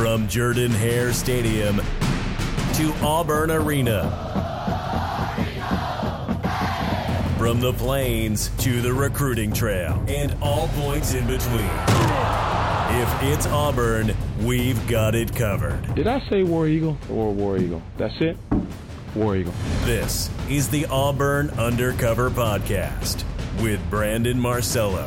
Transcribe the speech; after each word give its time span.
From 0.00 0.28
Jordan 0.28 0.70
Hare 0.70 1.12
Stadium 1.12 1.76
to 1.76 2.94
Auburn 3.02 3.50
Arena. 3.50 4.10
From 7.36 7.60
the 7.60 7.74
plains 7.74 8.48
to 8.60 8.80
the 8.80 8.94
recruiting 8.94 9.52
trail 9.52 10.02
and 10.08 10.34
all 10.40 10.68
points 10.68 11.12
in 11.12 11.26
between. 11.26 11.70
If 12.98 13.22
it's 13.24 13.46
Auburn, 13.48 14.16
we've 14.40 14.88
got 14.88 15.14
it 15.14 15.36
covered. 15.36 15.94
Did 15.94 16.06
I 16.06 16.26
say 16.30 16.44
War 16.44 16.66
Eagle 16.66 16.96
or 17.10 17.34
War 17.34 17.58
Eagle? 17.58 17.82
That's 17.98 18.18
it? 18.22 18.38
War 19.14 19.36
Eagle. 19.36 19.52
This 19.82 20.30
is 20.48 20.70
the 20.70 20.86
Auburn 20.86 21.50
Undercover 21.58 22.30
Podcast 22.30 23.22
with 23.62 23.78
Brandon 23.90 24.40
Marcello. 24.40 25.06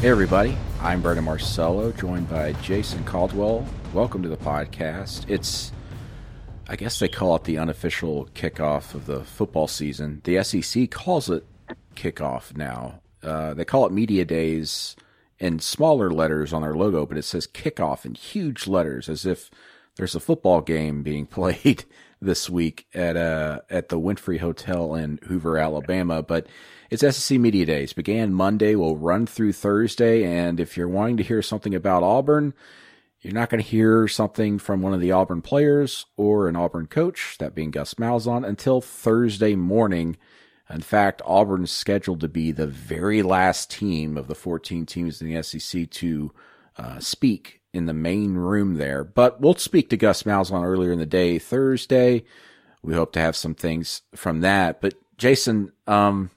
Hey, 0.00 0.08
everybody. 0.08 0.58
I'm 0.86 1.02
Brandon 1.02 1.24
Marcello, 1.24 1.90
joined 1.90 2.30
by 2.30 2.52
Jason 2.62 3.02
Caldwell. 3.02 3.66
Welcome 3.92 4.22
to 4.22 4.28
the 4.28 4.36
podcast. 4.36 5.28
It's, 5.28 5.72
I 6.68 6.76
guess 6.76 7.00
they 7.00 7.08
call 7.08 7.34
it 7.34 7.42
the 7.42 7.58
unofficial 7.58 8.28
kickoff 8.36 8.94
of 8.94 9.06
the 9.06 9.24
football 9.24 9.66
season. 9.66 10.20
The 10.22 10.44
SEC 10.44 10.88
calls 10.92 11.28
it 11.28 11.44
kickoff 11.96 12.56
now. 12.56 13.00
Uh, 13.20 13.52
they 13.52 13.64
call 13.64 13.84
it 13.84 13.90
Media 13.90 14.24
Days 14.24 14.94
in 15.40 15.58
smaller 15.58 16.08
letters 16.08 16.52
on 16.52 16.62
their 16.62 16.76
logo, 16.76 17.04
but 17.04 17.18
it 17.18 17.24
says 17.24 17.48
kickoff 17.48 18.04
in 18.04 18.14
huge 18.14 18.68
letters 18.68 19.08
as 19.08 19.26
if 19.26 19.50
there's 19.96 20.14
a 20.14 20.20
football 20.20 20.60
game 20.60 21.02
being 21.02 21.26
played 21.26 21.84
this 22.22 22.48
week 22.48 22.86
at 22.94 23.16
uh 23.16 23.60
at 23.68 23.88
the 23.88 23.98
Wynfrey 23.98 24.38
Hotel 24.38 24.94
in 24.94 25.18
Hoover, 25.24 25.58
Alabama. 25.58 26.22
But 26.22 26.46
it's 26.90 27.16
SEC 27.16 27.38
Media 27.38 27.66
Days. 27.66 27.92
Began 27.92 28.32
Monday, 28.32 28.74
will 28.74 28.96
run 28.96 29.26
through 29.26 29.52
Thursday, 29.52 30.24
and 30.24 30.60
if 30.60 30.76
you're 30.76 30.88
wanting 30.88 31.16
to 31.16 31.22
hear 31.22 31.42
something 31.42 31.74
about 31.74 32.02
Auburn, 32.02 32.54
you're 33.20 33.34
not 33.34 33.50
going 33.50 33.62
to 33.62 33.68
hear 33.68 34.06
something 34.06 34.58
from 34.58 34.82
one 34.82 34.94
of 34.94 35.00
the 35.00 35.12
Auburn 35.12 35.42
players 35.42 36.06
or 36.16 36.48
an 36.48 36.56
Auburn 36.56 36.86
coach, 36.86 37.36
that 37.38 37.54
being 37.54 37.70
Gus 37.70 37.94
Malzahn, 37.94 38.46
until 38.46 38.80
Thursday 38.80 39.56
morning. 39.56 40.16
In 40.70 40.80
fact, 40.80 41.22
Auburn's 41.24 41.72
scheduled 41.72 42.20
to 42.20 42.28
be 42.28 42.52
the 42.52 42.66
very 42.66 43.22
last 43.22 43.70
team 43.70 44.16
of 44.16 44.28
the 44.28 44.34
14 44.34 44.86
teams 44.86 45.20
in 45.20 45.32
the 45.32 45.42
SEC 45.42 45.90
to 45.90 46.32
uh, 46.76 46.98
speak 47.00 47.62
in 47.72 47.86
the 47.86 47.94
main 47.94 48.34
room 48.34 48.74
there. 48.74 49.02
But 49.04 49.40
we'll 49.40 49.56
speak 49.56 49.90
to 49.90 49.96
Gus 49.96 50.22
Malzahn 50.24 50.64
earlier 50.64 50.92
in 50.92 50.98
the 50.98 51.06
day, 51.06 51.38
Thursday. 51.38 52.24
We 52.82 52.94
hope 52.94 53.12
to 53.12 53.20
have 53.20 53.36
some 53.36 53.54
things 53.54 54.02
from 54.14 54.40
that. 54.40 54.80
But 54.80 54.94
Jason, 55.18 55.72
um, 55.86 56.30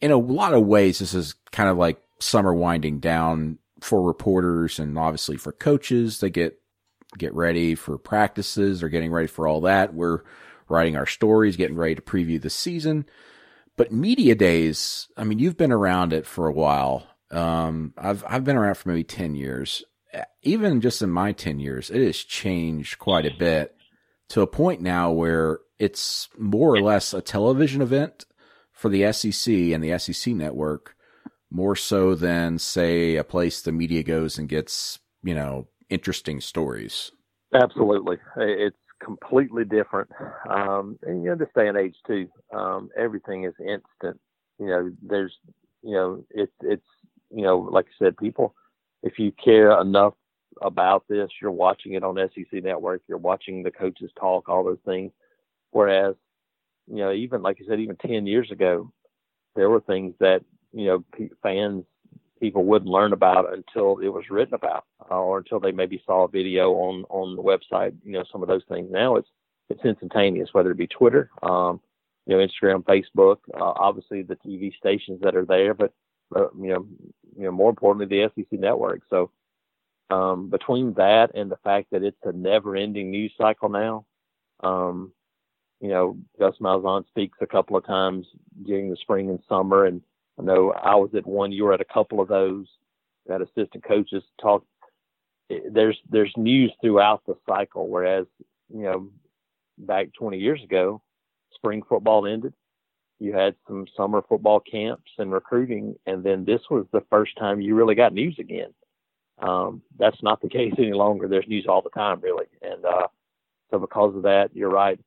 in 0.00 0.10
a 0.10 0.16
lot 0.16 0.54
of 0.54 0.66
ways, 0.66 0.98
this 0.98 1.14
is 1.14 1.34
kind 1.52 1.68
of 1.68 1.76
like 1.76 2.00
summer 2.18 2.54
winding 2.54 3.00
down 3.00 3.58
for 3.80 4.02
reporters 4.02 4.78
and 4.78 4.98
obviously 4.98 5.36
for 5.36 5.52
coaches. 5.52 6.20
They 6.20 6.30
get 6.30 6.58
get 7.18 7.34
ready 7.34 7.74
for 7.74 7.98
practices. 7.98 8.80
They're 8.80 8.88
getting 8.88 9.12
ready 9.12 9.26
for 9.26 9.46
all 9.46 9.62
that. 9.62 9.94
We're 9.94 10.22
writing 10.68 10.96
our 10.96 11.06
stories, 11.06 11.56
getting 11.56 11.76
ready 11.76 11.94
to 11.94 12.02
preview 12.02 12.40
the 12.40 12.50
season. 12.50 13.06
But 13.76 13.92
media 13.92 14.34
days, 14.34 15.08
I 15.16 15.24
mean, 15.24 15.38
you've 15.38 15.56
been 15.56 15.72
around 15.72 16.12
it 16.12 16.26
for 16.26 16.46
a 16.46 16.52
while. 16.52 17.06
Um, 17.30 17.92
I've 17.98 18.24
I've 18.26 18.44
been 18.44 18.56
around 18.56 18.76
for 18.76 18.88
maybe 18.88 19.04
ten 19.04 19.34
years. 19.34 19.84
Even 20.42 20.80
just 20.80 21.02
in 21.02 21.10
my 21.10 21.32
ten 21.32 21.58
years, 21.58 21.90
it 21.90 22.04
has 22.04 22.16
changed 22.16 22.98
quite 22.98 23.26
a 23.26 23.36
bit 23.36 23.76
to 24.28 24.40
a 24.40 24.46
point 24.46 24.80
now 24.80 25.10
where 25.10 25.60
it's 25.78 26.28
more 26.38 26.74
or 26.74 26.80
less 26.80 27.12
a 27.12 27.20
television 27.20 27.82
event 27.82 28.24
for 28.76 28.90
the 28.90 29.10
SEC 29.10 29.52
and 29.52 29.82
the 29.82 29.98
SEC 29.98 30.34
network 30.34 30.94
more 31.50 31.74
so 31.74 32.14
than 32.14 32.58
say 32.58 33.16
a 33.16 33.24
place 33.24 33.62
the 33.62 33.72
media 33.72 34.02
goes 34.02 34.38
and 34.38 34.50
gets, 34.50 34.98
you 35.22 35.34
know, 35.34 35.66
interesting 35.88 36.42
stories. 36.42 37.10
Absolutely. 37.54 38.18
It's 38.36 38.76
completely 39.02 39.64
different. 39.64 40.10
Um, 40.48 40.98
and 41.02 41.24
you 41.24 41.30
know, 41.30 41.36
this 41.36 41.48
day 41.56 41.68
and 41.68 41.78
age 41.78 41.96
too, 42.06 42.28
um, 42.54 42.90
everything 42.96 43.44
is 43.44 43.54
instant. 43.60 44.20
You 44.58 44.66
know, 44.66 44.92
there's, 45.02 45.32
you 45.82 45.92
know, 45.92 46.24
it's, 46.30 46.52
it's, 46.60 46.86
you 47.30 47.42
know, 47.42 47.58
like 47.58 47.86
I 47.86 48.04
said, 48.04 48.18
people, 48.18 48.54
if 49.02 49.18
you 49.18 49.32
care 49.42 49.80
enough 49.80 50.14
about 50.60 51.04
this, 51.08 51.30
you're 51.40 51.50
watching 51.50 51.94
it 51.94 52.04
on 52.04 52.16
SEC 52.34 52.62
network, 52.62 53.00
you're 53.08 53.16
watching 53.16 53.62
the 53.62 53.70
coaches 53.70 54.10
talk, 54.20 54.50
all 54.50 54.64
those 54.64 54.78
things. 54.84 55.12
Whereas 55.70 56.14
you 56.88 56.96
know, 56.96 57.12
even 57.12 57.42
like 57.42 57.58
I 57.60 57.66
said, 57.66 57.80
even 57.80 57.96
10 57.96 58.26
years 58.26 58.50
ago, 58.50 58.92
there 59.54 59.70
were 59.70 59.80
things 59.80 60.14
that, 60.20 60.42
you 60.72 60.86
know, 60.86 61.28
fans, 61.42 61.84
people 62.40 62.64
wouldn't 62.64 62.90
learn 62.90 63.12
about 63.12 63.52
until 63.52 63.98
it 63.98 64.08
was 64.08 64.24
written 64.30 64.54
about 64.54 64.84
uh, 65.10 65.18
or 65.18 65.38
until 65.38 65.58
they 65.58 65.72
maybe 65.72 66.02
saw 66.04 66.24
a 66.24 66.28
video 66.28 66.72
on, 66.72 67.04
on 67.08 67.34
the 67.34 67.42
website, 67.42 67.94
you 68.04 68.12
know, 68.12 68.24
some 68.30 68.42
of 68.42 68.48
those 68.48 68.64
things. 68.68 68.88
Now 68.90 69.16
it's, 69.16 69.28
it's 69.70 69.84
instantaneous, 69.84 70.50
whether 70.52 70.70
it 70.70 70.76
be 70.76 70.86
Twitter, 70.86 71.30
um, 71.42 71.80
you 72.26 72.36
know, 72.36 72.46
Instagram, 72.46 72.84
Facebook, 72.84 73.38
uh, 73.54 73.72
obviously 73.76 74.22
the 74.22 74.36
TV 74.36 74.76
stations 74.76 75.20
that 75.22 75.34
are 75.34 75.46
there, 75.46 75.74
but, 75.74 75.92
you 76.34 76.68
know, 76.68 76.86
you 77.36 77.44
know, 77.44 77.52
more 77.52 77.70
importantly, 77.70 78.06
the 78.06 78.30
SEC 78.34 78.58
network. 78.58 79.02
So, 79.08 79.30
um, 80.10 80.50
between 80.50 80.94
that 80.94 81.32
and 81.34 81.50
the 81.50 81.58
fact 81.64 81.88
that 81.90 82.02
it's 82.02 82.16
a 82.24 82.32
never 82.32 82.76
ending 82.76 83.10
news 83.10 83.32
cycle 83.36 83.68
now, 83.68 84.06
um, 84.62 85.12
you 85.80 85.88
know, 85.88 86.16
Gus 86.38 86.54
Malzahn 86.60 87.06
speaks 87.08 87.38
a 87.40 87.46
couple 87.46 87.76
of 87.76 87.86
times 87.86 88.26
during 88.64 88.90
the 88.90 88.96
spring 88.96 89.28
and 89.28 89.40
summer. 89.48 89.86
And 89.86 90.00
I 90.38 90.42
know 90.42 90.72
I 90.72 90.94
was 90.94 91.10
at 91.14 91.26
one, 91.26 91.52
you 91.52 91.64
were 91.64 91.74
at 91.74 91.80
a 91.80 91.92
couple 91.92 92.20
of 92.20 92.28
those, 92.28 92.66
that 93.26 93.42
assistant 93.42 93.84
coaches 93.84 94.22
talk. 94.40 94.64
There's, 95.70 95.98
there's 96.08 96.32
news 96.36 96.72
throughout 96.80 97.22
the 97.26 97.36
cycle. 97.48 97.88
Whereas, 97.88 98.26
you 98.72 98.82
know, 98.82 99.10
back 99.78 100.08
20 100.18 100.38
years 100.38 100.62
ago, 100.62 101.02
spring 101.54 101.82
football 101.88 102.26
ended. 102.26 102.54
You 103.18 103.32
had 103.32 103.54
some 103.66 103.86
summer 103.96 104.22
football 104.28 104.60
camps 104.60 105.10
and 105.18 105.32
recruiting. 105.32 105.94
And 106.06 106.24
then 106.24 106.44
this 106.44 106.60
was 106.70 106.86
the 106.92 107.04
first 107.10 107.36
time 107.38 107.60
you 107.60 107.74
really 107.74 107.94
got 107.94 108.12
news 108.12 108.36
again. 108.38 108.72
Um, 109.38 109.82
that's 109.98 110.22
not 110.22 110.40
the 110.40 110.48
case 110.48 110.72
any 110.78 110.94
longer. 110.94 111.28
There's 111.28 111.48
news 111.48 111.66
all 111.68 111.82
the 111.82 111.90
time, 111.90 112.20
really. 112.20 112.46
And, 112.62 112.84
uh, 112.84 113.08
so 113.70 113.78
because 113.78 114.14
of 114.14 114.22
that, 114.22 114.50
you're 114.54 114.70
right 114.70 114.98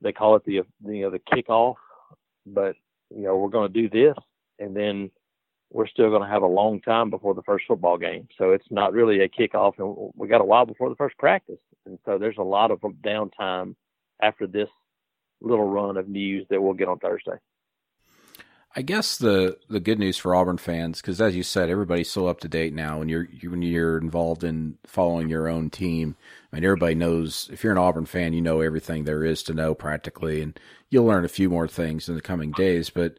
they 0.00 0.12
call 0.12 0.36
it 0.36 0.44
the 0.44 0.52
you 0.52 1.02
know 1.02 1.10
the 1.10 1.20
kickoff, 1.20 1.76
but 2.46 2.76
you 3.14 3.22
know 3.22 3.36
we're 3.36 3.48
going 3.48 3.72
to 3.72 3.82
do 3.82 3.88
this, 3.88 4.16
and 4.58 4.76
then 4.76 5.10
we're 5.72 5.86
still 5.86 6.10
going 6.10 6.22
to 6.22 6.28
have 6.28 6.42
a 6.42 6.46
long 6.46 6.80
time 6.80 7.10
before 7.10 7.34
the 7.34 7.42
first 7.42 7.64
football 7.66 7.98
game. 7.98 8.28
So 8.38 8.52
it's 8.52 8.66
not 8.70 8.92
really 8.92 9.20
a 9.20 9.28
kickoff, 9.28 9.74
and 9.78 10.12
we 10.14 10.28
got 10.28 10.40
a 10.40 10.44
while 10.44 10.66
before 10.66 10.88
the 10.88 10.96
first 10.96 11.18
practice, 11.18 11.60
and 11.86 11.98
so 12.04 12.18
there's 12.18 12.38
a 12.38 12.42
lot 12.42 12.70
of 12.70 12.80
downtime 12.80 13.74
after 14.22 14.46
this 14.46 14.68
little 15.40 15.68
run 15.68 15.96
of 15.96 16.08
news 16.08 16.46
that 16.50 16.62
we'll 16.62 16.72
get 16.72 16.88
on 16.88 16.98
Thursday. 16.98 17.36
I 18.78 18.82
guess 18.82 19.16
the 19.16 19.56
the 19.70 19.80
good 19.80 19.98
news 19.98 20.18
for 20.18 20.34
Auburn 20.34 20.58
fans, 20.58 21.00
because 21.00 21.18
as 21.18 21.34
you 21.34 21.42
said, 21.42 21.70
everybody's 21.70 22.10
so 22.10 22.26
up 22.26 22.40
to 22.40 22.48
date 22.48 22.74
now, 22.74 23.00
and 23.00 23.08
you're 23.08 23.26
when 23.44 23.62
you're 23.62 23.96
involved 23.96 24.44
in 24.44 24.76
following 24.84 25.30
your 25.30 25.48
own 25.48 25.70
team. 25.70 26.14
I 26.52 26.56
mean, 26.56 26.64
everybody 26.64 26.94
knows 26.94 27.48
if 27.50 27.64
you're 27.64 27.72
an 27.72 27.78
Auburn 27.78 28.04
fan, 28.04 28.34
you 28.34 28.42
know 28.42 28.60
everything 28.60 29.04
there 29.04 29.24
is 29.24 29.42
to 29.44 29.54
know 29.54 29.74
practically, 29.74 30.42
and 30.42 30.60
you'll 30.90 31.06
learn 31.06 31.24
a 31.24 31.28
few 31.28 31.48
more 31.48 31.66
things 31.66 32.06
in 32.06 32.16
the 32.16 32.20
coming 32.20 32.50
days. 32.50 32.90
But 32.90 33.16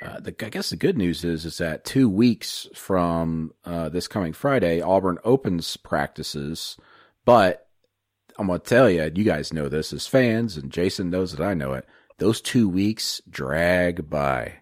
uh, 0.00 0.20
the, 0.20 0.34
I 0.46 0.48
guess 0.48 0.70
the 0.70 0.76
good 0.76 0.96
news 0.96 1.24
is 1.24 1.44
is 1.44 1.58
that 1.58 1.84
two 1.84 2.08
weeks 2.08 2.68
from 2.72 3.52
uh, 3.64 3.88
this 3.88 4.06
coming 4.06 4.32
Friday, 4.32 4.80
Auburn 4.80 5.18
opens 5.24 5.76
practices, 5.76 6.76
but 7.24 7.66
I'm 8.38 8.46
gonna 8.46 8.60
tell 8.60 8.88
you, 8.88 9.10
you 9.12 9.24
guys 9.24 9.52
know 9.52 9.68
this 9.68 9.92
as 9.92 10.06
fans, 10.06 10.56
and 10.56 10.70
Jason 10.70 11.10
knows 11.10 11.34
that 11.34 11.44
I 11.44 11.54
know 11.54 11.72
it. 11.72 11.84
Those 12.18 12.40
two 12.40 12.68
weeks 12.68 13.20
drag 13.28 14.08
by 14.08 14.59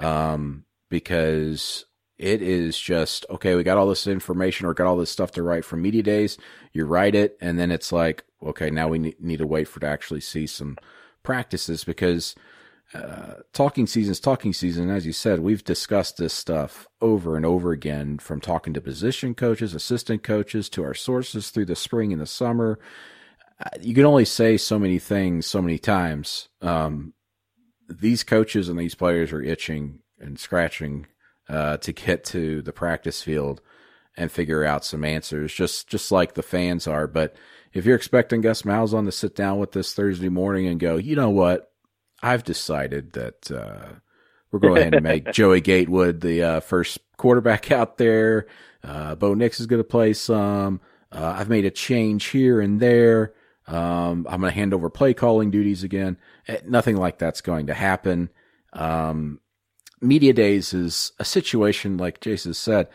um, 0.00 0.64
because 0.88 1.84
it 2.18 2.42
is 2.42 2.78
just 2.78 3.24
okay. 3.30 3.54
We 3.54 3.62
got 3.62 3.78
all 3.78 3.88
this 3.88 4.06
information 4.06 4.66
or 4.66 4.74
got 4.74 4.86
all 4.86 4.96
this 4.96 5.10
stuff 5.10 5.32
to 5.32 5.42
write 5.42 5.64
from 5.64 5.82
media 5.82 6.02
days. 6.02 6.36
You 6.72 6.84
write 6.84 7.14
it, 7.14 7.38
and 7.40 7.58
then 7.58 7.70
it's 7.70 7.92
like, 7.92 8.24
okay, 8.42 8.70
now 8.70 8.88
we 8.88 8.98
need 8.98 9.38
to 9.38 9.46
wait 9.46 9.68
for 9.68 9.80
to 9.80 9.86
actually 9.86 10.20
see 10.20 10.46
some 10.46 10.76
practices 11.22 11.84
because 11.84 12.34
uh, 12.92 13.34
talking 13.52 13.86
season's 13.86 14.20
talking 14.20 14.52
season. 14.52 14.90
As 14.90 15.06
you 15.06 15.12
said, 15.12 15.40
we've 15.40 15.64
discussed 15.64 16.16
this 16.16 16.34
stuff 16.34 16.88
over 17.00 17.36
and 17.36 17.46
over 17.46 17.72
again 17.72 18.18
from 18.18 18.40
talking 18.40 18.74
to 18.74 18.80
position 18.80 19.34
coaches, 19.34 19.74
assistant 19.74 20.22
coaches, 20.22 20.68
to 20.70 20.82
our 20.82 20.94
sources 20.94 21.50
through 21.50 21.66
the 21.66 21.76
spring 21.76 22.12
and 22.12 22.20
the 22.20 22.26
summer. 22.26 22.78
Uh, 23.64 23.68
you 23.80 23.94
can 23.94 24.04
only 24.04 24.24
say 24.24 24.56
so 24.56 24.78
many 24.78 24.98
things 24.98 25.46
so 25.46 25.62
many 25.62 25.78
times. 25.78 26.48
Um, 26.60 27.14
these 27.90 28.24
coaches 28.24 28.68
and 28.68 28.78
these 28.78 28.94
players 28.94 29.32
are 29.32 29.42
itching 29.42 30.00
and 30.18 30.38
scratching 30.38 31.06
uh, 31.48 31.76
to 31.78 31.92
get 31.92 32.24
to 32.24 32.62
the 32.62 32.72
practice 32.72 33.22
field 33.22 33.60
and 34.16 34.30
figure 34.30 34.64
out 34.64 34.84
some 34.84 35.04
answers, 35.04 35.52
just 35.52 35.88
just 35.88 36.12
like 36.12 36.34
the 36.34 36.42
fans 36.42 36.86
are. 36.86 37.06
But 37.06 37.34
if 37.72 37.84
you're 37.84 37.96
expecting 37.96 38.40
Gus 38.40 38.62
Malzahn 38.62 39.06
to 39.06 39.12
sit 39.12 39.34
down 39.34 39.58
with 39.58 39.72
this 39.72 39.94
Thursday 39.94 40.28
morning 40.28 40.66
and 40.66 40.80
go, 40.80 40.96
you 40.96 41.16
know 41.16 41.30
what, 41.30 41.72
I've 42.22 42.44
decided 42.44 43.12
that 43.12 43.50
uh, 43.50 43.94
we're 44.50 44.58
going 44.60 44.78
ahead 44.78 44.94
and 44.94 45.04
make 45.04 45.30
Joey 45.32 45.60
Gatewood 45.60 46.20
the 46.20 46.42
uh, 46.42 46.60
first 46.60 46.98
quarterback 47.16 47.70
out 47.70 47.98
there. 47.98 48.46
Uh, 48.82 49.14
Bo 49.14 49.34
Nix 49.34 49.60
is 49.60 49.66
going 49.66 49.80
to 49.80 49.84
play 49.84 50.12
some. 50.12 50.80
Uh, 51.12 51.34
I've 51.36 51.48
made 51.48 51.64
a 51.64 51.70
change 51.70 52.26
here 52.26 52.60
and 52.60 52.80
there. 52.80 53.34
Um, 53.70 54.26
I'm 54.28 54.40
going 54.40 54.50
to 54.52 54.58
hand 54.58 54.74
over 54.74 54.90
play 54.90 55.14
calling 55.14 55.50
duties 55.50 55.84
again. 55.84 56.18
Eh, 56.48 56.58
nothing 56.66 56.96
like 56.96 57.18
that's 57.18 57.40
going 57.40 57.68
to 57.68 57.74
happen. 57.74 58.30
Um, 58.72 59.38
media 60.00 60.32
days 60.32 60.74
is 60.74 61.12
a 61.20 61.24
situation 61.24 61.96
like 61.96 62.20
Jason 62.20 62.52
said. 62.52 62.88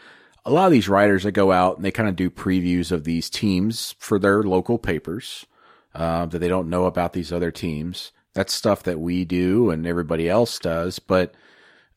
A 0.44 0.52
lot 0.52 0.66
of 0.66 0.74
these 0.74 0.90
writers 0.90 1.24
that 1.24 1.32
go 1.32 1.52
out 1.52 1.78
and 1.78 1.86
they 1.86 1.92
kind 1.92 2.10
of 2.10 2.18
do 2.18 2.30
previews 2.30 2.92
of 2.92 3.06
these 3.06 3.30
teams 3.30 3.96
for 4.00 4.20
their 4.20 4.44
local 4.44 4.78
papers 4.78 5.46
uh, 5.96 6.26
that 6.26 6.40
they 6.40 6.50
don't 6.50 6.70
know 6.70 6.86
about 6.86 7.14
these 7.14 7.32
other 7.32 7.52
teams. 7.52 8.12
That's 8.34 8.54
stuff 8.54 8.84
that 8.84 9.00
we 9.00 9.24
do 9.24 9.70
and 9.70 9.88
everybody 9.88 10.28
else 10.28 10.60
does. 10.60 11.00
But 11.00 11.34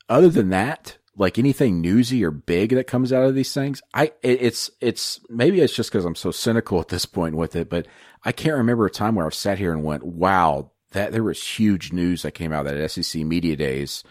other 0.08 0.28
than 0.28 0.50
that, 0.50 0.98
like 1.19 1.38
anything 1.38 1.81
newsy 1.81 2.25
or 2.25 2.31
big 2.31 2.70
that 2.70 2.87
comes 2.87 3.12
out 3.12 3.25
of 3.25 3.35
these 3.35 3.53
things, 3.53 3.82
I 3.93 4.12
it, 4.23 4.41
it's 4.43 4.70
it's 4.81 5.20
maybe 5.29 5.61
it's 5.61 5.75
just 5.75 5.91
because 5.91 6.05
I'm 6.05 6.15
so 6.15 6.31
cynical 6.31 6.81
at 6.81 6.88
this 6.88 7.05
point 7.05 7.35
with 7.35 7.56
it, 7.56 7.69
but 7.69 7.87
I 8.25 8.32
can't 8.32 8.56
remember 8.56 8.87
a 8.87 8.91
time 8.91 9.15
where 9.15 9.26
I've 9.26 9.35
sat 9.35 9.59
here 9.59 9.73
and 9.73 9.85
went, 9.85 10.05
"Wow, 10.05 10.70
that 10.93 11.12
there 11.12 11.25
was 11.25 11.43
huge 11.43 11.93
news 11.93 12.23
that 12.23 12.32
came 12.32 12.53
out 12.53 12.67
of 12.67 12.76
that 12.76 12.91
SEC 12.91 13.23
media 13.23 13.56
days 13.56 14.05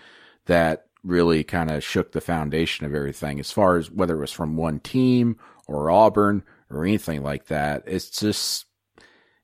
that 0.46 0.86
really 1.04 1.44
kind 1.44 1.72
of 1.72 1.84
shook 1.84 2.12
the 2.12 2.22
foundation 2.22 2.86
of 2.86 2.94
everything." 2.94 3.40
As 3.40 3.52
far 3.52 3.78
as 3.78 3.90
whether 3.90 4.16
it 4.16 4.22
was 4.22 4.32
from 4.32 4.58
one 4.58 4.80
team 4.80 5.38
or 5.66 5.90
Auburn 5.90 6.44
or 6.70 6.84
anything 6.86 7.24
like 7.24 7.48
that, 7.48 7.84
it's 7.88 8.10
just 8.20 8.66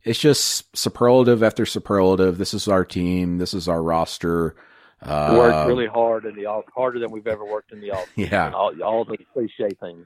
it's 0.04 0.20
just 0.20 0.76
superlative 0.76 1.42
after 1.42 1.66
superlative. 1.66 2.38
This 2.38 2.54
is 2.54 2.68
our 2.68 2.84
team. 2.84 3.38
This 3.38 3.54
is 3.54 3.70
our 3.70 3.82
roster. 3.82 4.56
Uh, 5.06 5.36
worked 5.38 5.68
really 5.68 5.88
hard 5.88 6.26
in 6.26 6.36
the 6.36 6.46
off, 6.46 6.66
harder 6.76 7.00
than 7.00 7.12
we've 7.12 7.28
ever 7.28 7.46
worked 7.46 7.72
in 7.72 7.82
the 7.82 7.92
off. 7.92 8.08
Yeah, 8.16 8.52
all, 8.52 8.74
all 8.82 9.06
the 9.06 9.18
cliche 9.34 9.70
things. 9.80 10.06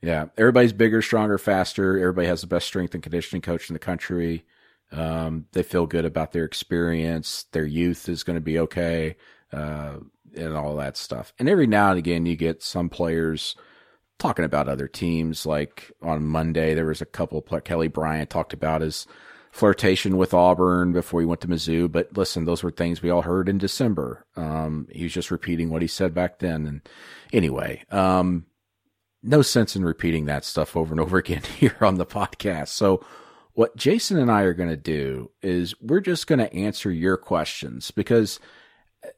Yeah, 0.00 0.26
everybody's 0.36 0.72
bigger, 0.72 1.02
stronger, 1.02 1.38
faster. 1.38 1.98
Everybody 1.98 2.28
has 2.28 2.40
the 2.40 2.46
best 2.46 2.66
strength 2.66 2.94
and 2.94 3.02
conditioning 3.02 3.42
coach 3.42 3.68
in 3.68 3.74
the 3.74 3.80
country. 3.80 4.44
Um, 4.92 5.46
they 5.52 5.62
feel 5.62 5.86
good 5.86 6.04
about 6.04 6.32
their 6.32 6.44
experience. 6.44 7.46
Their 7.52 7.66
youth 7.66 8.08
is 8.08 8.22
going 8.22 8.36
to 8.36 8.40
be 8.40 8.58
okay, 8.60 9.16
uh, 9.52 9.96
and 10.36 10.56
all 10.56 10.76
that 10.76 10.96
stuff. 10.96 11.32
And 11.38 11.48
every 11.48 11.66
now 11.66 11.90
and 11.90 11.98
again, 11.98 12.26
you 12.26 12.36
get 12.36 12.62
some 12.62 12.88
players 12.88 13.56
talking 14.18 14.44
about 14.44 14.68
other 14.68 14.88
teams. 14.88 15.46
Like 15.46 15.90
on 16.00 16.24
Monday, 16.24 16.74
there 16.74 16.86
was 16.86 17.02
a 17.02 17.06
couple. 17.06 17.42
Kelly 17.42 17.88
Bryant 17.88 18.30
talked 18.30 18.52
about 18.52 18.82
his 18.82 19.06
flirtation 19.50 20.16
with 20.16 20.34
Auburn 20.34 20.92
before 20.92 21.20
he 21.20 21.26
went 21.26 21.40
to 21.42 21.48
Mizzou. 21.48 21.90
But 21.90 22.16
listen, 22.16 22.44
those 22.44 22.62
were 22.62 22.70
things 22.70 23.02
we 23.02 23.10
all 23.10 23.22
heard 23.22 23.48
in 23.48 23.58
December. 23.58 24.24
Um, 24.36 24.88
he 24.90 25.04
was 25.04 25.12
just 25.12 25.30
repeating 25.30 25.70
what 25.70 25.82
he 25.82 25.88
said 25.88 26.14
back 26.14 26.38
then. 26.38 26.66
And 26.66 26.88
anyway, 27.32 27.84
um, 27.90 28.46
no 29.22 29.42
sense 29.42 29.74
in 29.74 29.84
repeating 29.84 30.26
that 30.26 30.44
stuff 30.44 30.76
over 30.76 30.92
and 30.92 31.00
over 31.04 31.18
again 31.18 31.42
here 31.58 31.76
on 31.80 31.96
the 31.96 32.06
podcast. 32.06 32.68
So 32.68 33.04
what 33.54 33.76
Jason 33.76 34.18
and 34.18 34.30
I 34.30 34.42
are 34.42 34.54
going 34.54 34.68
to 34.68 34.76
do 34.76 35.30
is 35.42 35.74
we're 35.80 36.00
just 36.00 36.26
going 36.26 36.38
to 36.38 36.54
answer 36.54 36.92
your 36.92 37.16
questions 37.16 37.90
because 37.90 38.38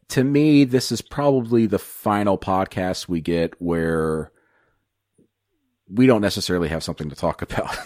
to 0.09 0.25
me, 0.25 0.65
this 0.65 0.93
is 0.93 1.03
probably 1.03 1.67
the 1.67 1.79
final 1.79 2.39
podcast 2.39 3.09
we 3.09 3.21
get 3.21 3.61
where 3.61 4.31
we 5.93 6.07
don't 6.07 6.21
necessarily 6.21 6.69
have 6.69 6.83
something 6.83 7.09
to 7.09 7.17
talk 7.17 7.43
about 7.43 7.77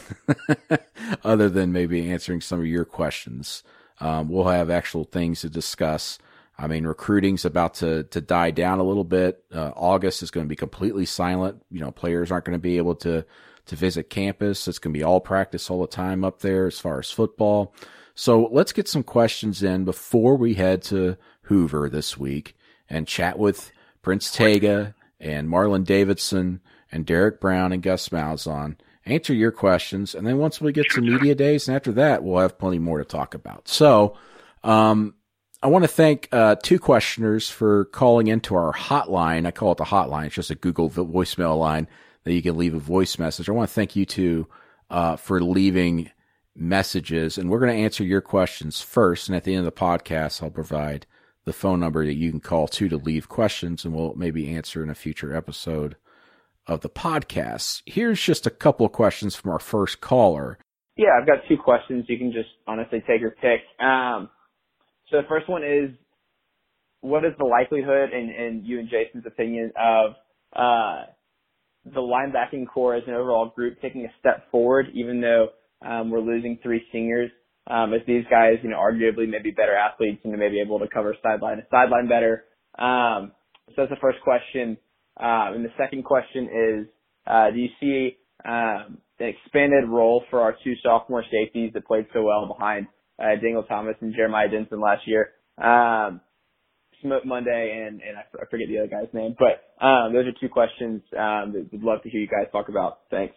other 1.24 1.48
than 1.48 1.72
maybe 1.72 2.10
answering 2.10 2.40
some 2.40 2.60
of 2.60 2.66
your 2.66 2.84
questions. 2.84 3.62
Um, 4.00 4.28
we'll 4.28 4.48
have 4.48 4.70
actual 4.70 5.04
things 5.04 5.40
to 5.42 5.48
discuss. 5.48 6.18
I 6.58 6.66
mean, 6.66 6.86
recruiting's 6.86 7.44
about 7.44 7.74
to, 7.74 8.04
to 8.04 8.20
die 8.20 8.50
down 8.50 8.78
a 8.78 8.84
little 8.84 9.04
bit. 9.04 9.44
Uh, 9.52 9.72
August 9.74 10.22
is 10.22 10.30
going 10.30 10.46
to 10.46 10.48
be 10.48 10.56
completely 10.56 11.06
silent. 11.06 11.62
You 11.70 11.80
know, 11.80 11.90
players 11.90 12.30
aren't 12.30 12.44
going 12.44 12.58
to 12.58 12.62
be 12.62 12.76
able 12.76 12.94
to, 12.96 13.24
to 13.66 13.76
visit 13.76 14.10
campus. 14.10 14.68
It's 14.68 14.78
going 14.78 14.92
to 14.92 14.98
be 14.98 15.04
all 15.04 15.20
practice 15.20 15.70
all 15.70 15.80
the 15.80 15.88
time 15.88 16.24
up 16.24 16.40
there 16.40 16.66
as 16.66 16.78
far 16.78 16.98
as 16.98 17.10
football. 17.10 17.74
So 18.14 18.48
let's 18.52 18.72
get 18.72 18.88
some 18.88 19.02
questions 19.02 19.62
in 19.62 19.84
before 19.84 20.36
we 20.36 20.54
head 20.54 20.82
to 20.84 21.16
Hoover 21.42 21.88
this 21.88 22.16
week 22.16 22.56
and 22.88 23.08
chat 23.08 23.38
with 23.38 23.72
Prince 24.02 24.30
Tega 24.30 24.94
and 25.18 25.48
Marlon 25.48 25.84
Davidson 25.84 26.60
and 26.94 27.04
Derek 27.04 27.40
Brown 27.40 27.72
and 27.72 27.82
Gus 27.82 28.08
Malzahn. 28.08 28.76
Answer 29.04 29.34
your 29.34 29.50
questions, 29.50 30.14
and 30.14 30.26
then 30.26 30.38
once 30.38 30.60
we 30.60 30.72
get 30.72 30.88
to 30.90 31.02
media 31.02 31.34
days, 31.34 31.68
and 31.68 31.76
after 31.76 31.92
that, 31.92 32.22
we'll 32.22 32.40
have 32.40 32.56
plenty 32.56 32.78
more 32.78 32.98
to 32.98 33.04
talk 33.04 33.34
about. 33.34 33.68
So, 33.68 34.16
um, 34.62 35.14
I 35.62 35.66
want 35.66 35.84
to 35.84 35.88
thank 35.88 36.28
uh, 36.32 36.56
two 36.62 36.78
questioners 36.78 37.50
for 37.50 37.86
calling 37.86 38.28
into 38.28 38.54
our 38.54 38.72
hotline. 38.72 39.46
I 39.46 39.50
call 39.50 39.72
it 39.72 39.78
the 39.78 39.84
hotline. 39.84 40.26
It's 40.26 40.36
just 40.36 40.50
a 40.50 40.54
Google 40.54 40.88
voicemail 40.88 41.58
line 41.58 41.86
that 42.22 42.32
you 42.32 42.40
can 42.40 42.56
leave 42.56 42.74
a 42.74 42.78
voice 42.78 43.18
message. 43.18 43.48
I 43.48 43.52
want 43.52 43.68
to 43.68 43.74
thank 43.74 43.96
you 43.96 44.06
two 44.06 44.46
uh, 44.88 45.16
for 45.16 45.42
leaving 45.42 46.10
messages, 46.56 47.36
and 47.36 47.50
we're 47.50 47.60
going 47.60 47.76
to 47.76 47.82
answer 47.82 48.04
your 48.04 48.22
questions 48.22 48.80
first. 48.80 49.28
And 49.28 49.36
at 49.36 49.44
the 49.44 49.54
end 49.54 49.66
of 49.66 49.74
the 49.74 49.80
podcast, 49.80 50.42
I'll 50.42 50.50
provide 50.50 51.06
the 51.44 51.52
phone 51.52 51.80
number 51.80 52.06
that 52.06 52.14
you 52.14 52.30
can 52.30 52.40
call 52.40 52.68
to 52.68 52.88
to 52.88 52.96
leave 52.96 53.28
questions, 53.28 53.84
and 53.84 53.92
we'll 53.92 54.14
maybe 54.14 54.54
answer 54.54 54.82
in 54.82 54.88
a 54.88 54.94
future 54.94 55.36
episode 55.36 55.96
of 56.66 56.80
the 56.80 56.88
podcast. 56.88 57.82
Here's 57.86 58.20
just 58.20 58.46
a 58.46 58.50
couple 58.50 58.86
of 58.86 58.92
questions 58.92 59.34
from 59.34 59.50
our 59.50 59.58
first 59.58 60.00
caller. 60.00 60.58
Yeah, 60.96 61.08
I've 61.20 61.26
got 61.26 61.38
two 61.48 61.56
questions. 61.56 62.04
You 62.08 62.18
can 62.18 62.32
just 62.32 62.48
honestly 62.66 63.02
take 63.06 63.20
your 63.20 63.32
pick. 63.32 63.60
Um, 63.84 64.30
so 65.10 65.18
the 65.18 65.28
first 65.28 65.48
one 65.48 65.62
is, 65.64 65.90
what 67.00 67.24
is 67.24 67.32
the 67.38 67.44
likelihood, 67.44 68.10
in, 68.12 68.30
in 68.30 68.62
you 68.64 68.78
and 68.78 68.88
Jason's 68.88 69.26
opinion, 69.26 69.72
of 69.76 70.12
uh, 70.54 71.04
the 71.84 72.00
linebacking 72.00 72.66
core 72.66 72.94
as 72.94 73.02
an 73.06 73.14
overall 73.14 73.52
group 73.54 73.80
taking 73.82 74.04
a 74.04 74.12
step 74.20 74.50
forward, 74.50 74.86
even 74.94 75.20
though 75.20 75.48
um, 75.86 76.10
we're 76.10 76.20
losing 76.20 76.58
three 76.62 76.82
seniors? 76.92 77.30
Um, 77.66 77.94
as 77.94 78.00
these 78.06 78.24
guys, 78.30 78.54
you 78.62 78.70
know, 78.70 78.76
arguably 78.76 79.28
maybe 79.28 79.50
better 79.50 79.74
athletes 79.74 80.20
and 80.24 80.32
maybe 80.38 80.60
able 80.60 80.78
to 80.78 80.88
cover 80.88 81.16
sideline 81.22 81.56
to 81.56 81.62
sideline 81.70 82.08
better. 82.08 82.44
Um, 82.78 83.32
so 83.68 83.74
that's 83.78 83.90
the 83.90 83.96
first 84.00 84.18
question. 84.22 84.76
Um, 85.18 85.54
and 85.54 85.64
the 85.64 85.72
second 85.78 86.04
question 86.04 86.44
is, 86.44 86.86
uh, 87.26 87.50
do 87.50 87.58
you 87.58 87.68
see 87.80 88.16
um, 88.44 88.98
an 89.18 89.28
expanded 89.28 89.88
role 89.88 90.24
for 90.30 90.40
our 90.40 90.56
two 90.64 90.74
sophomore 90.82 91.24
safeties 91.30 91.72
that 91.74 91.86
played 91.86 92.06
so 92.12 92.22
well 92.22 92.46
behind 92.46 92.86
uh, 93.18 93.40
Dingle 93.40 93.62
Thomas 93.62 93.96
and 94.00 94.14
Jeremiah 94.14 94.48
Dinson 94.48 94.80
last 94.82 95.06
year? 95.06 95.30
Um, 95.58 96.20
Smoke 97.00 97.24
Monday 97.26 97.86
and, 97.86 98.00
and 98.00 98.16
I 98.16 98.44
forget 98.50 98.66
the 98.68 98.78
other 98.78 98.88
guy's 98.88 99.12
name, 99.12 99.36
but 99.38 99.62
those 100.12 100.26
are 100.26 100.32
two 100.40 100.48
questions 100.48 101.02
that 101.12 101.68
we'd 101.70 101.82
love 101.82 102.02
to 102.02 102.10
hear 102.10 102.20
you 102.20 102.26
guys 102.26 102.50
talk 102.50 102.68
about. 102.68 103.00
Thanks. 103.10 103.34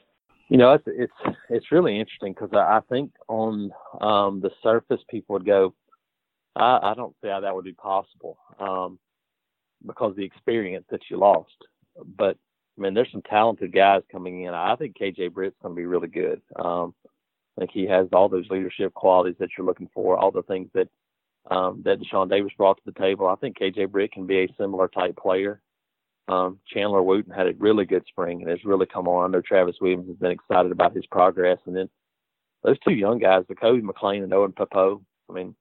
You 0.50 0.58
know, 0.58 0.74
it's 0.74 0.86
it's 0.88 1.38
it's 1.50 1.72
really 1.74 2.00
interesting 2.00 2.34
because 2.34 2.50
I, 2.54 2.78
I 2.78 2.80
think 2.90 3.12
on 3.28 3.72
um, 4.00 4.40
the 4.42 4.52
surface 4.64 5.02
people 5.10 5.34
would 5.34 5.46
go, 5.46 5.74
I, 6.56 6.80
I 6.82 6.94
don't 6.96 7.14
see 7.22 7.28
how 7.28 7.42
that 7.42 7.54
would 7.54 7.66
be 7.66 7.74
possible. 7.74 8.38
Um, 8.58 8.98
because 9.86 10.16
the 10.16 10.26
experience 10.26 10.86
that 10.90 11.02
you 11.10 11.18
lost. 11.18 11.56
But 12.18 12.38
I 12.78 12.82
mean, 12.82 12.94
there's 12.94 13.12
some 13.12 13.24
talented 13.24 13.74
guys 13.74 14.02
coming 14.12 14.44
in. 14.44 14.54
I 14.54 14.76
think 14.76 14.98
KJ 14.98 15.34
Britt's 15.34 15.58
going 15.62 15.76
to 15.76 15.80
be 15.80 15.86
really 15.86 16.08
good. 16.08 16.42
Um, 16.56 16.94
I 17.58 17.62
think 17.62 17.72
he 17.74 17.88
has 17.88 18.08
all 18.14 18.30
those 18.30 18.50
leadership 18.50 18.94
qualities 18.94 19.36
that 19.40 19.50
you're 19.58 19.66
looking 19.66 19.90
for, 19.94 20.18
all 20.18 20.32
the 20.32 20.44
things 20.44 20.70
that 20.74 20.88
um, 21.50 21.82
that 21.86 22.00
Deshaun 22.00 22.30
Davis 22.30 22.52
brought 22.58 22.78
to 22.78 22.84
the 22.86 23.00
table. 23.00 23.28
I 23.28 23.36
think 23.36 23.58
KJ 23.58 23.90
Britt 23.90 24.12
can 24.12 24.28
be 24.28 24.40
a 24.40 24.54
similar 24.60 24.88
type 24.88 25.18
player. 25.18 25.62
Um, 26.28 26.60
Chandler 26.68 27.02
Wooten 27.02 27.32
had 27.32 27.48
a 27.48 27.54
really 27.58 27.86
good 27.86 28.04
spring 28.08 28.42
and 28.42 28.50
has 28.50 28.66
really 28.66 28.86
come 28.86 29.08
on. 29.08 29.30
I 29.30 29.32
know 29.32 29.42
Travis 29.42 29.78
Williams 29.80 30.08
has 30.08 30.18
been 30.18 30.32
excited 30.32 30.74
about 30.74 30.94
his 30.94 31.06
progress. 31.06 31.58
And 31.66 31.76
then 31.76 31.90
those 32.64 32.78
two 32.80 32.94
young 32.94 33.18
guys, 33.18 33.46
the 33.48 33.56
Kobe 33.56 33.82
McLean 33.82 34.24
and 34.24 34.34
Owen 34.34 34.52
Pappoe, 34.52 35.02
I 35.30 35.34
mean, 35.34 35.56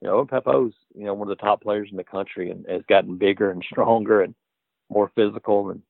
you 0.00 0.08
know, 0.08 0.24
Pappoe's, 0.24 0.72
you 0.94 1.04
know, 1.04 1.14
one 1.14 1.30
of 1.30 1.36
the 1.36 1.42
top 1.42 1.62
players 1.62 1.88
in 1.90 1.96
the 1.96 2.04
country 2.04 2.50
and 2.50 2.64
has 2.68 2.82
gotten 2.88 3.18
bigger 3.18 3.50
and 3.50 3.64
stronger 3.70 4.22
and 4.22 4.34
more 4.90 5.10
physical. 5.14 5.70
And 5.70 5.82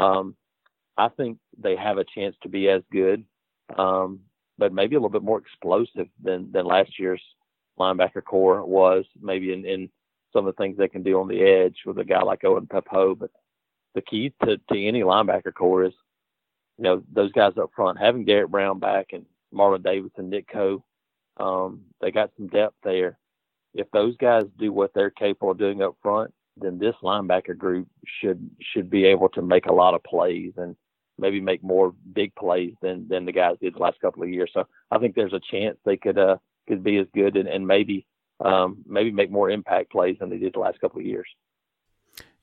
um, 0.00 0.36
I 0.96 1.08
think 1.08 1.38
they 1.58 1.76
have 1.76 1.98
a 1.98 2.04
chance 2.04 2.34
to 2.42 2.48
be 2.48 2.68
as 2.68 2.82
good, 2.90 3.24
um, 3.78 4.20
but 4.58 4.72
maybe 4.72 4.96
a 4.96 4.98
little 4.98 5.10
bit 5.10 5.22
more 5.22 5.38
explosive 5.38 6.08
than, 6.22 6.50
than 6.52 6.66
last 6.66 6.98
year's 6.98 7.22
linebacker 7.78 8.24
core 8.24 8.64
was, 8.64 9.04
maybe 9.20 9.52
in, 9.52 9.64
in 9.64 9.88
some 10.32 10.46
of 10.46 10.54
the 10.54 10.62
things 10.62 10.76
they 10.76 10.88
can 10.88 11.02
do 11.02 11.20
on 11.20 11.28
the 11.28 11.42
edge 11.42 11.76
with 11.86 11.98
a 11.98 12.04
guy 12.04 12.22
like 12.22 12.44
Owen 12.44 12.66
Pappoe. 12.66 13.14
But 13.14 13.30
the 13.94 14.02
key 14.02 14.32
to, 14.44 14.56
to 14.56 14.86
any 14.86 15.02
linebacker 15.02 15.54
core 15.54 15.84
is, 15.84 15.94
you 16.78 16.84
know, 16.84 17.02
those 17.12 17.30
guys 17.32 17.52
up 17.60 17.70
front, 17.76 17.98
having 17.98 18.24
Derek 18.24 18.50
Brown 18.50 18.80
back 18.80 19.08
and 19.12 19.24
Marlon 19.54 19.84
Davis 19.84 20.10
and 20.16 20.30
Nick 20.30 20.48
Coe, 20.48 20.82
um, 21.36 21.82
they 22.00 22.10
got 22.10 22.30
some 22.36 22.48
depth 22.48 22.76
there 22.82 23.18
if 23.74 23.90
those 23.90 24.16
guys 24.16 24.44
do 24.58 24.72
what 24.72 24.92
they're 24.94 25.10
capable 25.10 25.52
of 25.52 25.58
doing 25.58 25.82
up 25.82 25.96
front, 26.02 26.32
then 26.56 26.78
this 26.78 26.94
linebacker 27.02 27.56
group 27.56 27.88
should 28.20 28.50
should 28.60 28.90
be 28.90 29.06
able 29.06 29.28
to 29.30 29.42
make 29.42 29.66
a 29.66 29.72
lot 29.72 29.94
of 29.94 30.02
plays 30.04 30.52
and 30.56 30.76
maybe 31.18 31.40
make 31.40 31.62
more 31.62 31.94
big 32.12 32.34
plays 32.34 32.74
than 32.82 33.06
than 33.08 33.24
the 33.24 33.32
guys 33.32 33.56
did 33.60 33.74
the 33.74 33.78
last 33.78 34.00
couple 34.00 34.22
of 34.22 34.28
years. 34.28 34.50
So 34.52 34.66
I 34.90 34.98
think 34.98 35.14
there's 35.14 35.32
a 35.32 35.40
chance 35.50 35.78
they 35.84 35.96
could 35.96 36.18
uh 36.18 36.36
could 36.68 36.84
be 36.84 36.98
as 36.98 37.06
good 37.14 37.36
and, 37.36 37.48
and 37.48 37.66
maybe 37.66 38.06
um 38.44 38.82
maybe 38.86 39.10
make 39.10 39.30
more 39.30 39.50
impact 39.50 39.92
plays 39.92 40.16
than 40.20 40.30
they 40.30 40.38
did 40.38 40.54
the 40.54 40.60
last 40.60 40.80
couple 40.80 41.00
of 41.00 41.06
years. 41.06 41.28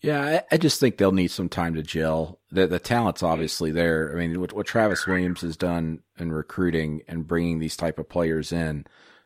Yeah, 0.01 0.23
I, 0.49 0.55
I, 0.55 0.57
just 0.57 0.79
think 0.79 0.95
they'll 0.95 1.11
need 1.11 1.27
some 1.27 1.49
time 1.49 1.75
to 1.75 1.83
gel. 1.83 2.39
The, 2.51 2.67
the 2.67 2.79
talent's 2.79 3.21
obviously 3.21 3.71
there. 3.71 4.13
I 4.13 4.15
mean, 4.15 4.39
what, 4.39 4.53
what 4.53 4.65
Travis 4.65 5.05
Williams 5.05 5.41
has 5.41 5.57
done 5.57 5.99
in 6.17 6.31
recruiting 6.31 7.01
and 7.09 7.27
bringing 7.27 7.59
these 7.59 7.75
type 7.75 7.99
of 7.99 8.07
players 8.07 8.53
in 8.53 8.85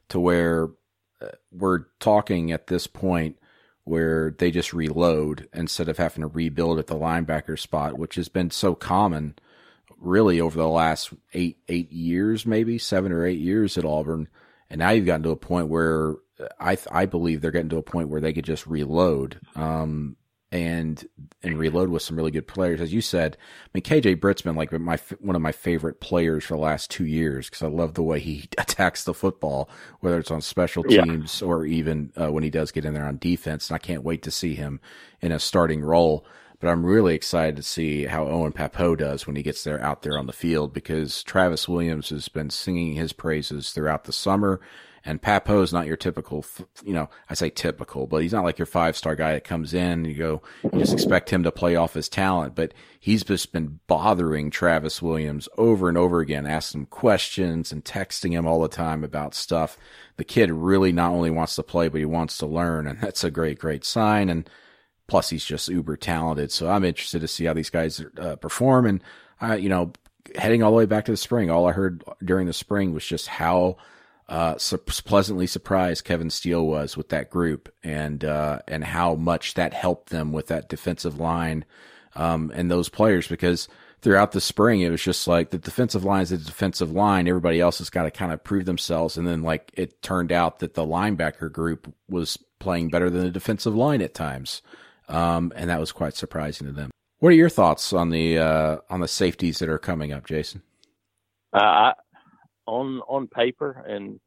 to 0.10 0.20
where 0.20 0.70
we're 1.52 1.86
talking 2.00 2.52
at 2.52 2.68
this 2.68 2.88
point 2.88 3.38
where 3.84 4.32
they 4.38 4.50
just 4.52 4.74
reload 4.74 5.50
instead 5.54 5.90
of 5.90 5.98
having 5.98 6.22
to 6.22 6.28
rebuild 6.28 6.80
at 6.80 6.88
the 6.88 6.96
linebacker 6.96 7.60
spot, 7.60 7.98
which 7.98 8.16
has 8.16 8.30
been 8.30 8.50
so 8.50 8.76
common 8.76 9.36
really 9.98 10.40
over 10.40 10.58
the 10.58 10.68
last 10.68 11.14
eight 11.34 11.58
eight 11.68 11.92
years, 11.92 12.46
maybe 12.46 12.78
seven 12.78 13.12
or 13.12 13.26
eight 13.26 13.40
years 13.40 13.78
at 13.78 13.86
Auburn. 13.86 14.28
And 14.70 14.80
now 14.80 14.92
you've 14.92 15.06
gotten 15.06 15.24
to 15.24 15.32
a 15.32 15.36
point 15.36 15.68
where 15.68 16.16
I 16.60 16.78
I 16.92 17.06
believe 17.06 17.42
they're 17.42 17.52
getting 17.52 17.70
to 17.70 17.78
a 17.78 17.84
point 17.84 18.10
where 18.10 18.22
they 18.22 18.34
could 18.34 18.46
just 18.46 18.68
reload. 18.68 19.40
Um, 19.56 20.18
and 20.54 21.08
and 21.42 21.58
reload 21.58 21.90
with 21.90 22.04
some 22.04 22.16
really 22.16 22.30
good 22.30 22.48
players. 22.48 22.80
As 22.80 22.94
you 22.94 23.02
said, 23.02 23.38
I 23.66 23.70
mean 23.74 23.82
KJ 23.82 24.22
Britt's 24.22 24.44
been 24.44 24.56
like 24.56 24.72
my 24.72 25.00
one 25.20 25.36
of 25.36 25.42
my 25.42 25.52
favorite 25.52 26.00
players 26.00 26.46
for 26.46 26.54
the 26.54 26.62
last 26.62 26.92
two 26.92 27.08
years 27.08 27.50
because 27.50 27.64
I 27.64 27.68
love 27.68 27.96
the 27.96 28.04
way 28.04 28.20
he 28.20 28.48
attacks 28.60 29.04
the 29.04 29.16
football, 29.16 29.68
whether 30.00 30.20
it's 30.20 30.32
on 30.32 30.42
special 30.42 30.84
teams 30.84 31.42
yeah. 31.42 31.48
or 31.48 31.66
even 31.66 32.14
uh, 32.16 32.32
when 32.32 32.44
he 32.44 32.52
does 32.52 32.72
get 32.72 32.86
in 32.86 32.94
there 32.94 33.06
on 33.06 33.18
defense. 33.18 33.70
And 33.70 33.76
I 33.76 33.80
can't 33.80 34.04
wait 34.04 34.22
to 34.24 34.32
see 34.32 34.54
him 34.54 34.80
in 35.22 35.32
a 35.32 35.40
starting 35.40 35.82
role. 35.82 36.24
But 36.60 36.70
I'm 36.70 36.86
really 36.86 37.14
excited 37.14 37.58
to 37.58 37.64
see 37.64 38.06
how 38.06 38.26
Owen 38.26 38.54
Pappoe 38.54 38.96
does 38.96 39.28
when 39.28 39.36
he 39.36 39.44
gets 39.44 39.66
there 39.66 39.82
out 39.82 40.04
there 40.04 40.18
on 40.18 40.28
the 40.28 40.34
field 40.34 40.72
because 40.72 41.22
Travis 41.24 41.68
Williams 41.68 42.10
has 42.10 42.30
been 42.30 42.50
singing 42.50 42.94
his 42.94 43.12
praises 43.12 43.72
throughout 43.72 44.06
the 44.06 44.14
summer 44.14 44.62
and 45.06 45.22
Pappoe 45.22 45.62
is 45.62 45.74
not 45.74 45.86
your 45.86 45.98
typical, 45.98 46.46
you 46.84 46.94
know, 46.94 47.10
I 47.30 47.34
say 47.34 47.50
typical, 47.50 48.08
but 48.08 48.22
he's 48.22 48.32
not 48.32 48.46
like 48.46 48.58
your 48.58 48.66
five 48.66 48.96
star 48.96 49.16
guy 49.16 49.34
that 49.34 49.44
comes 49.44 49.74
in 49.74 49.92
and 49.92 50.08
you 50.08 50.14
go, 50.14 50.42
you 50.64 50.80
just 50.80 50.94
expect 50.94 51.30
him 51.30 51.44
to 51.44 51.52
play 51.52 51.76
off 51.76 51.94
his 51.94 52.08
talent. 52.08 52.56
But 52.56 52.74
he's 53.00 53.24
just 53.24 53.52
been 53.52 53.80
bothering 53.88 54.50
Travis 54.50 55.02
Williams 55.02 55.50
over 55.58 55.90
and 55.90 55.98
over 55.98 56.22
again, 56.22 56.46
asking 56.46 56.82
him 56.82 56.88
questions 56.88 57.72
and 57.74 57.84
texting 57.84 58.32
him 58.32 58.48
all 58.48 58.62
the 58.62 58.70
time 58.70 59.04
about 59.04 59.36
stuff. 59.36 59.78
The 60.16 60.24
kid 60.24 60.52
really 60.52 60.94
not 60.94 61.12
only 61.12 61.32
wants 61.32 61.56
to 61.56 61.64
play, 61.64 61.90
but 61.90 62.00
he 62.00 62.06
wants 62.06 62.38
to 62.38 62.46
learn. 62.46 62.88
And 62.88 63.02
that's 63.02 63.26
a 63.26 63.32
great, 63.32 63.60
great 63.60 63.84
sign. 63.84 64.30
And 64.30 64.50
plus 65.08 65.30
he's 65.30 65.44
just 65.44 65.68
uber 65.68 65.98
talented. 65.98 66.50
So 66.52 66.70
I'm 66.70 66.86
interested 66.86 67.20
to 67.22 67.28
see 67.28 67.44
how 67.44 67.54
these 67.54 67.70
guys 67.70 68.02
uh, 68.18 68.38
perform. 68.38 68.86
And, 68.86 69.04
uh, 69.42 69.56
you 69.56 69.68
know, 69.68 69.92
heading 70.36 70.64
all 70.64 70.72
the 70.72 70.78
way 70.78 70.86
back 70.86 71.04
to 71.06 71.12
the 71.12 71.18
spring, 71.18 71.52
all 71.52 71.68
I 71.68 71.74
heard 71.74 72.06
during 72.24 72.48
the 72.48 72.54
spring 72.54 72.94
was 72.94 73.06
just 73.06 73.28
how 73.28 73.76
uh, 74.30 74.58
su- 74.58 74.78
pleasantly 74.78 75.48
surprised 75.48 76.06
Kevin 76.06 76.30
Steele 76.30 76.66
was 76.66 76.96
with 76.96 77.10
that 77.10 77.30
group 77.30 77.74
and 77.84 78.24
uh, 78.24 78.60
and 78.68 78.84
how 78.84 79.16
much 79.16 79.54
that 79.56 79.74
helped 79.74 80.10
them 80.10 80.32
with 80.32 80.48
that 80.48 80.70
defensive 80.70 81.20
line 81.20 81.66
um, 82.16 82.52
and 82.54 82.72
those 82.72 82.90
players 82.90 83.28
because 83.28 83.68
throughout 84.02 84.32
the 84.32 84.42
spring 84.42 84.82
it 84.82 84.90
was 84.90 85.02
just 85.02 85.28
like 85.28 85.50
the 85.50 85.58
defensive 85.58 86.04
line 86.04 86.22
is 86.22 86.30
the 86.30 86.38
defensive 86.38 86.92
line 86.92 87.28
everybody 87.28 87.60
else 87.60 87.78
has 87.78 87.90
got 87.90 88.04
to 88.04 88.12
kind 88.12 88.32
of 88.34 88.44
prove 88.44 88.66
themselves 88.66 89.18
and 89.18 89.28
then 89.28 89.44
like 89.44 89.72
it 89.76 90.02
turned 90.02 90.32
out 90.32 90.60
that 90.60 90.74
the 90.74 90.86
linebacker 90.86 91.52
group 91.52 91.94
was 92.10 92.38
playing 92.60 92.90
better 92.90 93.10
than 93.10 93.24
the 93.24 93.32
defensive 93.32 93.76
line 93.76 94.02
at 94.02 94.14
times 94.14 94.62
um, 95.10 95.52
and 95.56 95.70
that 95.70 95.80
was 95.80 95.92
quite 95.92 96.16
surprising 96.16 96.68
to 96.68 96.74
them. 96.74 96.92
What 97.20 97.30
are 97.30 97.36
your 97.36 97.50
thoughts 97.50 97.94
on 97.94 98.10
the 98.10 98.38
uh, 98.40 98.78
on 98.90 99.00
the 99.00 99.08
safeties 99.08 99.60
that 99.60 99.70
are 99.70 99.80
coming 99.80 100.12
up, 100.12 100.26
Jason? 100.26 100.62
Uh, 101.54 101.94
on 102.66 103.02
on 103.08 103.28
paper, 103.28 103.84
and 103.88 104.20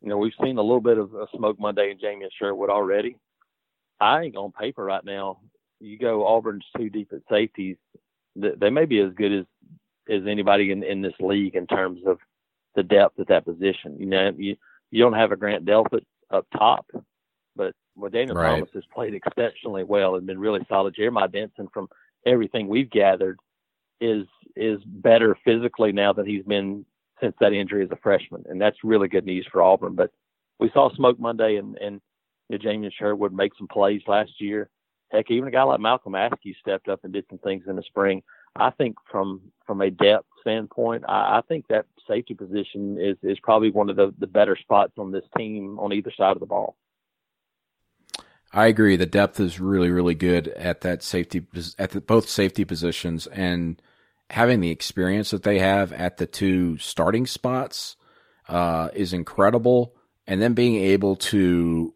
you 0.00 0.08
know 0.08 0.18
we've 0.18 0.32
seen 0.42 0.58
a 0.58 0.62
little 0.62 0.80
bit 0.80 0.98
of 0.98 1.14
a 1.14 1.26
Smoke 1.36 1.58
Monday 1.58 1.90
and 1.90 2.00
Jamien 2.00 2.28
Sherwood 2.38 2.70
already. 2.70 3.16
I 4.00 4.20
think 4.20 4.36
on 4.36 4.52
paper 4.52 4.84
right 4.84 5.04
now, 5.04 5.40
you 5.80 5.98
go 5.98 6.26
Auburn's 6.26 6.64
two 6.76 6.90
deep 6.90 7.12
at 7.12 7.20
safeties. 7.30 7.76
They 8.36 8.70
may 8.70 8.84
be 8.84 9.00
as 9.00 9.12
good 9.14 9.32
as 9.32 9.44
as 10.08 10.26
anybody 10.26 10.70
in 10.70 10.82
in 10.82 11.02
this 11.02 11.14
league 11.20 11.54
in 11.54 11.66
terms 11.66 12.00
of 12.06 12.18
the 12.74 12.82
depth 12.82 13.18
at 13.20 13.28
that 13.28 13.44
position. 13.44 13.96
You 13.98 14.06
know, 14.06 14.32
you 14.36 14.56
you 14.90 15.02
don't 15.02 15.14
have 15.14 15.32
a 15.32 15.36
Grant 15.36 15.64
Delpit 15.64 16.04
up 16.30 16.46
top, 16.56 16.86
but 17.56 17.74
well, 17.96 18.10
Daniel 18.10 18.36
right. 18.36 18.54
Thomas 18.54 18.70
has 18.74 18.84
played 18.92 19.14
exceptionally 19.14 19.84
well 19.84 20.14
and 20.14 20.26
been 20.26 20.38
really 20.38 20.64
solid. 20.68 20.94
Jeremiah 20.94 21.28
Dinson, 21.28 21.68
from 21.72 21.88
everything 22.26 22.68
we've 22.68 22.90
gathered, 22.90 23.38
is 24.00 24.26
is 24.56 24.80
better 24.84 25.36
physically 25.44 25.92
now 25.92 26.12
than 26.12 26.26
he's 26.26 26.44
been 26.44 26.84
since 27.20 27.34
that 27.40 27.52
injury 27.52 27.84
as 27.84 27.90
a 27.90 27.96
freshman, 27.96 28.44
and 28.48 28.60
that's 28.60 28.84
really 28.84 29.08
good 29.08 29.26
news 29.26 29.46
for 29.50 29.62
Auburn. 29.62 29.94
But 29.94 30.10
we 30.58 30.70
saw 30.72 30.92
Smoke 30.94 31.18
Monday, 31.18 31.56
and 31.56 31.76
and 31.78 32.00
you 32.48 32.58
know, 32.58 32.64
Jamien 32.64 32.90
Sherwood 32.92 33.32
make 33.32 33.52
some 33.56 33.68
plays 33.68 34.02
last 34.06 34.32
year. 34.40 34.68
Heck, 35.10 35.30
even 35.30 35.48
a 35.48 35.50
guy 35.50 35.62
like 35.64 35.80
Malcolm 35.80 36.14
Askew 36.14 36.54
stepped 36.60 36.88
up 36.88 37.00
and 37.02 37.12
did 37.12 37.24
some 37.28 37.38
things 37.38 37.64
in 37.66 37.76
the 37.76 37.82
spring. 37.82 38.22
I 38.56 38.70
think 38.70 38.96
from 39.10 39.40
from 39.66 39.80
a 39.80 39.90
depth 39.90 40.26
standpoint, 40.40 41.04
I, 41.08 41.38
I 41.38 41.40
think 41.48 41.66
that 41.68 41.86
safety 42.08 42.34
position 42.34 42.98
is 42.98 43.16
is 43.22 43.38
probably 43.40 43.70
one 43.70 43.90
of 43.90 43.96
the 43.96 44.14
the 44.18 44.26
better 44.26 44.56
spots 44.56 44.92
on 44.98 45.12
this 45.12 45.24
team 45.36 45.78
on 45.78 45.92
either 45.92 46.12
side 46.16 46.32
of 46.36 46.40
the 46.40 46.46
ball. 46.46 46.76
I 48.52 48.66
agree. 48.66 48.96
The 48.96 49.06
depth 49.06 49.38
is 49.38 49.60
really, 49.60 49.90
really 49.90 50.16
good 50.16 50.48
at 50.48 50.80
that 50.80 51.04
safety, 51.04 51.46
at 51.78 51.90
the, 51.90 52.00
both 52.00 52.28
safety 52.28 52.64
positions, 52.64 53.28
and 53.28 53.80
having 54.30 54.60
the 54.60 54.70
experience 54.70 55.30
that 55.30 55.42
they 55.42 55.58
have 55.58 55.92
at 55.92 56.16
the 56.16 56.26
two 56.26 56.78
starting 56.78 57.26
spots 57.26 57.96
uh, 58.48 58.88
is 58.94 59.12
incredible. 59.12 59.94
And 60.26 60.40
then 60.40 60.54
being 60.54 60.76
able 60.76 61.16
to 61.16 61.92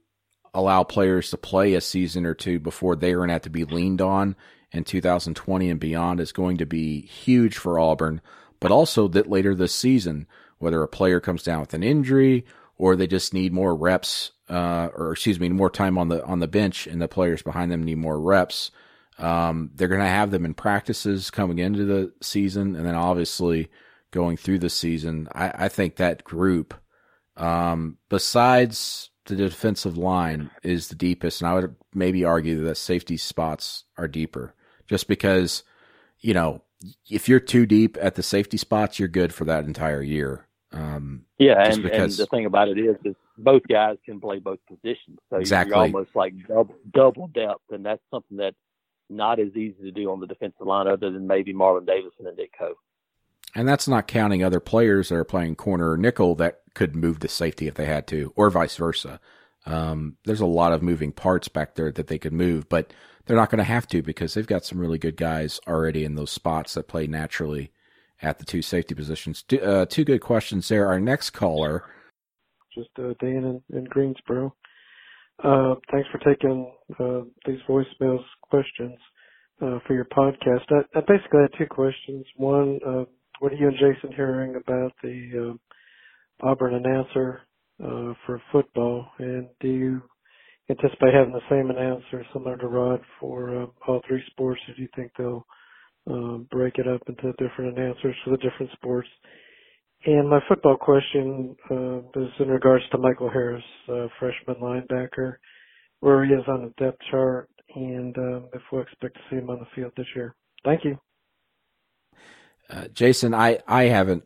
allow 0.53 0.83
players 0.83 1.31
to 1.31 1.37
play 1.37 1.75
a 1.75 1.81
season 1.81 2.26
or 2.26 2.35
two 2.35 2.59
before 2.59 2.97
they 2.97 3.12
are 3.12 3.19
going 3.19 3.29
to 3.29 3.35
have 3.35 3.43
to 3.43 3.50
be 3.50 3.64
leaned 3.64 4.00
on 4.00 4.35
in 4.73 4.83
2020 4.83 5.71
and 5.71 5.79
beyond 5.79 6.21
is 6.21 6.33
going 6.33 6.59
to 6.59 6.67
be 6.67 7.03
huge 7.03 7.57
for 7.57 7.79
Auburn. 7.79 8.21
But 8.59 8.73
also 8.73 9.07
that 9.09 9.31
later 9.31 9.55
this 9.55 9.75
season, 9.75 10.26
whether 10.59 10.83
a 10.83 10.88
player 10.88 11.21
comes 11.21 11.45
down 11.45 11.61
with 11.61 11.75
an 11.75 11.85
injury 11.85 12.45
or 12.76 12.97
they 12.97 13.07
just 13.07 13.33
need 13.33 13.53
more 13.53 13.75
reps, 13.76 14.33
uh, 14.49 14.88
or 14.97 15.12
excuse 15.12 15.38
me, 15.38 15.49
more 15.50 15.71
time 15.71 15.97
on 15.97 16.09
the 16.09 16.25
on 16.25 16.41
the 16.41 16.49
bench, 16.49 16.88
and 16.88 17.00
the 17.00 17.07
players 17.07 17.43
behind 17.43 17.71
them 17.71 17.85
need 17.85 17.99
more 17.99 18.21
reps 18.21 18.73
um, 19.18 19.71
they're 19.75 19.88
going 19.88 20.00
to 20.00 20.06
have 20.06 20.30
them 20.30 20.44
in 20.44 20.54
practices 20.54 21.30
coming 21.30 21.59
into 21.59 21.85
the 21.85 22.12
season, 22.21 22.76
and 22.76 22.87
then 22.87 22.94
obviously 22.94 23.71
going 24.11 24.37
through 24.37 24.59
the 24.59 24.71
season. 24.71 25.28
I, 25.33 25.66
I 25.66 25.68
think 25.68 25.97
that 25.97 26.25
group, 26.25 26.75
um, 27.37 27.99
besides 28.09 29.11
the 29.26 29.37
defensive 29.37 29.97
line, 29.97 30.50
is 30.62 30.88
the 30.88 30.94
deepest, 30.94 31.40
and 31.40 31.49
I 31.49 31.54
would 31.54 31.76
maybe 31.94 32.25
argue 32.25 32.64
that 32.64 32.76
safety 32.76 33.16
spots 33.16 33.85
are 33.97 34.09
deeper, 34.09 34.54
just 34.87 35.06
because 35.09 35.62
you 36.21 36.35
know 36.35 36.62
if 37.09 37.28
you're 37.28 37.40
too 37.40 37.66
deep 37.66 37.97
at 38.00 38.14
the 38.14 38.23
safety 38.23 38.56
spots, 38.56 38.99
you're 38.99 39.09
good 39.09 39.33
for 39.33 39.44
that 39.44 39.64
entire 39.64 40.02
year. 40.02 40.47
Um, 40.73 41.25
yeah, 41.38 41.71
and, 41.71 41.83
because... 41.83 42.18
and, 42.18 42.26
the 42.26 42.30
thing 42.30 42.47
about 42.47 42.68
it 42.68 42.78
is, 42.78 42.97
is 43.04 43.14
both 43.38 43.62
guys 43.68 43.97
can 44.04 44.21
play 44.21 44.40
both 44.40 44.59
positions, 44.66 45.18
so 45.30 45.37
exactly. 45.37 45.71
you're 45.71 45.85
almost 45.85 46.11
like 46.16 46.35
double 46.49 46.75
double 46.92 47.28
depth, 47.28 47.62
and 47.71 47.87
that's 47.87 48.02
something 48.11 48.38
that 48.38 48.54
not 49.09 49.39
as 49.39 49.55
easy 49.55 49.77
to 49.83 49.91
do 49.91 50.11
on 50.11 50.21
the 50.21 50.27
defensive 50.27 50.67
line 50.67 50.87
other 50.87 51.11
than 51.11 51.27
maybe 51.27 51.53
Marlon 51.53 51.87
Davidson 51.87 52.27
and 52.27 52.37
Nick 52.37 52.53
Coe. 52.59 52.75
And 53.55 53.69
that's 53.69 53.87
not 53.87 54.09
counting 54.09 54.43
other 54.43 54.61
players 54.61 55.09
that 55.09 55.17
are 55.17 55.25
playing 55.25 55.57
corner 55.57 55.93
or 55.93 55.97
nickel 55.97 56.35
that 56.37 56.63
could 56.75 56.97
move 56.97 57.21
to 57.21 57.29
safety 57.29 57.69
if 57.69 57.75
they 57.75 57.87
had 57.87 58.07
to, 58.09 58.33
or 58.35 58.51
vice 58.51 58.77
versa. 58.77 59.21
Um, 59.67 60.17
there's 60.25 60.41
a 60.41 60.47
lot 60.47 60.73
of 60.73 60.83
moving 60.83 61.13
parts 61.13 61.49
back 61.49 61.75
there 61.75 61.93
that 61.93 62.09
they 62.09 62.19
could 62.19 62.33
move, 62.33 62.69
but 62.69 62.93
they're 63.27 63.37
not 63.37 63.51
going 63.51 63.59
to 63.59 63.65
have 63.65 63.87
to 63.89 64.03
because 64.03 64.35
they've 64.35 64.47
got 64.47 64.65
some 64.65 64.79
really 64.79 64.99
good 64.99 65.17
guys 65.17 65.61
already 65.67 66.05
in 66.05 66.17
those 66.17 66.31
spots 66.31 66.75
that 66.75 66.89
play 66.89 67.07
naturally 67.07 67.71
at 68.21 68.39
the 68.39 68.45
two 68.45 68.61
safety 68.61 68.95
positions. 68.95 69.43
Two, 69.43 69.61
uh, 69.61 69.87
two 69.87 70.05
good 70.05 70.21
questions 70.21 70.69
there. 70.69 70.87
Our 70.87 71.01
next 71.01 71.31
caller. 71.31 71.85
Just 72.75 72.91
uh, 72.99 73.15
Dan 73.21 73.63
in, 73.71 73.77
in 73.77 73.85
Greensboro. 73.85 74.55
Uh, 75.43 75.75
thanks 75.91 76.09
for 76.11 76.19
taking 76.19 76.73
uh, 76.99 77.21
these 77.47 77.59
voicemails 77.69 78.25
questions 78.51 78.99
uh, 79.61 79.79
for 79.87 79.95
your 79.95 80.07
podcast. 80.07 80.65
I, 80.71 80.99
I, 80.99 81.01
basically 81.01 81.43
had 81.43 81.59
two 81.59 81.67
questions. 81.67 82.25
One, 82.37 82.79
uh, 82.87 83.05
what 83.41 83.53
are 83.53 83.57
you 83.57 83.69
and 83.69 83.77
Jason 83.77 84.15
hearing 84.15 84.57
about 84.57 84.93
the 85.03 85.57
uh, 86.43 86.47
Auburn 86.47 86.75
announcer 86.75 87.41
uh, 87.83 88.15
for 88.27 88.41
football, 88.53 89.07
and 89.19 89.49
do 89.61 89.69
you 89.69 90.03
anticipate 90.71 91.15
having 91.15 91.33
the 91.33 91.41
same 91.51 91.71
announcer 91.71 92.25
similar 92.33 92.57
to 92.57 92.67
Rod 92.67 93.01
for 93.21 93.69
all 93.87 94.01
three 94.09 94.23
sports, 94.31 94.61
or 94.69 94.75
do 94.75 94.83
you 94.83 94.89
think 94.97 95.13
they'll 95.19 95.47
break 96.51 96.79
it 96.79 96.89
up 96.89 97.03
into 97.09 97.33
different 97.39 97.77
announcers 97.79 98.17
for 98.25 98.31
the 98.31 98.39
different 98.39 98.73
sports? 98.73 99.09
And 100.07 100.29
my 100.29 100.41
football 100.49 100.77
question 100.77 101.57
uh, 101.71 101.99
is 102.21 102.29
in 102.39 102.49
regards 102.49 102.85
to 102.91 102.99
Michael 102.99 103.31
Harris, 103.31 103.65
uh, 103.89 104.07
freshman 104.19 104.57
linebacker, 104.57 105.37
where 106.01 106.25
he 106.27 106.33
is 106.33 106.45
on 106.47 106.63
the 106.63 106.85
depth 106.85 107.01
chart, 107.11 107.49
and 107.75 108.16
um, 108.19 108.45
if 108.52 108.62
we 108.73 108.81
expect 108.81 109.14
to 109.14 109.21
see 109.31 109.37
him 109.37 109.50
on 109.50 109.59
the 109.59 109.66
field 109.75 109.93
this 109.97 110.07
year. 110.14 110.35
Thank 110.64 110.85
you, 110.85 110.99
uh, 112.71 112.88
Jason. 112.88 113.35
I 113.35 113.61
I 113.66 113.85
haven't 113.85 114.25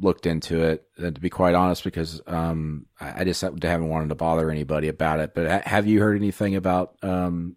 looked 0.00 0.26
into 0.26 0.62
it 0.62 0.86
uh, 0.98 1.10
to 1.10 1.20
be 1.20 1.30
quite 1.30 1.54
honest 1.54 1.84
because 1.84 2.20
um, 2.26 2.86
I 3.00 3.24
just 3.24 3.40
haven't 3.40 3.88
wanted 3.88 4.08
to 4.08 4.14
bother 4.14 4.50
anybody 4.50 4.88
about 4.88 5.20
it. 5.20 5.34
But 5.34 5.64
have 5.66 5.86
you 5.86 6.00
heard 6.00 6.16
anything 6.16 6.56
about 6.56 6.96
um, 7.02 7.56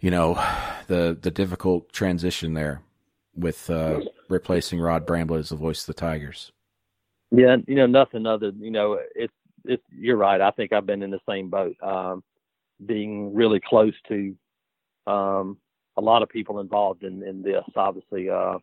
you 0.00 0.10
know, 0.10 0.34
the 0.86 1.16
the 1.20 1.30
difficult 1.30 1.92
transition 1.92 2.54
there 2.54 2.82
with 3.34 3.68
uh, 3.70 4.00
replacing 4.28 4.80
Rod 4.80 5.06
Bramblett 5.06 5.38
as 5.38 5.48
the 5.50 5.56
voice 5.56 5.82
of 5.82 5.94
the 5.94 6.00
Tigers. 6.00 6.52
Yeah, 7.30 7.56
you 7.66 7.76
know, 7.76 7.86
nothing 7.86 8.26
other. 8.26 8.50
You 8.58 8.70
know, 8.70 8.98
it's 9.14 9.32
it's. 9.64 9.82
You're 9.90 10.16
right. 10.16 10.40
I 10.40 10.50
think 10.50 10.72
I've 10.72 10.86
been 10.86 11.02
in 11.02 11.10
the 11.10 11.20
same 11.28 11.50
boat, 11.50 11.76
um, 11.82 12.24
being 12.86 13.34
really 13.34 13.60
close 13.60 13.94
to 14.08 14.34
um, 15.06 15.58
a 15.96 16.00
lot 16.00 16.22
of 16.22 16.28
people 16.28 16.60
involved 16.60 17.02
in 17.02 17.22
in 17.22 17.42
this. 17.42 17.64
Obviously, 17.76 18.30
uh, 18.30 18.58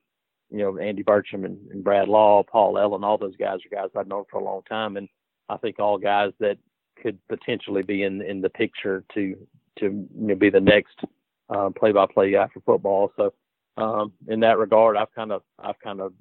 you 0.49 0.59
know, 0.59 0.77
Andy 0.77 1.03
Burcham 1.03 1.45
and, 1.45 1.57
and 1.71 1.83
Brad 1.83 2.07
Law, 2.07 2.43
Paul 2.43 2.77
Ellen, 2.77 3.03
all 3.03 3.17
those 3.17 3.35
guys 3.35 3.59
are 3.65 3.75
guys 3.75 3.89
I've 3.95 4.07
known 4.07 4.23
for 4.29 4.39
a 4.39 4.43
long 4.43 4.61
time, 4.69 4.97
and 4.97 5.07
I 5.49 5.57
think 5.57 5.79
all 5.79 5.97
guys 5.97 6.31
that 6.39 6.57
could 7.01 7.19
potentially 7.27 7.83
be 7.83 8.03
in 8.03 8.21
in 8.21 8.41
the 8.41 8.49
picture 8.49 9.03
to 9.13 9.35
to 9.79 9.85
you 9.85 10.07
know, 10.27 10.35
be 10.35 10.49
the 10.49 10.59
next 10.59 10.99
uh, 11.49 11.69
play-by-play 11.69 12.31
guy 12.31 12.47
for 12.53 12.61
football. 12.61 13.11
So 13.15 13.33
um, 13.77 14.13
in 14.27 14.39
that 14.41 14.57
regard, 14.57 14.97
I've 14.97 15.13
kind 15.13 15.31
of 15.31 15.43
I've 15.59 15.79
kind 15.79 16.01
of 16.01 16.13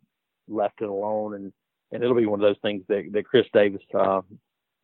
left 0.49 0.83
it 0.83 0.89
alone, 0.89 1.35
and 1.35 1.53
and 1.93 2.03
it'll 2.03 2.17
be 2.17 2.27
one 2.27 2.41
of 2.41 2.47
those 2.47 2.61
things 2.63 2.83
that 2.89 3.05
that 3.13 3.25
Chris 3.25 3.47
Davis, 3.53 3.83
uh, 3.99 4.21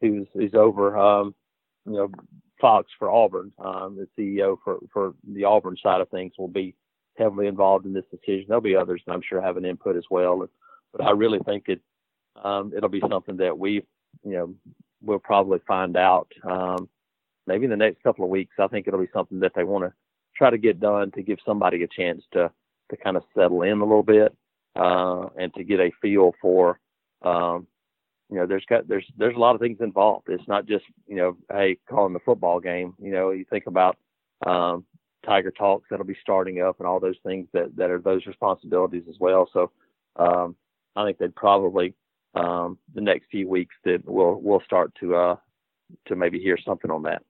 who's 0.01 0.27
who's 0.35 0.55
over 0.55 0.99
um, 0.99 1.35
you 1.87 1.93
know 1.93 2.11
Fox 2.61 2.91
for 2.99 3.11
Auburn, 3.11 3.53
um, 3.59 3.97
the 3.97 4.09
CEO 4.19 4.57
for 4.65 4.79
for 4.93 5.15
the 5.33 5.45
Auburn 5.45 5.77
side 5.83 6.01
of 6.01 6.09
things, 6.11 6.33
will 6.39 6.49
be 6.49 6.75
heavily 7.19 7.47
involved 7.47 7.87
in 7.87 7.93
this 7.93 8.05
decision. 8.11 8.47
There'll 8.49 8.61
be 8.61 8.77
others 8.77 9.03
I'm 9.09 9.23
sure 9.23 9.41
have 9.41 9.57
an 9.57 9.65
input 9.65 9.97
as 9.97 10.05
well, 10.11 10.47
but 10.93 11.05
I 11.05 11.11
really 11.11 11.41
think 11.41 11.65
it 11.69 11.81
um, 12.43 12.73
it'll 12.77 12.89
be 12.89 13.03
something 13.09 13.37
that 13.39 13.59
we 13.59 13.85
you 14.25 14.33
know 14.33 14.55
we'll 15.03 15.19
probably 15.19 15.59
find 15.67 15.97
out 15.97 16.29
um, 16.45 16.89
maybe 17.47 17.65
in 17.65 17.71
the 17.71 17.77
next 17.77 18.03
couple 18.03 18.25
of 18.25 18.31
weeks. 18.31 18.55
I 18.59 18.69
think 18.69 18.87
it'll 18.87 19.01
be 19.01 19.09
something 19.13 19.41
that 19.41 19.53
they 19.55 19.65
want 19.65 19.85
to 19.85 19.93
try 20.37 20.51
to 20.51 20.59
get 20.59 20.81
done 20.81 21.11
to 21.13 21.23
give 21.23 21.39
somebody 21.45 21.83
a 21.83 21.89
chance 21.89 22.23
to 22.33 22.51
to 22.91 22.97
kind 22.97 23.17
of 23.17 23.25
settle 23.35 23.63
in 23.63 23.81
a 23.81 23.85
little 23.85 24.03
bit 24.03 24.37
uh, 24.77 25.27
and 25.39 25.53
to 25.55 25.65
get 25.65 25.81
a 25.81 25.91
feel 26.01 26.33
for 26.41 26.79
um, 27.23 27.67
you 28.33 28.39
know 28.39 28.47
there's 28.47 28.65
got 28.65 28.89
there's 28.89 29.05
there's 29.19 29.37
a 29.37 29.39
lot 29.39 29.55
of 29.55 29.61
things 29.61 29.79
involved. 29.81 30.29
It's 30.31 30.49
not 30.49 30.65
just 30.67 30.85
you 31.07 31.17
know 31.17 31.37
hey 31.53 31.77
calling 31.87 32.15
the 32.15 32.19
football 32.21 32.61
game. 32.61 32.95
You 32.99 33.13
know 33.13 33.31
you 33.31 33.45
think 33.51 33.67
about 33.67 33.99
um, 34.47 34.87
Tiger 35.27 35.51
Talks 35.51 35.87
that'll 35.91 36.07
be 36.07 36.17
starting 36.23 36.63
up 36.63 36.79
and 36.79 36.87
all 36.87 36.99
those 36.99 37.19
things 37.27 37.47
that 37.53 37.77
that 37.77 37.91
are 37.91 38.01
those 38.01 38.25
responsibilities 38.25 39.05
as 39.07 39.17
well. 39.21 39.51
So 39.53 39.71
um, 40.17 40.57
I 40.97 41.05
think 41.05 41.19
they'd 41.19 41.35
probably 41.35 41.93
um, 42.35 42.79
the 42.95 43.03
next 43.03 43.27
few 43.31 43.47
weeks 43.47 43.75
that 43.85 44.03
we'll 44.07 44.41
we'll 44.41 44.63
start 44.65 44.95
to 45.01 45.15
uh, 45.15 45.37
to 46.07 46.17
maybe 46.17 46.39
hear 46.41 46.57
something 46.57 46.91
on 46.91 47.03
that. 47.03 47.23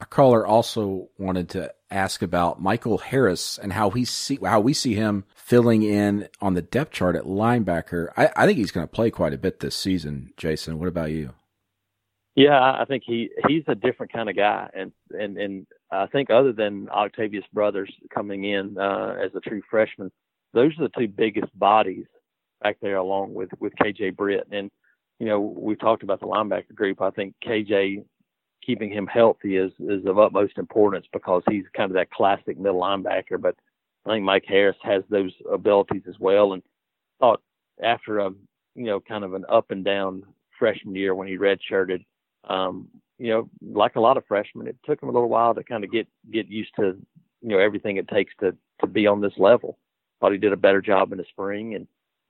A 0.00 0.06
caller 0.06 0.46
also 0.46 1.08
wanted 1.18 1.48
to 1.50 1.72
ask 1.90 2.22
about 2.22 2.62
Michael 2.62 2.98
Harris 2.98 3.58
and 3.58 3.72
how 3.72 3.90
he 3.90 4.04
see 4.04 4.38
how 4.42 4.60
we 4.60 4.72
see 4.72 4.94
him 4.94 5.24
filling 5.34 5.82
in 5.82 6.28
on 6.40 6.54
the 6.54 6.62
depth 6.62 6.92
chart 6.92 7.16
at 7.16 7.24
linebacker. 7.24 8.08
I, 8.16 8.30
I 8.36 8.46
think 8.46 8.58
he's 8.58 8.70
going 8.70 8.86
to 8.86 8.92
play 8.92 9.10
quite 9.10 9.32
a 9.32 9.38
bit 9.38 9.60
this 9.60 9.74
season. 9.74 10.32
Jason, 10.36 10.78
what 10.78 10.88
about 10.88 11.10
you? 11.10 11.34
Yeah, 12.36 12.60
I 12.60 12.84
think 12.86 13.02
he 13.04 13.30
he's 13.48 13.64
a 13.66 13.74
different 13.74 14.12
kind 14.12 14.30
of 14.30 14.36
guy, 14.36 14.70
and 14.72 14.92
and 15.10 15.36
and 15.36 15.66
I 15.90 16.06
think 16.06 16.30
other 16.30 16.52
than 16.52 16.88
Octavius 16.88 17.44
Brothers 17.52 17.92
coming 18.14 18.44
in 18.44 18.78
uh, 18.78 19.16
as 19.20 19.32
a 19.34 19.40
true 19.40 19.62
freshman, 19.68 20.12
those 20.54 20.70
are 20.78 20.84
the 20.84 20.96
two 20.96 21.08
biggest 21.08 21.58
bodies 21.58 22.06
back 22.62 22.76
there, 22.80 22.96
along 22.96 23.34
with 23.34 23.50
with 23.58 23.72
KJ 23.74 24.14
Britt. 24.14 24.46
And 24.52 24.70
you 25.18 25.26
know, 25.26 25.40
we 25.40 25.74
talked 25.74 26.04
about 26.04 26.20
the 26.20 26.26
linebacker 26.26 26.72
group. 26.76 27.02
I 27.02 27.10
think 27.10 27.34
KJ 27.44 28.04
keeping 28.68 28.92
him 28.92 29.06
healthy 29.06 29.56
is 29.56 29.72
is 29.80 30.04
of 30.04 30.18
utmost 30.18 30.58
importance 30.58 31.06
because 31.10 31.42
he's 31.48 31.64
kind 31.74 31.90
of 31.90 31.94
that 31.94 32.10
classic 32.10 32.58
middle 32.58 32.80
linebacker. 32.80 33.40
But 33.40 33.56
I 34.04 34.10
think 34.10 34.24
Mike 34.24 34.44
Harris 34.46 34.76
has 34.82 35.02
those 35.08 35.32
abilities 35.50 36.02
as 36.06 36.16
well. 36.20 36.52
And 36.52 36.62
thought 37.18 37.40
after 37.82 38.18
a 38.18 38.30
you 38.74 38.84
know 38.84 39.00
kind 39.00 39.24
of 39.24 39.32
an 39.32 39.46
up 39.48 39.70
and 39.70 39.82
down 39.82 40.22
freshman 40.58 40.94
year 40.94 41.14
when 41.14 41.28
he 41.28 41.38
redshirted, 41.38 42.04
um, 42.44 42.88
you 43.18 43.28
know, 43.28 43.48
like 43.62 43.96
a 43.96 44.00
lot 44.00 44.18
of 44.18 44.26
freshmen, 44.26 44.66
it 44.66 44.76
took 44.84 45.02
him 45.02 45.08
a 45.08 45.12
little 45.12 45.30
while 45.30 45.54
to 45.54 45.64
kind 45.64 45.82
of 45.82 45.90
get 45.90 46.06
get 46.30 46.46
used 46.48 46.74
to 46.76 46.94
you 47.40 47.48
know 47.48 47.58
everything 47.58 47.96
it 47.96 48.08
takes 48.08 48.34
to 48.40 48.54
to 48.82 48.86
be 48.86 49.06
on 49.06 49.22
this 49.22 49.38
level. 49.38 49.78
Thought 50.20 50.32
he 50.32 50.38
did 50.38 50.52
a 50.52 50.58
better 50.58 50.82
job 50.82 51.12
in 51.12 51.18
the 51.18 51.24
spring, 51.30 51.74
and 51.74 51.86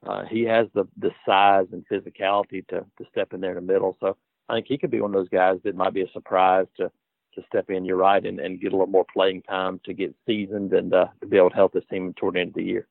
uh, 0.07 0.23
he 0.23 0.43
has 0.43 0.67
the 0.73 0.85
the 0.97 1.11
size 1.25 1.67
and 1.73 1.85
physicality 1.91 2.65
to 2.69 2.85
to 2.97 3.05
step 3.11 3.33
in 3.33 3.41
there 3.41 3.57
in 3.57 3.65
the 3.65 3.73
middle. 3.73 3.97
So 3.99 4.15
I 4.49 4.55
think 4.55 4.67
he 4.67 4.77
could 4.77 4.91
be 4.91 5.01
one 5.01 5.13
of 5.13 5.19
those 5.19 5.29
guys 5.29 5.59
that 5.63 5.75
might 5.75 5.93
be 5.93 6.01
a 6.01 6.11
surprise 6.11 6.67
to 6.77 6.91
to 7.35 7.43
step 7.47 7.69
in. 7.69 7.85
You're 7.85 7.97
right, 7.97 8.25
and, 8.25 8.39
and 8.39 8.59
get 8.59 8.73
a 8.73 8.75
little 8.75 8.87
more 8.87 9.05
playing 9.13 9.43
time 9.43 9.79
to 9.85 9.93
get 9.93 10.15
seasoned 10.25 10.73
and 10.73 10.93
uh, 10.93 11.07
to 11.21 11.27
be 11.27 11.37
able 11.37 11.51
to 11.51 11.55
help 11.55 11.73
this 11.73 11.83
team 11.89 12.13
toward 12.13 12.35
the 12.35 12.39
end 12.39 12.49
of 12.49 12.55
the 12.55 12.63
year. 12.63 12.87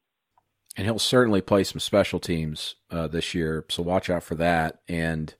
And 0.76 0.86
he'll 0.86 0.98
certainly 0.98 1.40
play 1.40 1.64
some 1.64 1.80
special 1.80 2.20
teams 2.20 2.76
uh, 2.90 3.08
this 3.08 3.34
year, 3.34 3.64
so 3.68 3.82
watch 3.82 4.08
out 4.08 4.22
for 4.22 4.36
that. 4.36 4.80
And 4.86 5.34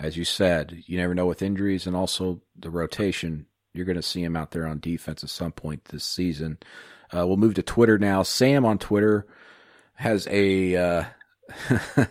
as 0.00 0.16
you 0.16 0.24
said, 0.24 0.82
you 0.86 0.98
never 0.98 1.14
know 1.14 1.26
with 1.26 1.42
injuries 1.42 1.86
and 1.86 1.94
also 1.94 2.40
the 2.58 2.70
rotation. 2.70 3.46
You're 3.72 3.84
going 3.84 3.96
to 3.96 4.02
see 4.02 4.24
him 4.24 4.34
out 4.34 4.50
there 4.50 4.66
on 4.66 4.80
defense 4.80 5.22
at 5.22 5.30
some 5.30 5.52
point 5.52 5.84
this 5.86 6.04
season. 6.04 6.58
Uh, 7.14 7.26
we'll 7.26 7.36
move 7.36 7.54
to 7.54 7.62
Twitter 7.62 7.98
now. 7.98 8.22
Sam 8.22 8.64
on 8.64 8.78
Twitter 8.78 9.26
has 9.94 10.26
a 10.28 10.76
uh, 10.76 11.04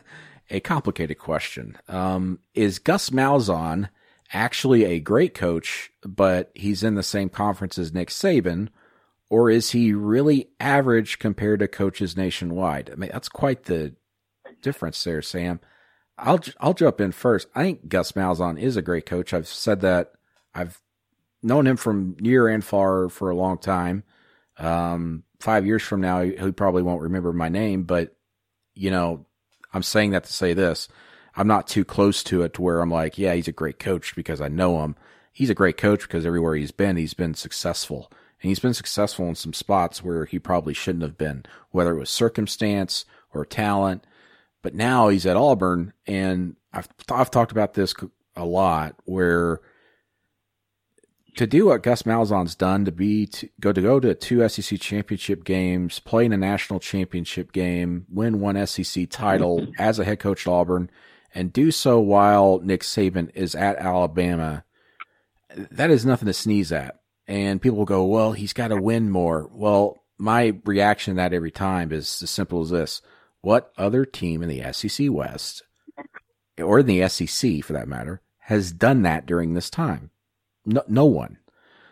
a 0.50 0.60
complicated 0.60 1.18
question. 1.18 1.78
Um, 1.88 2.40
is 2.54 2.80
Gus 2.80 3.10
Malzahn 3.10 3.90
actually 4.34 4.86
a 4.86 5.00
great 5.00 5.34
coach, 5.34 5.92
but 6.04 6.52
he's 6.54 6.84
in 6.84 6.96
the 6.96 7.04
same 7.04 7.30
conference 7.30 7.78
as 7.78 7.94
Nick 7.94 8.10
Saban, 8.10 8.70
or 9.30 9.50
is 9.50 9.72
he 9.72 9.94
really 9.94 10.50
average 10.60 11.20
compared 11.20 11.60
to 11.60 11.68
coaches 11.68 12.18
nationwide? 12.18 12.90
I 12.92 12.96
mean, 12.96 13.10
that's 13.12 13.30
quite 13.30 13.64
the 13.64 13.96
difference 14.62 15.04
there, 15.04 15.22
Sam. 15.22 15.60
I'll 16.18 16.40
I'll 16.60 16.74
jump 16.74 17.00
in 17.00 17.12
first. 17.12 17.48
I 17.56 17.64
think 17.64 17.88
Gus 17.88 18.12
Malzahn 18.14 18.60
is 18.60 18.76
a 18.76 18.82
great 18.82 19.06
coach. 19.06 19.34
I've 19.34 19.48
said 19.48 19.82
that. 19.82 20.14
I've 20.54 20.82
known 21.42 21.68
him 21.68 21.78
from 21.78 22.18
near 22.20 22.48
and 22.48 22.64
far 22.64 23.08
for 23.08 23.30
a 23.30 23.36
long 23.36 23.58
time. 23.58 24.04
Um, 24.58 25.24
five 25.40 25.66
years 25.66 25.82
from 25.82 26.02
now, 26.02 26.22
he 26.22 26.52
probably 26.52 26.84
won't 26.84 27.04
remember 27.04 27.32
my 27.32 27.50
name, 27.50 27.84
but 27.84 28.16
you 28.76 28.92
know, 28.92 29.26
I'm 29.74 29.84
saying 29.84 30.12
that 30.12 30.24
to 30.26 30.34
say 30.34 30.54
this. 30.54 30.88
I'm 31.36 31.48
not 31.48 31.68
too 31.68 31.86
close 31.86 32.24
to 32.24 32.42
it 32.42 32.54
to 32.56 32.62
where 32.62 32.82
I'm 32.82 32.92
like, 32.92 33.18
yeah, 33.18 33.34
he's 33.34 33.48
a 33.48 33.54
great 33.54 33.80
coach 33.80 34.16
because 34.16 34.42
I 34.42 34.48
know 34.48 34.84
him. 34.84 34.96
He's 35.32 35.50
a 35.50 35.56
great 35.56 35.78
coach 35.78 36.02
because 36.02 36.26
everywhere 36.26 36.56
he's 36.56 36.72
been, 36.72 36.98
he's 36.98 37.14
been 37.14 37.34
successful. 37.34 38.12
And 38.42 38.50
he's 38.50 38.60
been 38.60 38.74
successful 38.74 39.28
in 39.28 39.36
some 39.36 39.54
spots 39.54 40.04
where 40.04 40.26
he 40.26 40.40
probably 40.40 40.74
shouldn't 40.74 41.04
have 41.04 41.18
been, 41.18 41.46
whether 41.72 41.92
it 41.92 42.00
was 42.00 42.10
circumstance 42.10 43.06
or 43.34 43.46
talent. 43.46 44.06
But 44.62 44.76
now 44.76 45.10
he's 45.10 45.26
at 45.26 45.38
Auburn, 45.38 45.94
and 46.06 46.56
I've 46.74 46.90
I've 47.10 47.32
talked 47.32 47.52
about 47.52 47.74
this 47.74 47.94
a 48.36 48.46
lot, 48.46 48.96
where 49.06 49.62
to 51.36 51.48
do 51.48 51.68
what 51.68 51.84
Gus 51.84 52.04
Malzahn's 52.04 52.56
done, 52.56 52.86
to 52.86 52.92
be 52.92 53.26
to 53.28 53.50
go 53.60 53.72
to 53.72 53.82
go 53.82 54.00
to 54.00 54.14
two 54.16 54.48
SEC 54.48 54.80
championship 54.80 55.44
games, 55.44 56.00
play 56.00 56.26
in 56.26 56.34
a 56.34 56.38
national 56.38 56.80
championship 56.80 57.52
game, 57.52 58.06
win 58.10 58.40
one 58.40 58.66
SEC 58.68 59.10
title 59.10 59.68
as 59.80 60.00
a 60.00 60.06
head 60.06 60.20
coach 60.20 60.48
at 60.48 60.52
Auburn, 60.52 60.90
and 61.34 61.54
do 61.54 61.72
so 61.72 62.00
while 62.00 62.60
Nick 62.60 62.82
Saban 62.82 63.32
is 63.36 63.56
at 63.56 63.78
Alabama, 63.78 64.64
that 65.56 65.92
is 65.92 66.06
nothing 66.06 66.28
to 66.28 66.34
sneeze 66.34 66.72
at. 66.72 67.00
And 67.28 67.62
people 67.62 67.78
will 67.78 67.86
go, 67.86 68.06
"Well, 68.06 68.34
he's 68.34 68.54
got 68.54 68.70
to 68.70 68.82
win 68.82 69.10
more." 69.10 69.50
Well, 69.54 69.98
my 70.18 70.60
reaction 70.66 71.14
to 71.14 71.18
that 71.18 71.34
every 71.34 71.52
time 71.52 71.92
is 71.92 72.22
as 72.24 72.30
simple 72.30 72.62
as 72.62 72.72
this: 72.72 73.02
What 73.42 73.72
other 73.78 74.06
team 74.06 74.42
in 74.42 74.50
the 74.50 74.74
SEC 74.74 75.08
West, 75.10 75.64
or 76.58 76.80
in 76.80 76.88
the 76.88 77.08
SEC 77.08 77.64
for 77.64 77.74
that 77.74 77.88
matter, 77.88 78.22
has 78.40 78.72
done 78.72 79.04
that 79.04 79.26
during 79.26 79.54
this 79.54 79.70
time? 79.70 80.10
No, 80.70 80.84
no 80.88 81.06
one. 81.06 81.38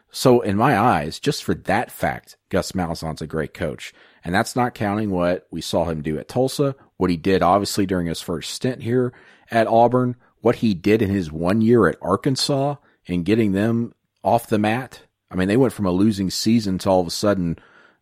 So 0.10 0.42
in 0.42 0.56
my 0.56 0.78
eyes, 0.78 1.20
just 1.20 1.44
for 1.44 1.54
that 1.54 1.92
fact, 1.92 2.38
Gus 2.50 2.72
Malzahn's 2.72 3.22
a 3.22 3.28
great 3.28 3.54
coach. 3.54 3.94
And 4.24 4.34
that's 4.34 4.56
not 4.56 4.74
counting 4.74 5.12
what 5.12 5.48
we 5.52 5.62
saw 5.62 5.86
him 5.86 6.02
do 6.02 6.18
at 6.18 6.28
Tulsa, 6.28 6.76
what 6.98 7.10
he 7.10 7.18
did 7.18 7.42
obviously 7.42 7.86
during 7.86 8.08
his 8.08 8.22
first 8.22 8.52
stint 8.52 8.84
here 8.84 9.14
at 9.52 9.68
Auburn, 9.68 10.16
what 10.42 10.58
he 10.58 10.74
did 10.74 11.02
in 11.02 11.10
his 11.10 11.32
one 11.32 11.62
year 11.62 11.88
at 11.88 11.98
Arkansas 12.02 12.76
in 13.06 13.24
getting 13.24 13.52
them 13.52 13.94
off 14.24 14.48
the 14.48 14.58
mat. 14.58 15.02
I 15.30 15.36
mean, 15.36 15.48
they 15.48 15.58
went 15.58 15.74
from 15.74 15.86
a 15.86 15.92
losing 15.92 16.30
season 16.30 16.78
to 16.80 16.90
all 16.90 17.02
of 17.02 17.08
a 17.08 17.12
sudden 17.12 17.58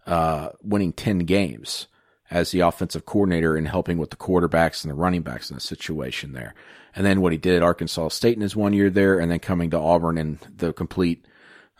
uh, 0.06 0.50
winning 0.62 0.94
10 0.94 1.20
games 1.20 1.88
as 2.30 2.52
the 2.52 2.60
offensive 2.60 3.06
coordinator 3.06 3.56
and 3.56 3.68
helping 3.68 3.98
with 3.98 4.10
the 4.10 4.16
quarterbacks 4.16 4.84
and 4.84 4.92
the 4.92 4.96
running 4.96 5.22
backs 5.22 5.50
in 5.50 5.56
the 5.56 5.62
situation 5.62 6.34
there 6.34 6.54
and 6.96 7.06
then 7.06 7.22
what 7.22 7.32
he 7.32 7.38
did 7.38 7.58
at 7.58 7.64
Arkansas 7.64 8.10
State 8.10 8.36
in 8.36 8.42
his 8.42 8.56
one 8.56 8.74
year 8.74 8.90
there, 8.90 9.20
and 9.20 9.30
then 9.30 9.40
coming 9.40 9.70
to 9.72 9.80
Auburn 9.80 10.18
and 10.18 10.40
the 10.56 10.74
complete, 10.74 11.26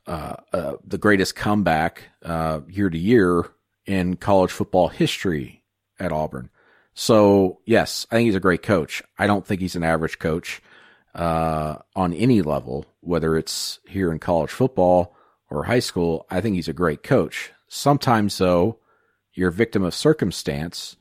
uh, 0.08 0.36
uh, 0.54 0.74
the 0.86 0.98
greatest 0.98 1.36
comeback 1.36 2.10
uh, 2.24 2.62
year 2.68 2.90
to 2.90 2.98
year 2.98 3.50
in 3.86 4.18
college 4.18 4.52
football 4.52 4.90
history 4.90 5.64
at 6.00 6.12
Auburn. 6.12 6.50
So 6.94 7.60
yes, 7.66 8.06
I 8.12 8.16
think 8.16 8.26
he's 8.28 8.36
a 8.36 8.40
great 8.40 8.62
coach. 8.62 9.02
I 9.18 9.28
don't 9.28 9.46
think 9.46 9.62
he's 9.62 9.76
an 9.76 9.84
average 9.84 10.20
coach 10.20 10.62
uh, 11.14 11.78
on 11.96 12.14
any 12.14 12.42
level, 12.42 12.86
whether 13.00 13.38
it's 13.38 13.80
here 13.88 14.12
in 14.12 14.20
college 14.20 14.52
football 14.52 15.16
or 15.50 15.64
high 15.64 15.80
school, 15.80 16.26
I 16.30 16.42
think 16.42 16.56
he's 16.56 16.68
a 16.68 16.74
great 16.74 17.04
coach. 17.04 17.52
Sometimes, 17.68 18.38
though, 18.38 18.80
you're 19.34 19.50
a 19.50 19.54
victim 19.54 19.84
of 19.84 19.94
circumstance, 19.94 20.98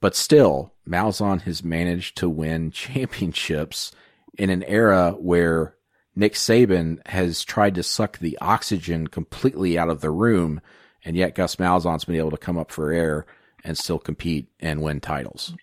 but 0.00 0.14
still, 0.14 0.72
Malzahn 0.88 1.42
has 1.42 1.64
managed 1.64 2.16
to 2.18 2.28
win 2.28 2.70
championships 2.72 3.92
in 4.36 4.50
an 4.50 4.62
era 4.64 5.12
where 5.18 5.74
Nick 6.14 6.34
Saban 6.34 7.06
has 7.06 7.44
tried 7.44 7.74
to 7.76 7.82
suck 7.82 8.18
the 8.18 8.38
oxygen 8.40 9.06
completely 9.06 9.78
out 9.78 9.88
of 9.88 10.00
the 10.00 10.10
room, 10.10 10.60
and 11.04 11.16
yet 11.16 11.34
Gus 11.34 11.56
Malzahn's 11.56 12.04
been 12.04 12.16
able 12.16 12.30
to 12.30 12.36
come 12.36 12.58
up 12.58 12.70
for 12.70 12.92
air 12.92 13.26
and 13.64 13.78
still 13.78 13.98
compete 13.98 14.48
and 14.60 14.82
win 14.82 15.00
titles. 15.00 15.54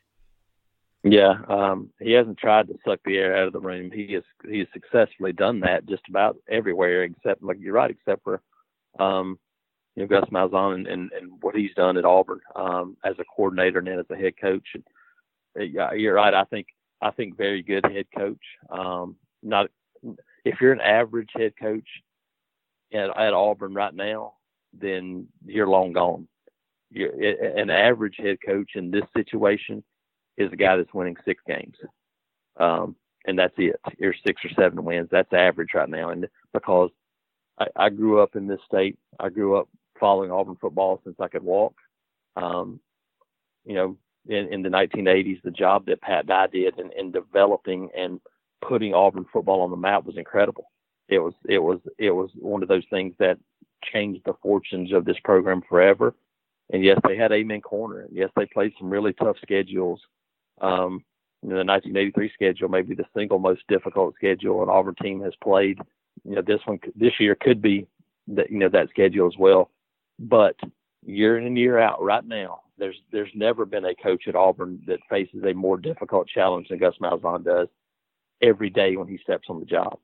Yeah, 1.04 1.36
um, 1.48 1.91
he 2.00 2.13
hasn't 2.13 2.39
tried 2.39 2.67
to 2.67 2.80
suck 2.84 3.00
the 3.06 3.17
air 3.17 3.38
out 3.38 3.48
of 3.48 3.54
the 3.54 3.60
room. 3.60 3.91
He 3.91 4.13
has 4.13 4.24
he 4.50 4.60
has 4.60 4.67
successfully 4.74 5.34
done 5.34 5.60
that 5.60 5.86
just 5.86 6.02
about 6.10 6.38
everywhere, 6.50 7.04
except 7.04 7.43
like 7.43 7.58
you're 7.60 7.74
right, 7.74 7.91
except 7.91 8.24
for 8.24 8.41
um, 8.98 9.38
you 9.96 10.04
know 10.04 10.08
Gus 10.08 10.30
Malzahn 10.30 10.76
and, 10.76 10.88
and, 10.88 11.12
and 11.14 11.32
what 11.42 11.56
he's 11.56 11.74
done 11.76 11.98
at 11.98 12.06
Auburn 12.06 12.42
um, 12.56 12.98
as 13.04 13.16
a 13.20 13.26
coordinator 13.36 13.80
and 13.80 13.88
then 13.88 14.00
as 14.00 14.06
a 14.10 14.16
head 14.16 14.34
coach. 14.40 14.68
And 14.76 15.74
you're 15.96 16.16
right. 16.16 16.34
I 16.34 16.44
think 16.46 16.68
I 17.02 17.12
think 17.12 17.38
very 17.38 17.62
good 17.62 17.86
head 17.86 18.08
coach. 18.16 18.42
Um, 18.70 19.16
not 19.42 19.68
if 20.44 20.56
you're 20.62 20.74
an 20.74 20.82
average 20.82 21.30
head 21.36 21.54
coach 21.60 21.88
at, 22.94 23.10
at 23.18 23.34
Auburn 23.34 23.74
right 23.74 23.94
now, 23.94 24.34
then 24.74 25.28
you're 25.46 25.68
long 25.68 25.94
gone. 25.94 26.28
You're, 26.92 27.12
an 27.58 27.70
average 27.70 28.16
head 28.18 28.38
coach 28.46 28.72
in 28.76 28.92
this 28.92 29.04
situation 29.16 29.84
is 30.38 30.52
a 30.52 30.56
guy 30.56 30.78
that's 30.78 30.94
winning 30.94 31.18
six 31.26 31.42
games. 31.48 31.76
Um, 32.58 32.96
and 33.26 33.38
that's 33.40 33.54
it. 33.58 33.76
You're 33.98 34.14
six 34.26 34.42
or 34.46 34.52
seven 34.60 34.84
wins. 34.84 35.10
That's 35.12 35.34
average 35.34 35.70
right 35.74 35.90
now. 35.90 36.10
And 36.10 36.28
because 36.54 36.92
I, 37.60 37.66
I 37.76 37.90
grew 37.90 38.22
up 38.22 38.36
in 38.36 38.48
this 38.48 38.60
state, 38.68 38.98
I 39.20 39.30
grew 39.30 39.58
up 39.58 39.68
following 40.00 40.32
Auburn 40.32 40.58
football 40.60 41.02
since 41.04 41.16
I 41.20 41.28
could 41.28 41.44
walk. 41.44 41.76
Um, 42.36 42.80
you 43.66 43.76
know, 43.76 43.98
in, 44.28 44.54
in 44.54 44.62
the 44.62 44.70
1980s, 44.70 45.42
the 45.44 45.52
job 45.52 45.86
that 45.86 46.02
Pat 46.02 46.28
Dye 46.28 46.48
did 46.48 46.80
in, 46.80 46.92
in 46.98 47.12
developing 47.12 47.90
and 47.98 48.20
putting 48.68 48.94
Auburn 48.94 49.26
football 49.32 49.62
on 49.62 49.72
the 49.72 49.78
map 49.78 50.06
was 50.06 50.18
incredible. 50.18 50.72
It 51.08 51.20
was, 51.20 51.34
it 51.48 51.60
was, 51.60 51.80
it 51.98 52.12
was 52.12 52.30
one 52.36 52.64
of 52.64 52.70
those 52.70 52.86
things 52.90 53.14
that 53.20 53.38
changed 53.84 54.22
the 54.26 54.34
fortunes 54.42 54.92
of 54.92 55.06
this 55.06 55.18
program 55.24 55.62
forever. 55.68 56.16
And 56.72 56.84
yes, 56.84 57.00
they 57.08 57.16
had 57.16 57.32
Amen 57.32 57.62
Corner. 57.62 58.02
And 58.02 58.16
yes, 58.16 58.30
they 58.36 58.48
played 58.48 58.74
some 58.80 58.90
really 58.90 59.14
tough 59.14 59.38
schedules 59.42 60.02
um, 60.62 61.04
you 61.42 61.50
know, 61.50 61.58
the 61.58 61.66
1983 61.66 62.32
schedule 62.34 62.70
may 62.70 62.82
be 62.82 62.96
the 62.96 63.06
single 63.16 63.40
most 63.40 63.62
difficult 63.68 64.16
schedule 64.16 64.64
an 64.64 64.70
Auburn 64.70 64.96
team 64.96 65.22
has 65.22 65.34
played. 65.44 65.80
You 66.24 66.36
know, 66.36 66.42
this 66.42 66.60
one 66.66 66.80
this 66.96 67.14
year 67.20 67.36
could 67.36 67.62
be 67.62 67.88
that 68.28 68.50
you 68.50 68.58
know 68.58 68.70
that 68.70 68.90
schedule 68.90 69.28
as 69.28 69.38
well. 69.38 69.70
But 70.19 70.56
year 71.04 71.38
in 71.38 71.45
and 71.45 71.58
year 71.58 71.80
out, 71.80 72.01
right 72.01 72.25
now, 72.25 72.62
there's 72.78 72.97
there's 73.12 73.32
never 73.34 73.65
been 73.65 73.86
a 73.86 73.95
coach 73.95 74.28
at 74.28 74.36
Auburn 74.36 74.82
that 74.88 74.99
faces 75.10 75.43
a 75.43 75.54
more 75.54 75.78
difficult 75.78 76.28
challenge 76.28 76.67
than 76.69 76.80
Gus 76.80 76.95
Malzahn 77.01 77.43
does 77.43 77.67
every 78.41 78.69
day 78.69 78.95
when 78.95 79.08
he 79.08 79.17
steps 79.17 79.47
on 79.49 79.60
the 79.60 79.65
job. 79.65 79.99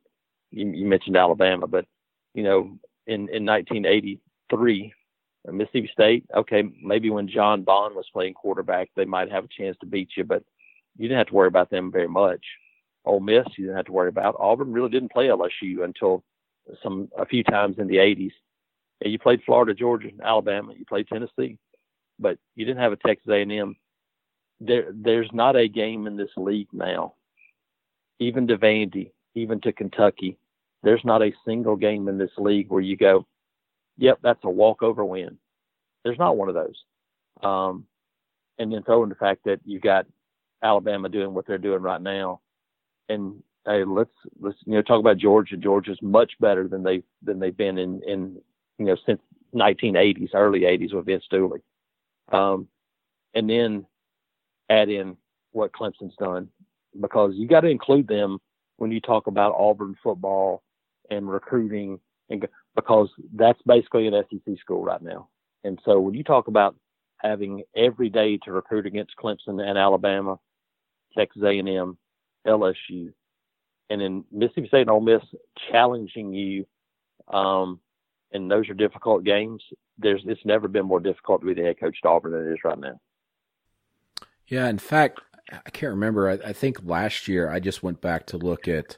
You, 0.52 0.67
you 0.67 0.86
mentioned 0.86 1.17
Alabama, 1.17 1.67
but 1.67 1.86
you 2.34 2.43
know, 2.43 2.78
in 3.08 3.30
in 3.30 3.45
1983, 3.45 4.93
Mississippi 5.52 5.89
State, 5.91 6.26
okay, 6.36 6.63
maybe 6.82 7.10
when 7.10 7.28
John 7.28 7.63
Bond 7.63 7.95
was 7.95 8.06
playing 8.13 8.34
quarterback, 8.34 8.89
they 8.95 9.06
might 9.06 9.32
have 9.32 9.45
a 9.45 9.50
chance 9.58 9.78
to 9.80 9.86
beat 9.86 10.10
you, 10.15 10.24
but 10.24 10.43
you 10.97 11.08
didn't 11.08 11.17
have 11.17 11.28
to 11.28 11.34
worry 11.34 11.47
about 11.47 11.69
them 11.69 11.91
very 11.91 12.08
much. 12.08 12.45
Ole 13.06 13.19
Miss, 13.19 13.45
you 13.58 13.65
didn't 13.65 13.78
have 13.78 13.86
to 13.86 13.91
worry 13.91 14.10
about. 14.10 14.36
Auburn 14.39 14.71
really 14.71 14.89
didn't 14.89 15.12
play 15.12 15.28
LSU 15.28 15.84
until 15.84 16.24
some 16.84 17.10
a 17.17 17.26
few 17.26 17.43
times 17.43 17.80
in 17.80 17.88
the 17.88 17.95
80s. 17.95 18.34
You 19.10 19.20
played 19.20 19.42
Florida, 19.46 19.74
Georgia, 19.74 20.10
Alabama. 20.24 20.74
You 20.78 20.86
played 20.86 21.08
Tennessee, 21.08 21.58
but 22.20 22.38
you 22.56 22.66
didn't 22.66 22.82
have 22.82 22.94
a 22.94 22.98
Texas 22.98 23.30
A&M. 23.30 23.76
There, 24.60 24.88
there's 24.94 25.30
not 25.34 25.56
a 25.56 25.68
game 25.68 26.06
in 26.08 26.18
this 26.18 26.30
league 26.38 26.68
now, 26.72 27.16
even 28.20 28.48
to 28.48 28.58
Vandy, 28.58 29.12
even 29.34 29.60
to 29.62 29.72
Kentucky. 29.72 30.38
There's 30.84 31.04
not 31.04 31.24
a 31.24 31.34
single 31.46 31.76
game 31.76 32.08
in 32.08 32.18
this 32.18 32.32
league 32.38 32.70
where 32.70 32.82
you 32.82 32.96
go, 32.96 33.26
yep, 33.98 34.20
that's 34.22 34.44
a 34.44 34.50
walkover 34.50 35.04
win. 35.04 35.38
There's 36.04 36.20
not 36.20 36.38
one 36.38 36.50
of 36.50 36.56
those. 36.56 36.84
Um, 37.44 37.86
and 38.60 38.72
then 38.72 38.84
throw 38.84 39.04
in 39.04 39.10
the 39.10 39.16
fact 39.16 39.42
that 39.46 39.60
you 39.66 39.80
got 39.80 40.06
Alabama 40.64 41.10
doing 41.10 41.34
what 41.34 41.48
they're 41.48 41.58
doing 41.58 41.82
right 41.82 42.02
now, 42.02 42.42
and 43.10 43.42
hey, 43.66 43.84
let's 43.84 44.12
let's 44.40 44.58
you 44.66 44.74
know 44.74 44.82
talk 44.82 45.00
about 45.00 45.18
Georgia. 45.18 45.58
Georgia's 45.58 46.00
much 46.02 46.34
better 46.40 46.68
than 46.68 46.84
they 46.84 47.02
than 47.24 47.40
they've 47.40 47.58
been 47.58 47.78
in 47.80 48.02
in 48.06 48.38
you 48.78 48.86
know 48.86 48.98
since 49.06 49.22
1980s, 49.54 50.30
early 50.34 50.62
80s 50.62 50.94
with 50.94 51.06
Vince 51.06 51.26
Dooley. 51.30 51.62
Um, 52.32 52.68
and 53.34 53.50
then 53.50 53.86
add 54.70 54.90
in 54.90 55.18
what 55.52 55.74
Clemson's 55.74 56.16
done 56.18 56.48
because 57.00 57.34
you 57.36 57.48
got 57.48 57.62
to 57.62 57.68
include 57.68 58.08
them 58.08 58.40
when 58.78 58.92
you 58.92 59.02
talk 59.02 59.28
about 59.28 59.56
Auburn 59.58 59.96
football 60.02 60.64
and 61.10 61.30
recruiting 61.30 62.00
and 62.30 62.48
because 62.76 63.10
that's 63.34 63.62
basically 63.66 64.08
an 64.08 64.24
SEC 64.30 64.58
school 64.60 64.84
right 64.84 65.02
now. 65.02 65.28
And 65.64 65.80
so 65.86 66.00
when 66.00 66.14
you 66.14 66.24
talk 66.24 66.48
about 66.48 66.76
having 67.18 67.64
every 67.76 68.10
day 68.10 68.38
to 68.44 68.52
recruit 68.52 68.86
against 68.86 69.16
Clemson 69.22 69.62
and 69.62 69.78
Alabama, 69.78 70.40
Texas 71.16 71.44
A&M, 71.46 71.98
LSU, 72.48 73.14
and 73.90 74.02
then 74.02 74.24
Mississippi 74.32 74.68
State 74.70 74.82
and 74.82 74.90
Ole 74.90 75.02
Miss 75.02 75.22
challenging 75.70 76.34
you, 76.34 76.66
um, 77.28 77.80
and 78.34 78.50
those 78.50 78.70
are 78.70 78.74
difficult 78.74 79.24
games. 79.24 79.63
There's 79.98 80.22
it's 80.26 80.46
never 80.46 80.67
been 80.67 80.86
more 80.86 81.00
difficult 81.00 81.41
to 81.41 81.48
be 81.48 81.54
the 81.54 81.67
head 81.67 81.80
coach 81.80 81.98
at 82.04 82.08
Auburn 82.08 82.32
than 82.32 82.48
it 82.48 82.54
is 82.54 82.63
right 82.63 82.80
now. 82.80 83.00
Yeah, 84.48 84.67
in 84.67 84.80
fact, 84.80 85.22
I 85.52 85.70
can't 85.70 85.91
remember. 85.91 86.30
I, 86.30 86.50
I 86.50 86.54
think 86.54 86.80
last 86.84 87.28
year 87.28 87.50
I 87.50 87.60
just 87.60 87.84
went 87.84 88.02
back 88.02 88.26
to 88.28 88.38
look 88.38 88.67
at 88.67 88.98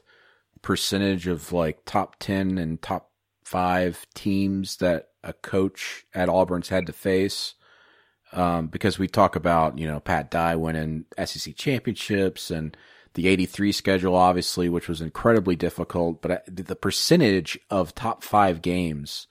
percentage 0.62 1.26
of 1.26 1.52
like 1.52 1.84
top 1.84 2.16
ten 2.18 2.58
and 2.58 2.80
top 2.80 3.10
five 3.44 4.06
teams 4.14 4.76
that 4.76 5.10
a 5.22 5.32
coach 5.32 6.06
at 6.14 6.28
Auburn's 6.28 6.68
had 6.68 6.86
to 6.86 6.92
face. 6.92 7.54
Um, 8.32 8.66
because 8.66 8.98
we 8.98 9.06
talk 9.06 9.36
about, 9.36 9.78
you 9.78 9.86
know, 9.86 10.00
Pat 10.00 10.28
Dye 10.28 10.56
winning 10.56 11.04
SEC 11.24 11.54
championships 11.54 12.50
and 12.50 12.76
the 13.14 13.28
83 13.28 13.72
schedule, 13.72 14.14
obviously, 14.14 14.68
which 14.68 14.88
was 14.88 15.00
incredibly 15.00 15.56
difficult, 15.56 16.20
but 16.20 16.44
the 16.46 16.76
percentage 16.76 17.58
of 17.70 17.94
top 17.94 18.22
five 18.22 18.60
games 18.60 19.26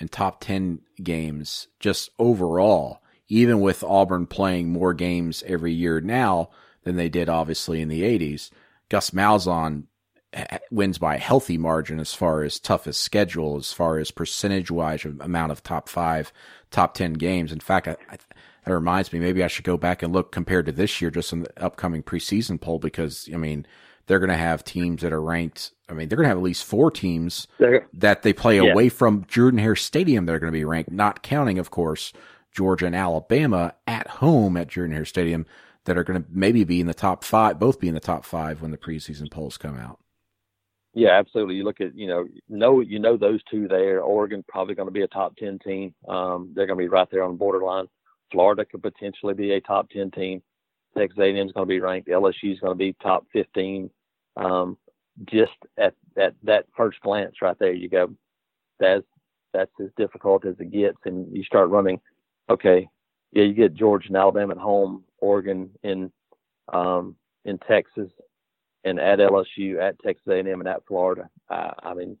and 0.00 0.10
top 0.10 0.40
10 0.40 0.80
games 1.02 1.68
just 1.78 2.10
overall, 2.18 3.02
even 3.28 3.60
with 3.60 3.84
Auburn 3.84 4.26
playing 4.26 4.70
more 4.70 4.94
games 4.94 5.42
every 5.46 5.72
year 5.72 6.00
now 6.00 6.50
than 6.84 6.96
they 6.96 7.08
did 7.08 7.28
obviously 7.28 7.80
in 7.80 7.88
the 7.88 8.02
80s, 8.02 8.50
Gus 8.88 9.10
Malzahn 9.10 9.84
eh, 10.32 10.44
eh, 10.50 10.58
wins 10.70 10.98
by 10.98 11.16
a 11.16 11.20
healthy 11.20 11.58
margin 11.58 11.98
as 11.98 12.14
far 12.14 12.42
as 12.42 12.60
toughest 12.60 13.00
schedule, 13.00 13.56
as 13.56 13.72
far 13.72 13.98
as 13.98 14.10
percentage 14.10 14.70
wise 14.70 15.04
amount 15.04 15.52
of 15.52 15.62
top 15.62 15.88
five, 15.88 16.32
top 16.70 16.94
10 16.94 17.14
games. 17.14 17.52
In 17.52 17.60
fact, 17.60 17.88
I, 17.88 17.96
I, 18.08 18.16
that 18.66 18.74
reminds 18.74 19.12
me, 19.12 19.20
maybe 19.20 19.44
I 19.44 19.46
should 19.46 19.64
go 19.64 19.76
back 19.76 20.02
and 20.02 20.12
look 20.12 20.32
compared 20.32 20.66
to 20.66 20.72
this 20.72 21.00
year, 21.00 21.10
just 21.10 21.32
in 21.32 21.44
the 21.44 21.62
upcoming 21.62 22.02
preseason 22.02 22.60
poll, 22.60 22.80
because, 22.80 23.28
I 23.32 23.36
mean, 23.36 23.64
they're 24.06 24.18
going 24.18 24.28
to 24.28 24.36
have 24.36 24.64
teams 24.64 25.02
that 25.02 25.12
are 25.12 25.22
ranked. 25.22 25.70
I 25.88 25.92
mean, 25.92 26.08
they're 26.08 26.16
going 26.16 26.24
to 26.24 26.30
have 26.30 26.38
at 26.38 26.42
least 26.42 26.64
four 26.64 26.90
teams 26.90 27.46
that 27.92 28.22
they 28.22 28.32
play 28.32 28.60
yeah. 28.60 28.72
away 28.72 28.88
from 28.88 29.24
Jordan 29.28 29.60
Hare 29.60 29.76
Stadium 29.76 30.26
They're 30.26 30.40
going 30.40 30.52
to 30.52 30.58
be 30.58 30.64
ranked, 30.64 30.90
not 30.90 31.22
counting, 31.22 31.60
of 31.60 31.70
course, 31.70 32.12
Georgia 32.50 32.86
and 32.86 32.96
Alabama 32.96 33.72
at 33.86 34.08
home 34.08 34.56
at 34.56 34.66
Jordan 34.66 34.96
Hare 34.96 35.04
Stadium 35.04 35.46
that 35.84 35.96
are 35.96 36.04
going 36.04 36.20
to 36.20 36.28
maybe 36.28 36.64
be 36.64 36.80
in 36.80 36.88
the 36.88 36.94
top 36.94 37.22
five, 37.22 37.60
both 37.60 37.78
be 37.78 37.86
in 37.86 37.94
the 37.94 38.00
top 38.00 38.24
five 38.24 38.62
when 38.62 38.72
the 38.72 38.76
preseason 38.76 39.30
polls 39.30 39.56
come 39.56 39.78
out. 39.78 40.00
Yeah, 40.92 41.10
absolutely. 41.10 41.54
You 41.54 41.64
look 41.64 41.80
at 41.80 41.94
you 41.94 42.06
know 42.08 42.26
know 42.48 42.80
you 42.80 42.98
know 42.98 43.16
those 43.16 43.42
two 43.50 43.68
there. 43.68 44.00
Oregon 44.00 44.42
probably 44.48 44.74
going 44.74 44.88
to 44.88 44.92
be 44.92 45.02
a 45.02 45.08
top 45.08 45.36
ten 45.36 45.58
team. 45.58 45.94
Um, 46.08 46.52
they're 46.54 46.66
going 46.66 46.78
to 46.78 46.82
be 46.82 46.88
right 46.88 47.06
there 47.12 47.22
on 47.22 47.32
the 47.32 47.36
borderline. 47.36 47.86
Florida 48.32 48.64
could 48.64 48.82
potentially 48.82 49.34
be 49.34 49.52
a 49.52 49.60
top 49.60 49.90
ten 49.90 50.10
team. 50.10 50.42
Texas 50.96 51.18
A&M 51.18 51.36
is 51.36 51.52
going 51.52 51.66
to 51.66 51.74
be 51.74 51.80
ranked. 51.80 52.08
LSU 52.08 52.52
is 52.52 52.60
going 52.60 52.72
to 52.72 52.74
be 52.74 52.94
top 53.02 53.26
fifteen. 53.32 53.90
Um, 54.36 54.76
just 55.24 55.52
at 55.78 55.94
at 56.16 56.34
that 56.42 56.66
first 56.76 57.00
glance, 57.00 57.36
right 57.40 57.58
there, 57.58 57.72
you 57.72 57.88
go. 57.88 58.12
That's 58.78 59.04
that's 59.52 59.72
as 59.80 59.88
difficult 59.96 60.44
as 60.44 60.54
it 60.58 60.70
gets, 60.70 60.98
and 61.04 61.34
you 61.34 61.42
start 61.44 61.70
running. 61.70 62.00
Okay, 62.50 62.88
yeah, 63.32 63.44
you 63.44 63.54
get 63.54 63.74
Georgia 63.74 64.08
and 64.08 64.16
Alabama 64.16 64.52
at 64.52 64.58
home, 64.58 65.04
Oregon 65.18 65.70
in 65.82 66.12
um, 66.72 67.16
in 67.44 67.58
Texas, 67.58 68.10
and 68.84 68.98
at 68.98 69.18
LSU, 69.18 69.80
at 69.80 69.98
Texas 70.00 70.26
A&M, 70.28 70.60
and 70.60 70.68
at 70.68 70.86
Florida. 70.86 71.28
Uh, 71.48 71.70
I 71.82 71.94
mean, 71.94 72.16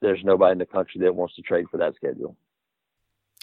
there's 0.00 0.22
nobody 0.22 0.52
in 0.52 0.58
the 0.58 0.66
country 0.66 1.00
that 1.00 1.14
wants 1.14 1.34
to 1.36 1.42
trade 1.42 1.66
for 1.70 1.78
that 1.78 1.94
schedule. 1.96 2.36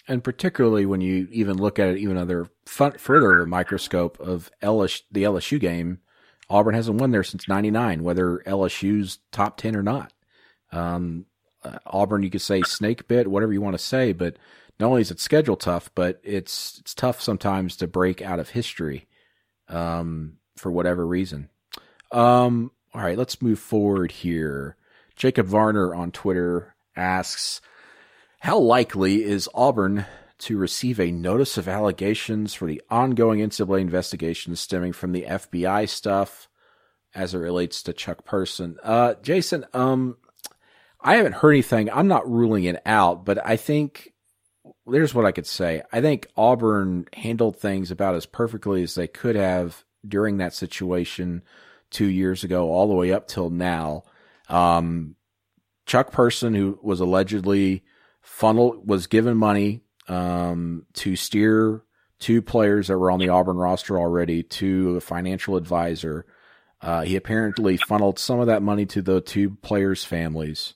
And 0.06 0.22
particularly 0.22 0.84
when 0.84 1.00
you 1.00 1.28
even 1.30 1.56
look 1.56 1.78
at 1.78 1.88
it 1.88 1.98
even 1.98 2.18
under 2.18 2.48
further 2.66 3.46
microscope 3.46 4.20
of 4.20 4.50
LSU, 4.62 5.02
the 5.10 5.22
LSU 5.22 5.58
game, 5.58 6.00
Auburn 6.50 6.74
hasn't 6.74 7.00
won 7.00 7.10
there 7.10 7.24
since 7.24 7.48
'99, 7.48 8.02
whether 8.02 8.42
LSU's 8.46 9.18
top 9.32 9.56
ten 9.56 9.74
or 9.74 9.82
not. 9.82 10.12
Um, 10.72 11.26
uh, 11.62 11.78
Auburn, 11.86 12.22
you 12.22 12.30
could 12.30 12.42
say 12.42 12.60
snake 12.62 13.08
bit, 13.08 13.30
whatever 13.30 13.52
you 13.52 13.62
want 13.62 13.74
to 13.74 13.82
say, 13.82 14.12
but 14.12 14.36
not 14.78 14.88
only 14.88 15.00
is 15.00 15.10
it 15.10 15.20
schedule 15.20 15.56
tough, 15.56 15.90
but 15.94 16.20
it's 16.22 16.78
it's 16.80 16.94
tough 16.94 17.22
sometimes 17.22 17.76
to 17.76 17.86
break 17.86 18.20
out 18.20 18.38
of 18.40 18.50
history 18.50 19.06
um, 19.68 20.36
for 20.56 20.70
whatever 20.70 21.06
reason. 21.06 21.48
Um, 22.12 22.70
all 22.92 23.00
right, 23.00 23.18
let's 23.18 23.42
move 23.42 23.58
forward 23.58 24.12
here. 24.12 24.76
Jacob 25.16 25.46
Varner 25.46 25.94
on 25.94 26.10
Twitter 26.10 26.74
asks, 26.96 27.60
"How 28.44 28.58
likely 28.58 29.24
is 29.24 29.48
Auburn 29.54 30.04
to 30.40 30.58
receive 30.58 31.00
a 31.00 31.10
notice 31.10 31.56
of 31.56 31.66
allegations 31.66 32.52
for 32.52 32.66
the 32.66 32.82
ongoing 32.90 33.40
NCAA 33.40 33.80
investigation 33.80 34.54
stemming 34.54 34.92
from 34.92 35.12
the 35.12 35.22
FBI 35.22 35.88
stuff 35.88 36.46
as 37.14 37.32
it 37.32 37.38
relates 37.38 37.82
to 37.84 37.94
Chuck 37.94 38.26
Person?" 38.26 38.76
Uh, 38.82 39.14
Jason, 39.22 39.64
um, 39.72 40.18
I 41.00 41.16
haven't 41.16 41.36
heard 41.36 41.52
anything. 41.52 41.90
I'm 41.90 42.06
not 42.06 42.30
ruling 42.30 42.64
it 42.64 42.82
out, 42.84 43.24
but 43.24 43.38
I 43.46 43.56
think 43.56 44.12
there's 44.86 45.14
what 45.14 45.24
I 45.24 45.32
could 45.32 45.46
say. 45.46 45.80
I 45.90 46.02
think 46.02 46.26
Auburn 46.36 47.06
handled 47.14 47.56
things 47.56 47.90
about 47.90 48.14
as 48.14 48.26
perfectly 48.26 48.82
as 48.82 48.94
they 48.94 49.06
could 49.06 49.36
have 49.36 49.84
during 50.06 50.36
that 50.36 50.52
situation 50.52 51.42
two 51.88 52.10
years 52.10 52.44
ago, 52.44 52.70
all 52.70 52.88
the 52.88 52.94
way 52.94 53.10
up 53.10 53.26
till 53.26 53.48
now. 53.48 54.02
Um, 54.50 55.16
Chuck 55.86 56.12
Person, 56.12 56.52
who 56.52 56.78
was 56.82 57.00
allegedly 57.00 57.84
funneled, 58.24 58.88
was 58.88 59.06
given 59.06 59.36
money 59.36 59.82
um, 60.08 60.86
to 60.94 61.14
steer 61.14 61.82
two 62.18 62.42
players 62.42 62.88
that 62.88 62.98
were 62.98 63.10
on 63.10 63.20
the 63.20 63.28
Auburn 63.28 63.56
roster 63.56 63.98
already 63.98 64.42
to 64.42 64.96
a 64.96 65.00
financial 65.00 65.56
advisor. 65.56 66.26
Uh, 66.80 67.02
he 67.02 67.16
apparently 67.16 67.76
funneled 67.76 68.18
some 68.18 68.40
of 68.40 68.46
that 68.46 68.62
money 68.62 68.86
to 68.86 69.02
the 69.02 69.20
two 69.20 69.50
players' 69.62 70.04
families. 70.04 70.74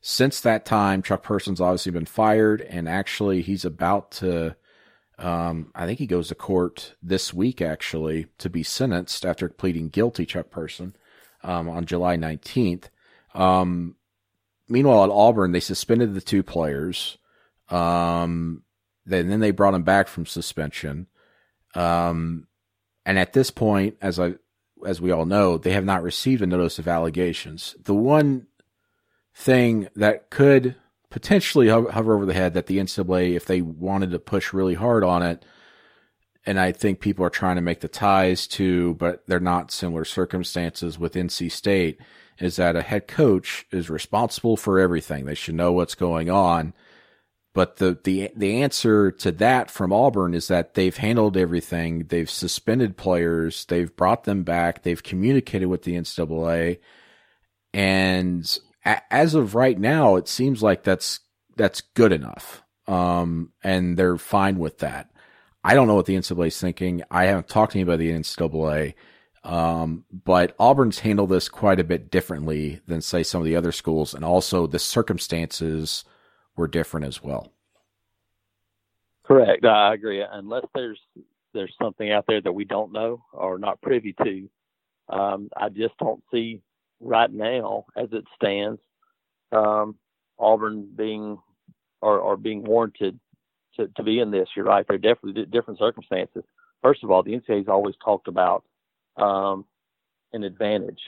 Since 0.00 0.40
that 0.40 0.64
time, 0.64 1.02
Chuck 1.02 1.22
Person's 1.22 1.60
obviously 1.60 1.92
been 1.92 2.04
fired, 2.04 2.60
and 2.60 2.88
actually, 2.88 3.42
he's 3.42 3.64
about 3.64 4.10
to. 4.12 4.56
Um, 5.18 5.72
I 5.74 5.84
think 5.86 5.98
he 5.98 6.06
goes 6.06 6.28
to 6.28 6.36
court 6.36 6.94
this 7.02 7.34
week, 7.34 7.60
actually, 7.60 8.26
to 8.38 8.48
be 8.48 8.62
sentenced 8.62 9.26
after 9.26 9.48
pleading 9.48 9.88
guilty. 9.88 10.24
Chuck 10.24 10.50
Person 10.50 10.94
um, 11.42 11.68
on 11.68 11.86
July 11.86 12.14
nineteenth. 12.14 12.90
Um, 13.34 13.96
meanwhile, 14.68 15.04
at 15.04 15.10
Auburn, 15.10 15.52
they 15.52 15.60
suspended 15.60 16.14
the 16.14 16.20
two 16.20 16.42
players. 16.42 17.18
Um, 17.68 18.62
then, 19.04 19.28
then 19.28 19.40
they 19.40 19.50
brought 19.50 19.74
him 19.74 19.82
back 19.82 20.08
from 20.08 20.26
suspension. 20.26 21.06
Um, 21.74 22.46
and 23.04 23.18
at 23.18 23.32
this 23.32 23.50
point, 23.50 23.96
as 24.00 24.18
I, 24.20 24.34
as 24.86 25.00
we 25.00 25.10
all 25.10 25.24
know, 25.24 25.58
they 25.58 25.72
have 25.72 25.84
not 25.84 26.02
received 26.02 26.42
a 26.42 26.46
notice 26.46 26.78
of 26.78 26.88
allegations. 26.88 27.74
The 27.82 27.94
one 27.94 28.46
thing 29.34 29.88
that 29.96 30.30
could 30.30 30.76
potentially 31.10 31.68
hover 31.68 32.14
over 32.14 32.26
the 32.26 32.34
head 32.34 32.54
that 32.54 32.66
the 32.66 32.78
NCAA, 32.78 33.34
if 33.34 33.46
they 33.46 33.62
wanted 33.62 34.10
to 34.10 34.18
push 34.18 34.52
really 34.52 34.74
hard 34.74 35.04
on 35.04 35.22
it, 35.22 35.44
and 36.44 36.58
I 36.58 36.72
think 36.72 37.00
people 37.00 37.24
are 37.24 37.30
trying 37.30 37.56
to 37.56 37.62
make 37.62 37.80
the 37.80 37.88
ties 37.88 38.46
to, 38.48 38.94
but 38.94 39.26
they're 39.26 39.40
not 39.40 39.70
similar 39.70 40.04
circumstances 40.04 40.98
with 40.98 41.14
NC 41.14 41.52
State, 41.52 42.00
is 42.40 42.56
that 42.56 42.76
a 42.76 42.82
head 42.82 43.08
coach 43.08 43.66
is 43.70 43.90
responsible 43.90 44.56
for 44.56 44.78
everything. 44.78 45.24
They 45.24 45.34
should 45.34 45.54
know 45.54 45.72
what's 45.72 45.94
going 45.94 46.30
on. 46.30 46.74
But 47.54 47.76
the, 47.78 47.98
the, 48.04 48.30
the 48.36 48.62
answer 48.62 49.10
to 49.10 49.32
that 49.32 49.70
from 49.70 49.92
Auburn 49.92 50.34
is 50.34 50.48
that 50.48 50.74
they've 50.74 50.96
handled 50.96 51.36
everything. 51.36 52.04
They've 52.08 52.30
suspended 52.30 52.96
players. 52.96 53.64
They've 53.64 53.94
brought 53.94 54.24
them 54.24 54.44
back. 54.44 54.82
They've 54.82 55.02
communicated 55.02 55.66
with 55.66 55.82
the 55.82 55.96
NCAA. 55.96 56.78
And 57.74 58.58
as 59.10 59.34
of 59.34 59.54
right 59.54 59.78
now, 59.78 60.16
it 60.16 60.28
seems 60.28 60.62
like 60.62 60.82
that's 60.82 61.20
that's 61.56 61.80
good 61.80 62.12
enough, 62.12 62.62
um, 62.86 63.52
and 63.62 63.96
they're 63.96 64.16
fine 64.16 64.58
with 64.58 64.78
that. 64.78 65.10
I 65.62 65.74
don't 65.74 65.88
know 65.88 65.96
what 65.96 66.06
the 66.06 66.14
NCAA 66.14 66.48
is 66.48 66.60
thinking. 66.60 67.02
I 67.10 67.24
haven't 67.24 67.48
talked 67.48 67.72
to 67.72 67.78
anybody 67.78 68.10
at 68.10 68.14
the 68.14 68.20
NCAA, 68.20 68.94
um, 69.44 70.04
but 70.24 70.54
Auburn's 70.58 71.00
handled 71.00 71.30
this 71.30 71.48
quite 71.48 71.80
a 71.80 71.84
bit 71.84 72.10
differently 72.10 72.80
than 72.86 73.00
say 73.00 73.22
some 73.22 73.40
of 73.40 73.44
the 73.44 73.56
other 73.56 73.72
schools, 73.72 74.14
and 74.14 74.24
also 74.24 74.66
the 74.66 74.78
circumstances 74.78 76.04
were 76.56 76.68
different 76.68 77.06
as 77.06 77.22
well. 77.22 77.52
Correct, 79.24 79.64
I 79.64 79.94
agree. 79.94 80.24
Unless 80.30 80.64
there's 80.74 81.00
there's 81.54 81.74
something 81.80 82.10
out 82.10 82.24
there 82.26 82.40
that 82.40 82.52
we 82.52 82.64
don't 82.64 82.92
know 82.92 83.24
or 83.32 83.58
not 83.58 83.80
privy 83.80 84.14
to, 84.24 84.48
um, 85.08 85.48
I 85.56 85.68
just 85.70 85.96
don't 85.98 86.22
see 86.32 86.60
right 87.00 87.32
now, 87.32 87.86
as 87.96 88.08
it 88.12 88.24
stands, 88.36 88.80
um, 89.52 89.96
Auburn 90.38 90.88
being 90.94 91.38
or, 92.00 92.18
or 92.18 92.36
being 92.36 92.64
warranted 92.64 93.18
to, 93.76 93.88
to 93.96 94.02
be 94.02 94.18
in 94.20 94.30
this. 94.30 94.48
You're 94.56 94.64
right; 94.64 94.84
they're 94.88 94.98
definitely 94.98 95.44
different 95.46 95.78
circumstances. 95.78 96.44
First 96.82 97.02
of 97.04 97.10
all, 97.10 97.22
the 97.22 97.32
NCAA 97.32 97.58
has 97.58 97.68
always 97.68 97.94
talked 98.04 98.28
about 98.28 98.64
um, 99.18 99.64
an 100.32 100.44
advantage, 100.44 101.00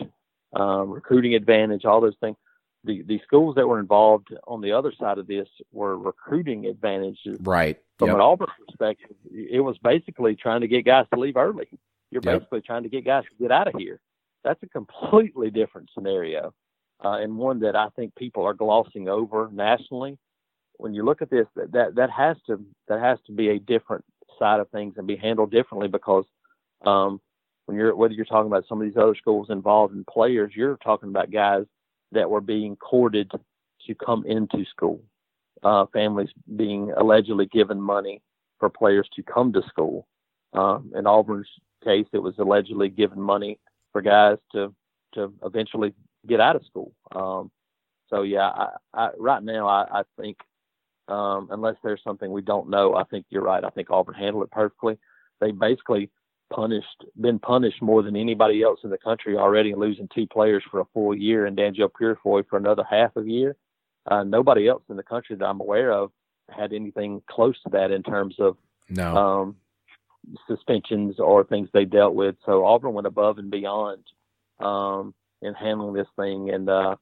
um, 0.55 0.91
recruiting 0.91 1.35
advantage, 1.35 1.85
all 1.85 2.01
those 2.01 2.17
things. 2.21 2.37
The 2.85 3.03
the 3.03 3.21
schools 3.27 3.57
that 3.57 3.67
were 3.67 3.79
involved 3.79 4.29
on 4.47 4.63
the 4.63 4.73
other 4.73 4.93
side 4.99 5.19
of 5.19 5.27
this 5.27 5.49
were 5.71 5.99
recruiting 5.99 6.67
advantages. 6.67 7.39
Right. 7.41 7.79
From 7.99 8.09
yep. 8.09 8.17
an 8.17 8.23
Auburn 8.23 8.49
perspective, 8.67 9.17
it 9.31 9.61
was 9.61 9.77
basically 9.79 10.35
trying 10.35 10.63
to 10.63 10.69
get 10.69 10.87
guys 10.87 11.05
to 11.13 11.21
leave 11.21 11.37
early. 11.37 11.69
You're 12.11 12.23
yep. 12.25 12.41
basically 12.41 12.63
trying 12.63 12.85
to 12.85 12.89
get 12.89 13.05
guys 13.05 13.25
to 13.25 13.43
get 13.43 13.53
out 13.53 13.69
of 13.69 13.75
here. 13.79 14.01
That's 14.43 14.63
a 14.63 14.67
completely 14.69 15.51
different 15.51 15.91
scenario, 15.93 16.55
uh, 17.05 17.19
and 17.21 17.37
one 17.37 17.61
that 17.61 17.77
I 17.77 17.89
think 17.91 18.15
people 18.15 18.45
are 18.47 18.55
glossing 18.55 19.09
over 19.11 19.51
nationally. 19.53 20.19
When 20.79 20.95
you 20.95 21.05
look 21.05 21.21
at 21.21 21.29
this, 21.29 21.47
that, 21.57 21.73
that 21.73 21.95
that 21.97 22.11
has 22.11 22.39
to 22.47 22.65
that 22.89 23.01
has 23.01 23.19
to 23.27 23.33
be 23.33 23.51
a 23.51 23.59
different 23.59 24.07
side 24.39 24.61
of 24.61 24.71
things 24.71 24.95
and 24.97 25.07
be 25.07 25.17
handled 25.17 25.51
differently 25.51 25.89
because 25.89 26.25
um, 26.87 27.21
when 27.71 27.79
you're 27.79 27.95
whether 27.95 28.15
you're 28.15 28.25
talking 28.25 28.49
about 28.49 28.65
some 28.69 28.81
of 28.81 28.89
these 28.89 28.97
other 28.97 29.15
schools 29.15 29.47
involved 29.49 29.95
in 29.95 30.05
players, 30.05 30.53
you're 30.57 30.77
talking 30.79 31.09
about 31.09 31.31
guys 31.31 31.65
that 32.11 32.29
were 32.29 32.41
being 32.41 32.75
courted 32.75 33.31
to 33.87 33.95
come 33.95 34.25
into 34.27 34.65
school, 34.69 35.01
uh, 35.63 35.87
families 35.93 36.31
being 36.57 36.91
allegedly 36.97 37.47
given 37.47 37.81
money 37.81 38.23
for 38.59 38.69
players 38.69 39.09
to 39.15 39.23
come 39.23 39.53
to 39.53 39.63
school. 39.69 40.09
Um, 40.53 40.91
in 40.97 41.07
Auburn's 41.07 41.47
case, 41.85 42.07
it 42.13 42.19
was 42.19 42.35
allegedly 42.39 42.89
given 42.89 43.21
money 43.21 43.57
for 43.93 44.03
guys 44.03 44.39
to 44.51 44.75
to 45.15 45.33
eventually 45.45 45.95
get 46.27 46.41
out 46.41 46.57
of 46.57 46.67
school. 46.67 46.93
Um, 47.15 47.53
so 48.09 48.23
yeah, 48.23 48.49
I, 48.49 48.69
I, 48.95 49.11
right 49.17 49.45
now 49.45 49.69
I, 49.69 50.01
I 50.01 50.03
think 50.21 50.39
um, 51.07 51.47
unless 51.53 51.77
there's 51.85 52.03
something 52.03 52.33
we 52.33 52.43
don't 52.43 52.69
know, 52.69 52.97
I 52.97 53.05
think 53.05 53.27
you're 53.31 53.45
right. 53.45 53.65
I 53.65 53.71
think 53.71 53.93
Auburn 53.93 54.17
handled 54.17 54.43
it 54.43 54.51
perfectly. 54.51 54.99
They 55.41 55.53
basically 55.53 56.11
punished, 56.51 57.05
been 57.21 57.39
punished 57.39 57.81
more 57.81 58.03
than 58.03 58.17
anybody 58.17 58.63
else 58.63 58.81
in 58.85 58.91
the 58.91 58.99
country 58.99 59.37
already, 59.37 59.75
losing 59.75 60.09
two 60.15 60.27
players 60.27 60.63
for 60.71 60.81
a 60.81 60.87
full 60.93 61.15
year 61.15 61.47
and 61.47 61.57
Danjel 61.57 61.91
Purifoy 61.91 62.45
for 62.49 62.57
another 62.57 62.85
half 62.89 63.17
of 63.17 63.25
a 63.25 63.31
year. 63.31 63.57
Uh, 64.11 64.25
nobody 64.25 64.69
else 64.69 64.83
in 64.89 64.97
the 64.97 65.03
country 65.03 65.37
that 65.37 65.45
I'm 65.45 65.61
aware 65.61 65.93
of 65.93 66.11
had 66.51 66.73
anything 66.73 67.23
close 67.29 67.57
to 67.63 67.71
that 67.71 67.91
in 67.91 68.03
terms 68.03 68.35
of 68.39 68.57
no. 68.89 69.17
um, 69.17 69.57
suspensions 70.47 71.19
or 71.19 71.45
things 71.45 71.69
they 71.73 71.85
dealt 71.85 72.15
with. 72.15 72.37
So 72.45 72.65
Auburn 72.65 72.95
went 72.95 73.07
above 73.07 73.39
and 73.39 73.51
beyond 73.51 74.03
um, 74.59 75.15
in 75.43 75.55
handling 75.55 75.95
this 75.95 76.09
thing, 76.17 76.51
and 76.51 76.69
uh, 76.69 76.97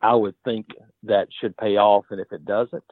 I 0.00 0.14
would 0.14 0.34
think 0.44 0.66
that 1.04 1.28
should 1.40 1.56
pay 1.56 1.76
off. 1.76 2.06
And 2.10 2.20
if 2.20 2.32
it 2.32 2.44
doesn't, 2.44 2.84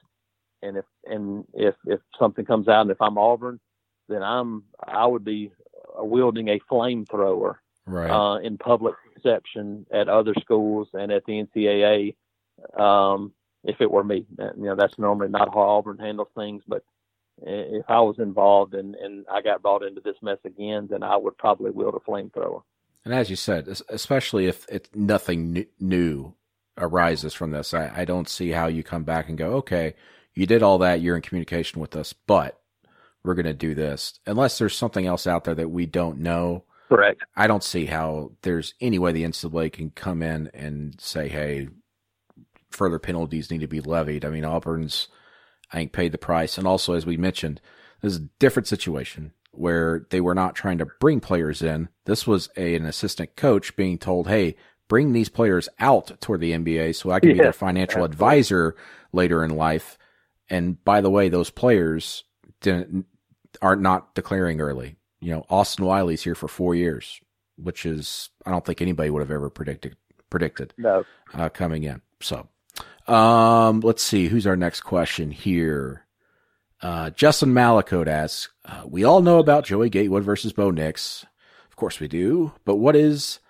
and 0.62 0.76
if 0.76 0.84
and 1.04 1.44
if 1.54 1.74
if 1.86 2.00
something 2.18 2.44
comes 2.44 2.68
out, 2.68 2.82
and 2.82 2.90
if 2.90 3.00
I'm 3.00 3.18
Auburn, 3.18 3.60
then 4.08 4.22
I'm 4.22 4.64
I 4.82 5.06
would 5.06 5.24
be 5.24 5.50
wielding 5.96 6.48
a 6.48 6.60
flamethrower 6.70 7.56
right. 7.86 8.10
uh, 8.10 8.38
in 8.38 8.58
public 8.58 8.94
reception 9.14 9.86
at 9.92 10.08
other 10.08 10.34
schools 10.40 10.88
and 10.92 11.12
at 11.12 11.24
the 11.26 11.44
NCAA. 11.44 12.14
Um, 12.80 13.32
if 13.64 13.80
it 13.80 13.90
were 13.90 14.04
me, 14.04 14.26
you 14.38 14.64
know, 14.64 14.76
that's 14.76 14.98
normally 14.98 15.28
not 15.28 15.52
how 15.54 15.60
Auburn 15.60 15.98
handles 15.98 16.28
things, 16.34 16.62
but 16.66 16.84
if 17.42 17.84
I 17.88 18.00
was 18.00 18.18
involved 18.18 18.74
and, 18.74 18.94
and 18.94 19.24
I 19.30 19.40
got 19.40 19.62
brought 19.62 19.82
into 19.82 20.00
this 20.00 20.16
mess 20.22 20.38
again, 20.44 20.88
then 20.90 21.02
I 21.02 21.16
would 21.16 21.36
probably 21.38 21.70
wield 21.70 21.94
a 21.94 22.10
flamethrower. 22.10 22.62
And 23.04 23.12
as 23.12 23.28
you 23.28 23.36
said, 23.36 23.68
especially 23.88 24.46
if 24.46 24.66
it, 24.68 24.88
nothing 24.94 25.66
new 25.78 26.34
arises 26.78 27.34
from 27.34 27.50
this, 27.50 27.74
I, 27.74 27.92
I 27.94 28.04
don't 28.04 28.28
see 28.28 28.50
how 28.50 28.66
you 28.66 28.82
come 28.82 29.04
back 29.04 29.28
and 29.28 29.36
go, 29.36 29.54
okay, 29.54 29.94
you 30.34 30.46
did 30.46 30.62
all 30.62 30.78
that, 30.78 31.00
you're 31.00 31.16
in 31.16 31.22
communication 31.22 31.80
with 31.80 31.96
us, 31.96 32.12
but 32.12 32.60
we're 33.24 33.34
going 33.34 33.46
to 33.46 33.54
do 33.54 33.74
this. 33.74 34.18
Unless 34.26 34.58
there's 34.58 34.76
something 34.76 35.06
else 35.06 35.26
out 35.26 35.44
there 35.44 35.54
that 35.54 35.70
we 35.70 35.86
don't 35.86 36.18
know. 36.18 36.64
Correct. 36.88 37.22
I 37.34 37.46
don't 37.46 37.64
see 37.64 37.86
how 37.86 38.32
there's 38.42 38.74
any 38.80 38.98
way 38.98 39.12
the 39.12 39.24
NCAA 39.24 39.72
can 39.72 39.90
come 39.90 40.22
in 40.22 40.50
and 40.52 41.00
say, 41.00 41.28
hey, 41.28 41.68
further 42.70 42.98
penalties 42.98 43.50
need 43.50 43.62
to 43.62 43.66
be 43.66 43.80
levied. 43.80 44.24
I 44.24 44.30
mean, 44.30 44.44
Auburn's– 44.44 45.08
I 45.74 45.78
think 45.78 45.92
paid 45.92 46.12
the 46.12 46.18
price. 46.18 46.56
And 46.56 46.66
also, 46.66 46.94
as 46.94 47.04
we 47.04 47.16
mentioned, 47.16 47.60
this 48.00 48.12
is 48.12 48.18
a 48.18 48.28
different 48.38 48.68
situation 48.68 49.32
where 49.50 50.06
they 50.10 50.20
were 50.20 50.34
not 50.34 50.54
trying 50.54 50.78
to 50.78 50.86
bring 51.00 51.20
players 51.20 51.62
in. 51.62 51.88
This 52.04 52.26
was 52.26 52.48
a, 52.56 52.76
an 52.76 52.86
assistant 52.86 53.34
coach 53.36 53.74
being 53.76 53.98
told, 53.98 54.28
"Hey, 54.28 54.56
bring 54.88 55.12
these 55.12 55.28
players 55.28 55.68
out 55.80 56.20
toward 56.20 56.40
the 56.40 56.52
NBA 56.52 56.94
so 56.94 57.10
I 57.10 57.18
can 57.18 57.32
be 57.32 57.38
their 57.38 57.52
financial 57.52 58.04
absolutely. 58.04 58.14
advisor 58.14 58.76
later 59.12 59.44
in 59.44 59.56
life. 59.56 59.98
And 60.48 60.82
by 60.84 61.00
the 61.00 61.10
way, 61.10 61.28
those 61.28 61.50
players 61.50 62.24
didn't 62.60 63.06
are 63.62 63.76
not 63.76 64.14
declaring 64.14 64.60
early. 64.60 64.96
You 65.20 65.32
know, 65.32 65.46
Austin 65.48 65.84
Wiley's 65.84 66.22
here 66.22 66.34
for 66.34 66.48
four 66.48 66.74
years, 66.74 67.20
which 67.56 67.86
is 67.86 68.30
I 68.44 68.50
don't 68.50 68.64
think 68.64 68.82
anybody 68.82 69.10
would 69.10 69.20
have 69.20 69.30
ever 69.30 69.50
predicted 69.50 69.96
predicted 70.30 70.74
no. 70.76 71.04
uh, 71.32 71.48
coming 71.48 71.84
in. 71.84 72.02
So, 72.20 72.48
um, 73.06 73.80
let's 73.80 74.02
see 74.02 74.28
who's 74.28 74.46
our 74.46 74.56
next 74.56 74.80
question 74.80 75.30
here. 75.30 76.06
Uh, 76.82 77.10
Justin 77.10 77.54
Malakote 77.54 78.08
asks, 78.08 78.52
uh, 78.64 78.82
"We 78.86 79.04
all 79.04 79.22
know 79.22 79.38
about 79.38 79.64
Joey 79.64 79.88
Gatewood 79.88 80.24
versus 80.24 80.52
Bo 80.52 80.70
Nix, 80.70 81.24
of 81.68 81.76
course 81.76 82.00
we 82.00 82.08
do. 82.08 82.52
But 82.64 82.76
what 82.76 82.96
is 82.96 83.40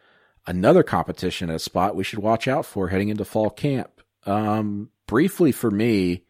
another 0.47 0.83
competition 0.83 1.51
at 1.51 1.57
a 1.57 1.61
spot 1.61 1.97
we 1.97 2.05
should 2.05 2.21
watch 2.21 2.47
out 2.47 2.67
for 2.67 2.88
heading 2.88 3.09
into 3.09 3.25
fall 3.25 3.51
camp?" 3.51 4.01
Um, 4.27 4.90
briefly 5.07 5.53
for 5.53 5.71
me, 5.71 6.25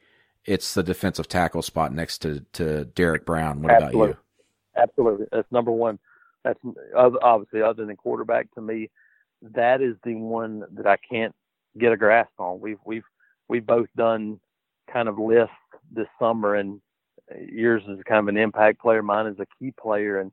it's 0.45 0.75
the 0.75 0.83
defensive 0.83 1.29
tackle 1.29 1.63
spot 1.63 1.93
next 1.93 2.19
to 2.19 2.45
to 2.55 2.85
Derrick 2.85 3.25
Brown. 3.25 3.63
What 3.63 3.73
Absolutely. 3.73 4.01
about 4.01 4.09
you? 4.09 4.83
Absolutely, 4.83 5.27
that's 5.33 5.51
number 5.53 5.71
one. 5.71 5.99
That's 6.45 6.59
obviously 6.95 7.63
other 7.63 7.87
than 7.87 7.97
quarterback 7.97 8.53
to 8.55 8.61
me. 8.61 8.91
That 9.43 9.81
is 9.81 9.97
the 10.05 10.15
one 10.15 10.65
that 10.73 10.87
I 10.87 10.97
can't 11.11 11.35
get 11.79 11.93
a 11.93 11.97
grasp 11.97 12.33
on. 12.39 12.61
We've 12.61 12.79
we've 12.85 13.05
we've 13.49 13.67
both 13.67 13.89
done 13.97 14.41
kind 14.93 15.09
of 15.09 15.19
lists 15.19 15.55
this 15.91 16.09
summer, 16.19 16.55
and 16.55 16.81
yours 17.51 17.83
is 17.89 17.99
kind 18.07 18.21
of 18.21 18.29
an 18.29 18.37
impact 18.37 18.81
player, 18.81 19.03
mine 19.03 19.27
is 19.27 19.39
a 19.39 19.47
key 19.59 19.73
player, 19.81 20.21
and 20.21 20.33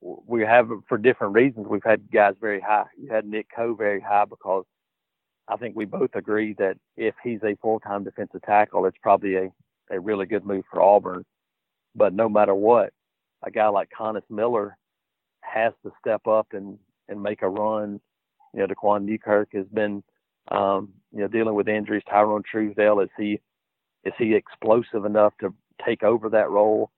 we 0.00 0.42
have 0.42 0.68
for 0.88 0.98
different 0.98 1.34
reasons. 1.34 1.66
We've 1.68 1.82
had 1.84 2.10
guys 2.10 2.34
very 2.40 2.60
high. 2.60 2.86
You 2.98 3.12
had 3.12 3.26
Nick 3.26 3.48
Coe 3.54 3.74
very 3.74 4.00
high 4.00 4.24
because 4.24 4.64
I 5.50 5.56
think 5.56 5.74
we 5.74 5.84
both 5.84 6.10
agree 6.14 6.54
that 6.58 6.76
if 6.96 7.14
he's 7.24 7.42
a 7.42 7.56
full-time 7.60 8.04
defensive 8.04 8.42
tackle, 8.42 8.86
it's 8.86 8.96
probably 9.02 9.34
a, 9.34 9.52
a 9.90 9.98
really 9.98 10.24
good 10.26 10.46
move 10.46 10.64
for 10.70 10.80
Auburn. 10.80 11.24
But 11.94 12.14
no 12.14 12.28
matter 12.28 12.54
what, 12.54 12.92
a 13.42 13.50
guy 13.50 13.66
like 13.68 13.88
Coynis 13.98 14.22
Miller 14.30 14.76
has 15.40 15.72
to 15.84 15.90
step 15.98 16.26
up 16.28 16.48
and, 16.52 16.78
and 17.08 17.20
make 17.20 17.42
a 17.42 17.48
run. 17.48 18.00
You 18.54 18.60
know, 18.60 18.66
Daquan 18.68 19.04
Newkirk 19.04 19.48
has 19.54 19.66
been, 19.66 20.04
um, 20.52 20.90
you 21.12 21.20
know, 21.20 21.28
dealing 21.28 21.54
with 21.54 21.68
injuries. 21.68 22.04
Tyrone 22.08 22.44
Truesdell, 22.44 23.02
is 23.02 23.10
he, 23.18 23.40
is 24.04 24.12
he 24.18 24.34
explosive 24.34 25.04
enough 25.04 25.32
to 25.40 25.52
take 25.84 26.04
over 26.04 26.28
that 26.28 26.50
role? 26.50 26.90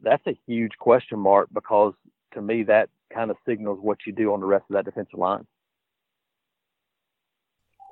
That's 0.00 0.26
a 0.28 0.38
huge 0.46 0.72
question 0.78 1.18
mark 1.18 1.48
because 1.52 1.94
to 2.34 2.42
me, 2.42 2.62
that 2.64 2.88
kind 3.12 3.32
of 3.32 3.36
signals 3.44 3.80
what 3.82 3.98
you 4.06 4.12
do 4.12 4.32
on 4.32 4.40
the 4.40 4.46
rest 4.46 4.64
of 4.70 4.74
that 4.74 4.84
defensive 4.84 5.18
line. 5.18 5.44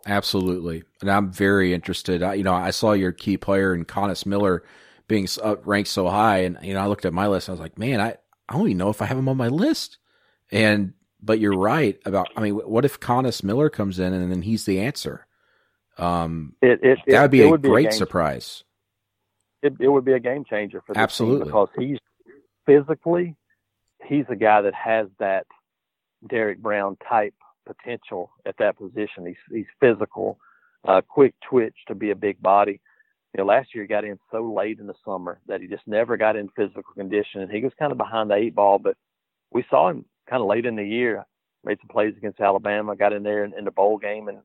Absolutely, 0.07 0.85
and 1.01 1.11
I'm 1.11 1.33
very 1.33 1.75
interested. 1.75 2.23
I, 2.23 2.35
you 2.35 2.45
know, 2.45 2.55
I 2.55 2.71
saw 2.71 2.93
your 2.93 3.13
key 3.13 3.37
player 3.37 3.75
in 3.75 3.85
Coynis 3.85 4.25
Miller 4.25 4.63
being 5.07 5.29
ranked 5.65 5.91
so 5.91 6.09
high, 6.09 6.39
and 6.39 6.59
you 6.63 6.75
know, 6.75 6.81
I 6.81 6.87
looked 6.87 7.05
at 7.05 7.13
my 7.13 7.27
list. 7.27 7.49
I 7.49 7.53
was 7.53 7.61
like, 7.61 7.79
man, 7.79 8.01
I 8.01 8.17
I 8.49 8.55
don't 8.55 8.67
even 8.67 8.79
know 8.79 8.89
if 8.89 9.03
I 9.03 9.07
have 9.07 9.19
him 9.19 9.29
on 9.29 9.37
my 9.37 9.49
list. 9.49 9.99
And 10.51 10.95
but 11.21 11.41
you're 11.41 11.59
right 11.59 11.99
about. 12.05 12.29
I 12.37 12.41
mean, 12.41 12.55
what 12.55 12.85
if 12.85 13.01
Coynis 13.01 13.43
Miller 13.43 13.69
comes 13.69 13.99
in 13.99 14.13
and 14.13 14.31
then 14.31 14.43
he's 14.43 14.65
the 14.65 14.81
answer? 14.81 15.27
Um, 15.99 16.55
it, 16.63 16.81
it, 16.83 16.99
that 17.09 17.23
would 17.23 17.31
be 17.31 17.43
a 17.43 17.49
would 17.49 17.63
great 17.63 17.89
be 17.89 17.89
a 17.89 17.93
surprise. 17.93 18.63
It, 19.63 19.75
it 19.81 19.89
would 19.89 20.05
be 20.05 20.13
a 20.13 20.21
game 20.21 20.45
changer 20.45 20.81
for 20.87 20.97
Absolutely. 20.97 21.47
because 21.47 21.69
he's 21.77 21.99
physically, 22.65 23.35
he's 24.07 24.25
a 24.29 24.37
guy 24.37 24.63
that 24.63 24.75
has 24.75 25.09
that 25.19 25.47
Derrick 26.27 26.59
Brown 26.59 26.97
type 27.09 27.35
potential 27.69 28.31
at 28.47 28.57
that 28.59 28.79
position. 28.79 29.27
He's 29.27 29.37
he's 29.51 29.67
physical, 29.81 30.39
uh, 30.87 31.03
quick 31.07 31.35
twitch 31.49 31.77
to 31.89 31.95
be 31.95 32.11
a 32.11 32.17
big 32.17 32.41
body. 32.43 32.81
You 33.35 33.39
know, 33.39 33.47
last 33.47 33.75
year 33.75 33.85
he 33.85 33.89
got 33.89 34.05
in 34.05 34.19
so 34.31 34.53
late 34.53 34.79
in 34.79 34.87
the 34.87 34.95
summer 35.05 35.39
that 35.47 35.61
he 35.61 35.67
just 35.67 35.87
never 35.87 36.17
got 36.17 36.37
in 36.37 36.49
physical 36.57 36.95
condition, 36.95 37.43
and 37.43 37.51
he 37.51 37.63
was 37.63 37.73
kind 37.79 37.93
of 37.93 37.99
behind 37.99 38.31
the 38.31 38.35
eight 38.35 38.55
ball. 38.55 38.79
But 38.79 38.97
we 39.53 39.65
saw 39.69 39.91
him 39.91 40.05
kind 40.29 40.41
of 40.41 40.49
late 40.49 40.67
in 40.67 40.77
the 40.77 40.85
year, 40.85 41.25
made 41.65 41.79
some 41.81 41.89
plays 41.89 42.15
against 42.17 42.41
Alabama, 42.41 42.97
got 42.97 43.13
in 43.13 43.23
there 43.23 43.45
in, 43.45 43.53
in 43.57 43.65
the 43.65 43.71
bowl 43.71 43.99
game, 43.99 44.29
and 44.29 44.39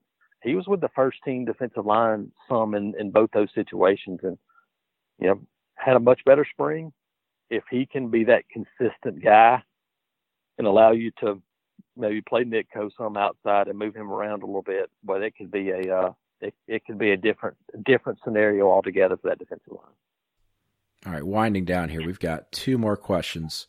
he 0.44 0.56
was 0.56 0.68
with 0.68 0.82
the 0.82 0.90
first 0.90 1.18
team 1.24 1.46
defensive 1.46 1.86
line 1.86 2.32
some 2.50 2.76
in, 2.76 2.94
in 3.00 3.12
both 3.12 3.32
those 3.32 3.50
situations, 3.56 4.20
and 4.24 4.38
you 5.20 5.28
know 5.28 5.40
had 5.76 5.96
a 5.96 6.00
much 6.00 6.24
better 6.26 6.46
spring. 6.52 6.92
If 7.50 7.64
he 7.70 7.86
can 7.86 8.10
be 8.10 8.26
that 8.26 8.44
consistent 8.50 9.24
guy 9.24 9.62
and 10.58 10.68
allow 10.68 10.92
you 10.92 11.12
to 11.20 11.42
maybe 11.96 12.22
play 12.22 12.44
Nick 12.44 12.68
Coe 12.74 12.90
some 12.98 13.18
outside 13.18 13.68
and 13.68 13.78
move 13.78 13.96
him 13.96 14.12
around 14.12 14.44
a 14.44 14.46
little 14.46 14.62
bit, 14.62 14.90
but 15.04 15.22
it 15.22 15.36
could 15.36 15.52
be 15.52 15.70
a 15.70 15.96
uh, 15.96 16.12
it, 16.42 16.54
it 16.68 16.86
could 16.86 16.98
be 16.98 17.12
a 17.12 17.18
different 17.18 17.58
different 17.86 18.20
scenario 18.24 18.70
altogether 18.70 19.18
for 19.18 19.30
that 19.30 19.40
defensive 19.40 19.74
line. 19.74 19.96
All 21.06 21.12
right, 21.12 21.24
winding 21.24 21.66
down 21.66 21.90
here, 21.90 22.06
we've 22.06 22.20
got 22.20 22.52
two 22.52 22.78
more 22.78 22.96
questions. 22.96 23.68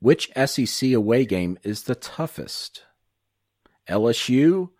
Which 0.00 0.30
SEC 0.34 0.92
away 0.92 1.24
game 1.24 1.58
is 1.62 1.82
the 1.82 1.94
toughest? 1.94 2.84
LSU, 3.88 4.70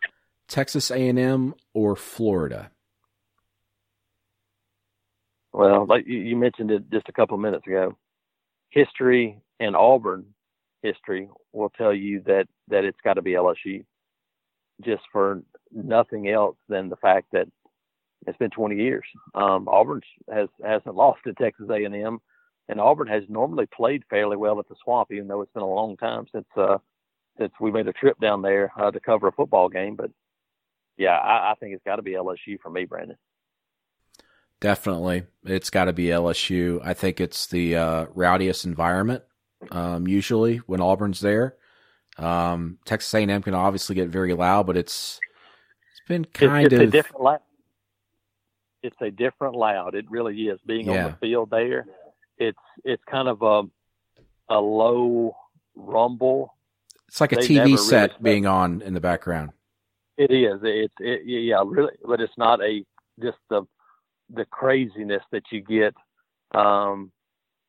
Texas 0.48 0.90
A&M, 0.90 1.54
or 1.72 1.94
Florida? 1.96 2.70
Well, 5.52 5.86
like 5.86 6.06
you 6.06 6.36
mentioned 6.36 6.70
it 6.70 6.90
just 6.90 7.08
a 7.08 7.12
couple 7.12 7.36
of 7.36 7.40
minutes 7.40 7.66
ago, 7.66 7.96
history 8.70 9.40
and 9.60 9.76
Auburn 9.76 10.33
history 10.84 11.28
will 11.52 11.70
tell 11.70 11.92
you 11.92 12.22
that 12.26 12.46
that 12.68 12.84
it's 12.84 13.00
got 13.02 13.14
to 13.14 13.22
be 13.22 13.32
LSU, 13.32 13.84
just 14.84 15.02
for 15.10 15.42
nothing 15.72 16.28
else 16.28 16.56
than 16.68 16.88
the 16.88 16.96
fact 16.96 17.28
that 17.32 17.48
it's 18.26 18.38
been 18.38 18.50
20 18.50 18.76
years. 18.76 19.04
Um, 19.34 19.66
Auburn 19.68 20.02
has 20.30 20.48
hasn't 20.64 20.94
lost 20.94 21.20
to 21.24 21.32
Texas 21.32 21.66
A&M, 21.70 22.18
and 22.68 22.80
Auburn 22.80 23.08
has 23.08 23.24
normally 23.28 23.66
played 23.66 24.04
fairly 24.08 24.36
well 24.36 24.60
at 24.60 24.68
the 24.68 24.76
Swamp, 24.84 25.10
even 25.10 25.26
though 25.26 25.42
it's 25.42 25.52
been 25.52 25.62
a 25.62 25.68
long 25.68 25.96
time 25.96 26.26
since 26.32 26.46
uh, 26.56 26.78
since 27.38 27.52
we 27.60 27.72
made 27.72 27.88
a 27.88 27.92
trip 27.92 28.20
down 28.20 28.42
there 28.42 28.70
uh, 28.78 28.90
to 28.90 29.00
cover 29.00 29.28
a 29.28 29.32
football 29.32 29.68
game. 29.68 29.96
But 29.96 30.10
yeah, 30.96 31.16
I, 31.16 31.52
I 31.52 31.54
think 31.58 31.74
it's 31.74 31.84
got 31.84 31.96
to 31.96 32.02
be 32.02 32.12
LSU 32.12 32.60
for 32.62 32.70
me, 32.70 32.84
Brandon. 32.84 33.16
Definitely, 34.60 35.24
it's 35.44 35.70
got 35.70 35.86
to 35.86 35.92
be 35.92 36.06
LSU. 36.06 36.80
I 36.84 36.94
think 36.94 37.20
it's 37.20 37.46
the 37.46 37.76
uh, 37.76 38.06
rowdiest 38.14 38.64
environment 38.64 39.22
um, 39.70 40.06
usually 40.06 40.58
when 40.58 40.80
Auburn's 40.80 41.20
there. 41.20 41.56
Um, 42.18 42.78
Texas 42.84 43.12
A&M 43.14 43.42
can 43.42 43.54
obviously 43.54 43.94
get 43.94 44.08
very 44.08 44.34
loud, 44.34 44.66
but 44.66 44.76
it's 44.76 45.18
it's 45.90 46.08
been 46.08 46.24
kind 46.24 46.66
it's, 46.66 46.72
it's 46.74 46.82
of 46.82 46.88
a 46.88 46.90
different 46.90 47.22
loud. 47.22 47.40
It's 48.82 48.96
a 49.00 49.10
different 49.10 49.54
loud. 49.54 49.94
It 49.94 50.10
really 50.10 50.36
is. 50.42 50.60
Being 50.66 50.86
yeah. 50.86 51.06
on 51.06 51.10
the 51.10 51.16
field 51.16 51.50
there, 51.50 51.86
it's 52.38 52.58
it's 52.84 53.02
kind 53.10 53.28
of 53.28 53.42
a 53.42 53.62
a 54.48 54.60
low 54.60 55.36
rumble. 55.74 56.54
It's 57.08 57.20
like 57.20 57.32
a 57.32 57.36
They 57.36 57.48
TV 57.48 57.78
set 57.78 58.10
really- 58.10 58.22
being 58.22 58.46
on 58.46 58.82
in 58.82 58.94
the 58.94 59.00
background. 59.00 59.50
It 60.16 60.30
is. 60.30 60.60
It's 60.62 60.94
it, 61.00 61.22
yeah, 61.24 61.62
really, 61.66 61.94
but 62.04 62.20
it's 62.20 62.36
not 62.38 62.62
a 62.62 62.84
just 63.20 63.38
the 63.50 63.62
the 64.30 64.44
craziness 64.44 65.22
that 65.32 65.42
you 65.50 65.60
get, 65.60 65.94
um, 66.54 67.10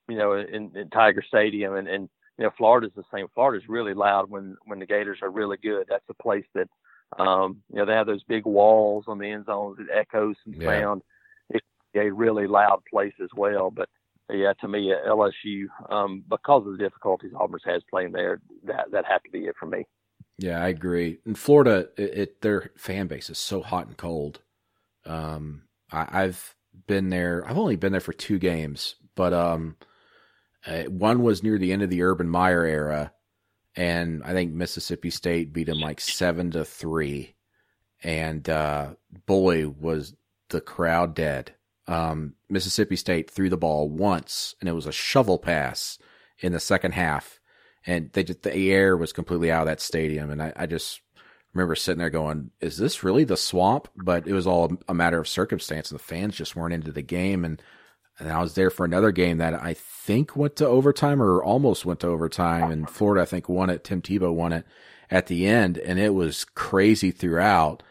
you 0.08 0.18
know, 0.18 0.34
in, 0.34 0.76
in 0.76 0.90
Tiger 0.90 1.24
Stadium 1.28 1.76
and 1.76 1.88
and 1.88 2.10
you 2.38 2.44
know 2.46 2.52
Florida's 2.58 2.92
the 2.96 3.04
same. 3.14 3.28
Florida's 3.34 3.68
really 3.70 3.94
loud 3.94 4.30
when 4.30 4.56
when 4.66 4.80
the 4.80 4.86
Gators 4.86 5.20
are 5.22 5.30
really 5.32 5.58
good. 5.58 5.86
That's 5.90 6.10
a 6.10 6.14
place 6.24 6.46
that, 6.54 6.68
um, 7.18 7.62
you 7.70 7.78
know, 7.78 7.86
they 7.86 7.94
have 7.94 8.08
those 8.08 8.24
big 8.24 8.46
walls 8.46 9.06
on 9.08 9.18
the 9.20 9.30
end 9.30 9.46
zones. 9.46 9.78
that 9.78 9.96
echoes 9.96 10.36
some 10.44 10.56
Yeah. 10.60 10.70
sound. 10.70 11.02
It's 11.50 11.66
a 11.96 12.10
really 12.12 12.48
loud 12.48 12.84
place 12.90 13.14
as 13.22 13.30
well. 13.36 13.72
But 13.72 13.90
yeah, 14.30 14.54
to 14.62 14.68
me, 14.68 14.94
LSU, 15.08 15.66
um, 15.90 16.24
because 16.28 16.66
of 16.66 16.74
the 16.74 16.84
difficulties 16.84 17.32
Auburn 17.36 17.60
has 17.66 17.84
playing 17.90 18.12
there, 18.12 18.42
that 18.64 18.92
that 18.92 19.06
had 19.06 19.20
to 19.26 19.32
be 19.32 19.46
it 19.46 19.56
for 19.60 19.68
me. 19.68 19.86
Yeah, 20.38 20.62
I 20.64 20.68
agree. 20.70 21.20
In 21.26 21.36
Florida, 21.36 21.90
it, 21.98 22.18
it 22.18 22.42
their 22.42 22.72
fan 22.78 23.08
base 23.08 23.30
is 23.30 23.38
so 23.38 23.62
hot 23.62 23.88
and 23.88 23.98
cold. 23.98 24.42
Um, 25.06 25.64
I, 25.92 26.24
I've 26.24 26.56
been 26.88 27.10
there. 27.10 27.44
I've 27.48 27.58
only 27.58 27.76
been 27.78 27.92
there 27.92 28.02
for 28.02 28.14
two 28.14 28.40
games, 28.40 28.96
but 29.16 29.34
um, 29.34 29.78
uh, 30.66 30.84
one 30.84 31.22
was 31.22 31.44
near 31.44 31.58
the 31.58 31.72
end 31.72 31.82
of 31.82 31.90
the 31.90 32.02
Urban 32.02 32.30
Meyer 32.30 32.66
era, 32.66 33.12
and 33.76 34.24
I 34.24 34.34
think 34.34 34.54
Mississippi 34.54 35.10
State 35.10 35.54
beat 35.54 35.68
them 35.68 35.80
like 35.80 36.00
seven 36.00 36.52
to 36.52 36.66
three, 36.66 37.36
and 38.04 38.48
uh, 38.50 38.94
boy 39.26 39.70
was 39.70 40.16
the 40.50 40.62
crowd 40.62 41.14
dead. 41.16 41.54
Um, 41.88 42.34
Mississippi 42.50 42.96
State 42.96 43.30
threw 43.30 43.50
the 43.50 43.58
ball 43.58 43.90
once, 43.90 44.56
and 44.60 44.68
it 44.68 44.74
was 44.74 44.88
a 44.88 44.92
shovel 44.92 45.38
pass 45.38 46.00
in 46.40 46.52
the 46.52 46.60
second 46.60 46.94
half, 46.94 47.40
and 47.86 48.12
they 48.14 48.24
just 48.24 48.42
the 48.42 48.72
air 48.72 48.98
was 48.98 49.14
completely 49.14 49.52
out 49.52 49.62
of 49.62 49.68
that 49.68 49.82
stadium, 49.82 50.32
and 50.32 50.42
I, 50.42 50.54
I 50.56 50.66
just 50.66 51.02
remember 51.54 51.76
sitting 51.76 52.00
there 52.00 52.10
going, 52.10 52.52
"Is 52.60 52.78
this 52.78 53.04
really 53.04 53.24
the 53.24 53.38
swamp?" 53.38 53.88
But 53.96 54.28
it 54.28 54.34
was 54.34 54.48
all 54.48 54.78
a 54.88 54.94
matter 54.96 55.20
of 55.20 55.28
circumstance, 55.28 55.92
and 55.92 56.00
the 56.00 56.04
fans 56.04 56.36
just 56.36 56.56
weren't 56.56 56.74
into 56.74 56.92
the 56.92 57.04
game, 57.04 57.46
and 57.46 57.62
and 58.20 58.32
I 58.32 58.42
was 58.42 58.56
there 58.56 58.70
for 58.70 58.86
another 58.86 59.12
game 59.12 59.38
that 59.38 59.54
I 59.54 59.74
think 59.74 60.36
went 60.36 60.56
to 60.58 60.68
overtime 60.68 61.22
or 61.22 61.44
almost 61.44 61.86
went 61.86 62.00
to 62.02 62.08
overtime, 62.08 62.72
and 62.72 62.90
Florida 62.90 63.24
I 63.24 63.26
think 63.26 63.50
won 63.50 63.70
it. 63.70 63.84
Tim 63.84 64.02
Tebow 64.02 64.34
won 64.34 64.54
it, 64.54 64.66
at 65.10 65.28
the 65.28 65.46
end, 65.48 65.78
and 65.78 66.00
it 66.00 66.14
was 66.14 66.46
crazy 66.46 67.12
throughout. 67.12 67.84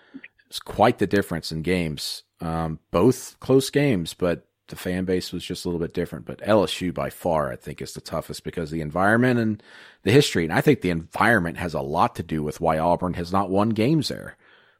It's 0.48 0.60
quite 0.60 0.98
the 0.98 1.06
difference 1.06 1.52
in 1.52 1.62
games. 1.62 2.22
Um, 2.40 2.80
both 2.90 3.38
close 3.40 3.70
games, 3.70 4.14
but 4.14 4.46
the 4.68 4.76
fan 4.76 5.04
base 5.04 5.32
was 5.32 5.44
just 5.44 5.64
a 5.64 5.68
little 5.68 5.80
bit 5.80 5.94
different. 5.94 6.24
But 6.24 6.40
LSU 6.40 6.92
by 6.92 7.10
far, 7.10 7.52
I 7.52 7.56
think, 7.56 7.82
is 7.82 7.92
the 7.92 8.00
toughest 8.00 8.44
because 8.44 8.70
the 8.70 8.80
environment 8.80 9.38
and 9.38 9.62
the 10.02 10.10
history. 10.10 10.44
And 10.44 10.52
I 10.52 10.60
think 10.60 10.80
the 10.80 10.90
environment 10.90 11.58
has 11.58 11.74
a 11.74 11.80
lot 11.80 12.16
to 12.16 12.22
do 12.22 12.42
with 12.42 12.60
why 12.60 12.78
Auburn 12.78 13.14
has 13.14 13.32
not 13.32 13.50
won 13.50 13.70
games 13.70 14.08
there. 14.08 14.36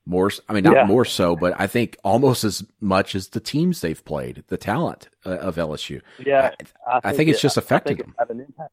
More, 0.06 0.30
I 0.48 0.52
mean, 0.52 0.64
not 0.64 0.74
Yeah. 0.74 0.84
more 0.86 1.04
so, 1.06 1.34
but 1.34 1.58
I 1.58 1.66
think 1.66 1.96
almost 2.04 2.44
as 2.44 2.62
much 2.80 3.14
as 3.14 3.28
the 3.28 3.40
teams 3.40 3.80
they've 3.80 4.04
played, 4.04 4.44
the 4.48 4.58
talent 4.58 5.08
uh, 5.24 5.38
of 5.38 5.56
LSU. 5.56 6.02
Yeah, 6.18 6.50
I 7.02 7.12
think 7.12 7.30
it's 7.30 7.38
it- 7.38 7.42
just 7.42 7.56
I 7.56 7.78
think 7.78 8.00
it's 8.00 8.10
had 8.18 8.30
an 8.30 8.40
impact. 8.40 8.72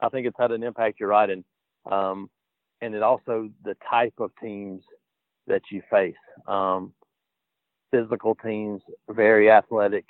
I 0.00 0.08
think 0.08 0.26
it's 0.26 0.38
had 0.38 0.50
an 0.50 0.62
impact. 0.62 0.98
You're 0.98 1.10
right, 1.10 1.28
and 1.28 1.44
um, 1.90 2.30
and 2.80 2.94
it 2.94 3.02
also 3.02 3.50
the 3.64 3.76
type 3.88 4.14
of 4.18 4.30
teams 4.40 4.82
that 5.46 5.62
you 5.70 5.82
face. 5.90 6.14
Um, 6.46 6.94
physical 7.90 8.34
teams, 8.34 8.80
very 9.10 9.50
athletic, 9.50 10.06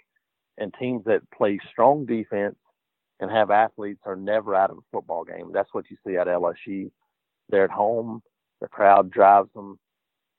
and 0.59 0.73
teams 0.79 1.05
that 1.07 1.29
play 1.33 1.59
strong 1.73 2.07
defense 2.07 2.55
and 3.19 3.31
have 3.31 3.51
athletes 3.51 4.01
are 4.07 4.15
never 4.17 4.55
out 4.55 4.71
of 4.71 4.79
a 4.79 4.83
football 4.93 5.25
game. 5.25 5.51
That's 5.53 5.73
what 5.75 5.91
you 5.91 5.97
see 6.07 6.17
at 6.17 6.29
LSU. 6.29 6.91
They're 7.49 7.65
at 7.65 7.71
home. 7.71 8.23
The 8.61 8.69
crowd 8.69 9.11
drives 9.11 9.53
them. 9.55 9.79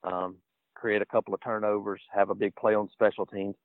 Um, 0.03 0.37
create 0.75 1.01
a 1.01 1.05
couple 1.05 1.33
of 1.33 1.41
turnovers, 1.41 2.01
have 2.13 2.29
a 2.29 2.35
big 2.35 2.55
play 2.55 2.75
on 2.75 2.89
special 2.93 3.25
teams 3.25 3.55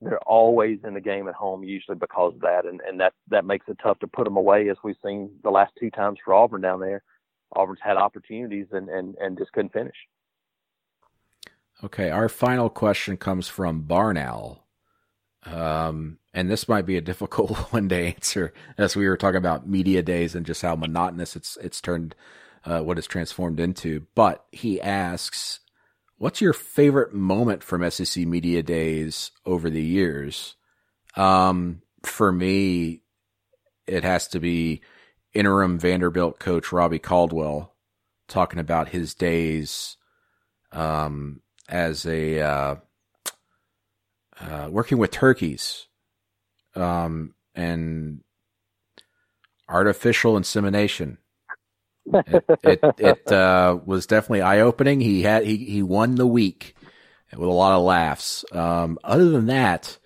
they're 0.00 0.18
always 0.26 0.80
in 0.84 0.92
the 0.92 1.00
game 1.00 1.28
at 1.28 1.34
home 1.34 1.64
usually 1.64 1.96
because 1.96 2.34
of 2.34 2.40
that 2.40 2.66
and 2.66 2.80
and 2.86 3.00
that 3.00 3.14
that 3.28 3.44
makes 3.44 3.66
it 3.68 3.78
tough 3.82 3.98
to 4.00 4.06
put 4.08 4.24
them 4.24 4.36
away 4.36 4.68
as 4.68 4.76
we've 4.82 4.96
seen 5.02 5.30
the 5.44 5.50
last 5.50 5.72
two 5.78 5.88
times 5.88 6.18
for 6.22 6.34
Auburn 6.34 6.60
down 6.60 6.80
there 6.80 7.02
Auburn's 7.56 7.78
had 7.82 7.96
opportunities 7.96 8.66
and 8.72 8.88
and 8.90 9.14
and 9.20 9.38
just 9.38 9.52
couldn't 9.52 9.72
finish 9.72 9.94
Okay, 11.82 12.10
our 12.10 12.28
final 12.28 12.70
question 12.70 13.16
comes 13.16 13.48
from 13.48 13.82
Barn 13.82 14.16
Owl. 14.16 14.64
Um, 15.44 16.18
and 16.32 16.50
this 16.50 16.68
might 16.68 16.86
be 16.86 16.96
a 16.96 17.02
difficult 17.02 17.50
one 17.72 17.88
to 17.88 17.96
answer 17.96 18.54
as 18.78 18.96
we 18.96 19.08
were 19.08 19.16
talking 19.16 19.38
about 19.38 19.68
media 19.68 20.02
days 20.02 20.34
and 20.34 20.46
just 20.46 20.62
how 20.62 20.76
monotonous 20.76 21.36
it's 21.36 21.58
it's 21.60 21.80
turned 21.80 22.14
uh, 22.64 22.80
what 22.80 22.96
it's 22.96 23.06
transformed 23.06 23.60
into. 23.60 24.06
But 24.14 24.46
he 24.52 24.80
asks, 24.80 25.60
What's 26.16 26.40
your 26.40 26.52
favorite 26.52 27.12
moment 27.12 27.62
from 27.62 27.88
SEC 27.90 28.24
media 28.26 28.62
days 28.62 29.32
over 29.44 29.68
the 29.68 29.82
years? 29.82 30.54
Um, 31.16 31.82
for 32.02 32.32
me, 32.32 33.02
it 33.86 34.04
has 34.04 34.28
to 34.28 34.40
be 34.40 34.80
interim 35.32 35.78
Vanderbilt 35.78 36.38
coach 36.38 36.72
Robbie 36.72 36.98
Caldwell 36.98 37.74
talking 38.28 38.60
about 38.60 38.88
his 38.88 39.14
days 39.14 39.96
um, 40.72 41.40
as 41.68 42.06
a 42.06 42.40
uh, 42.40 42.76
uh, 44.40 44.68
working 44.70 44.98
with 44.98 45.10
turkeys 45.10 45.86
um, 46.74 47.34
and 47.54 48.22
artificial 49.68 50.36
insemination. 50.36 51.18
It 52.14 52.44
it, 52.62 52.80
it 52.98 53.32
uh, 53.32 53.78
was 53.84 54.06
definitely 54.06 54.42
eye 54.42 54.60
opening. 54.60 55.00
He 55.00 55.22
had 55.22 55.44
he 55.44 55.56
he 55.56 55.82
won 55.82 56.14
the 56.14 56.26
week 56.26 56.74
with 57.32 57.48
a 57.48 57.52
lot 57.52 57.76
of 57.76 57.82
laughs. 57.82 58.44
Um, 58.52 58.98
other 59.04 59.28
than 59.30 59.46
that, 59.46 59.98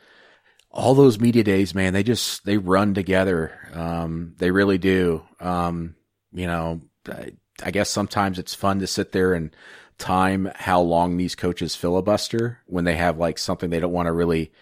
all 0.70 0.94
those 0.94 1.20
media 1.20 1.44
days, 1.44 1.74
man, 1.74 1.92
they 1.92 2.02
just 2.02 2.44
they 2.44 2.56
run 2.56 2.94
together. 2.94 3.52
Um, 3.72 4.34
they 4.38 4.50
really 4.50 4.78
do. 4.78 5.22
Um, 5.40 5.94
you 6.32 6.46
know, 6.46 6.80
I, 7.08 7.32
I 7.62 7.70
guess 7.70 7.90
sometimes 7.90 8.38
it's 8.38 8.54
fun 8.54 8.80
to 8.80 8.86
sit 8.86 9.12
there 9.12 9.34
and 9.34 9.54
time 9.98 10.50
how 10.54 10.80
long 10.80 11.16
these 11.16 11.34
coaches 11.34 11.74
filibuster 11.74 12.60
when 12.66 12.84
they 12.84 12.94
have 12.94 13.18
like 13.18 13.36
something 13.36 13.68
they 13.68 13.80
don't 13.80 13.92
want 13.92 14.06
to 14.06 14.12
really 14.12 14.52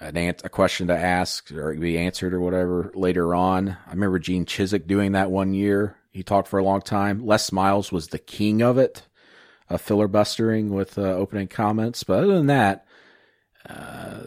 an 0.00 0.16
ant- 0.16 0.42
a 0.44 0.48
question 0.48 0.88
to 0.88 0.96
ask 0.96 1.50
or 1.52 1.74
be 1.74 1.96
answered 1.96 2.34
or 2.34 2.40
whatever 2.40 2.90
later 2.94 3.34
on. 3.34 3.70
I 3.86 3.90
remember 3.90 4.18
Gene 4.18 4.44
Chizik 4.44 4.86
doing 4.86 5.12
that 5.12 5.30
one 5.30 5.54
year. 5.54 5.96
He 6.12 6.22
talked 6.22 6.48
for 6.48 6.58
a 6.58 6.64
long 6.64 6.82
time. 6.82 7.24
Les 7.24 7.50
Miles 7.52 7.90
was 7.90 8.08
the 8.08 8.18
king 8.18 8.62
of 8.62 8.78
it, 8.78 9.06
filibustering 9.78 10.70
with 10.70 10.98
uh, 10.98 11.02
opening 11.02 11.48
comments. 11.48 12.04
But 12.04 12.24
other 12.24 12.34
than 12.34 12.46
that, 12.46 12.86
uh, 13.66 14.20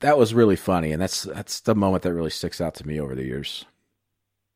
that 0.00 0.16
was 0.16 0.32
really 0.32 0.56
funny, 0.56 0.92
and 0.92 1.02
that's 1.02 1.22
that's 1.22 1.60
the 1.60 1.74
moment 1.74 2.04
that 2.04 2.14
really 2.14 2.30
sticks 2.30 2.60
out 2.60 2.74
to 2.76 2.86
me 2.86 3.00
over 3.00 3.14
the 3.14 3.24
years. 3.24 3.64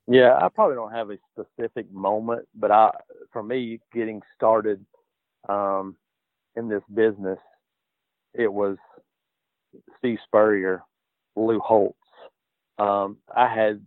Yeah, 0.07 0.37
I 0.41 0.49
probably 0.49 0.77
don't 0.77 0.93
have 0.93 1.11
a 1.11 1.19
specific 1.33 1.91
moment, 1.93 2.47
but 2.55 2.71
I, 2.71 2.91
for 3.33 3.43
me, 3.43 3.81
getting 3.93 4.21
started 4.37 4.85
um, 5.49 5.97
in 6.57 6.69
this 6.69 6.83
business, 6.93 7.39
it 8.35 8.53
was 8.53 8.77
Steve 9.99 10.19
Spurrier, 10.25 10.83
Lou 11.37 11.61
Holtz. 11.61 11.97
Um, 12.79 13.19
I 13.35 13.53
had 13.53 13.85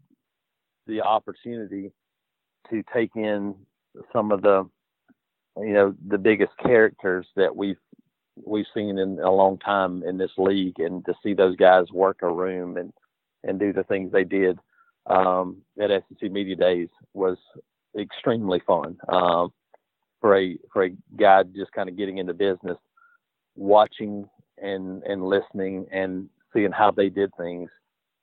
the 0.88 1.02
opportunity 1.02 1.92
to 2.70 2.84
take 2.94 3.12
in 3.16 3.56
some 4.12 4.32
of 4.32 4.42
the, 4.42 4.68
you 5.58 5.74
know, 5.74 5.96
the 6.08 6.18
biggest 6.18 6.52
characters 6.64 7.28
that 7.36 7.56
we've 7.56 7.78
we've 8.46 8.66
seen 8.74 8.98
in 8.98 9.18
a 9.20 9.32
long 9.32 9.58
time 9.60 10.04
in 10.04 10.18
this 10.18 10.32
league, 10.38 10.80
and 10.80 11.06
to 11.06 11.14
see 11.24 11.34
those 11.34 11.56
guys 11.56 11.86
work 11.92 12.18
a 12.22 12.32
room 12.32 12.78
and 12.78 12.92
and 13.44 13.60
do 13.60 13.72
the 13.72 13.84
things 13.84 14.12
they 14.12 14.24
did 14.24 14.60
um, 15.08 15.58
at 15.80 15.90
SEC 15.90 16.32
Media 16.32 16.56
Days 16.56 16.90
was 17.14 17.38
extremely 17.98 18.62
fun. 18.66 18.98
Um, 19.08 19.52
for 20.22 20.38
a 20.38 20.58
for 20.74 20.86
a 20.86 20.90
guy 21.18 21.44
just 21.56 21.72
kind 21.72 21.88
of 21.88 21.98
getting 21.98 22.18
into 22.18 22.34
business, 22.34 22.78
watching 23.56 24.28
and 24.58 25.04
and 25.04 25.24
listening 25.24 25.86
and 25.92 26.30
seeing 26.54 26.72
how 26.72 26.92
they 26.92 27.10
did 27.10 27.30
things 27.38 27.70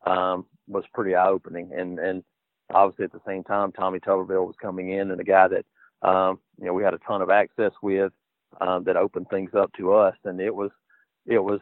um, 0.07 0.47
was 0.67 0.85
pretty 0.95 1.15
eye 1.15 1.29
opening. 1.29 1.71
And 1.73 1.99
and 1.99 2.25
obviously 2.73 3.05
at 3.05 3.13
the 3.13 3.21
same 3.27 3.45
time, 3.45 3.73
Tommy 3.73 4.01
Tuberville 4.01 4.47
was 4.47 4.57
coming 4.61 4.93
in, 4.93 5.11
and 5.11 5.21
a 5.21 5.25
guy 5.25 5.49
that 5.49 6.09
um, 6.09 6.39
you 6.59 6.67
know 6.67 6.73
we 6.75 6.83
had 6.83 6.95
a 6.95 6.99
ton 6.99 7.23
of 7.23 7.31
access 7.31 7.73
with 7.83 8.13
um, 8.61 8.85
that 8.85 8.97
opened 8.97 9.29
things 9.31 9.51
up 9.57 9.73
to 9.79 9.95
us, 9.95 10.17
and 10.25 10.41
it 10.41 10.55
was 10.55 10.71
it 11.27 11.39
was 11.39 11.61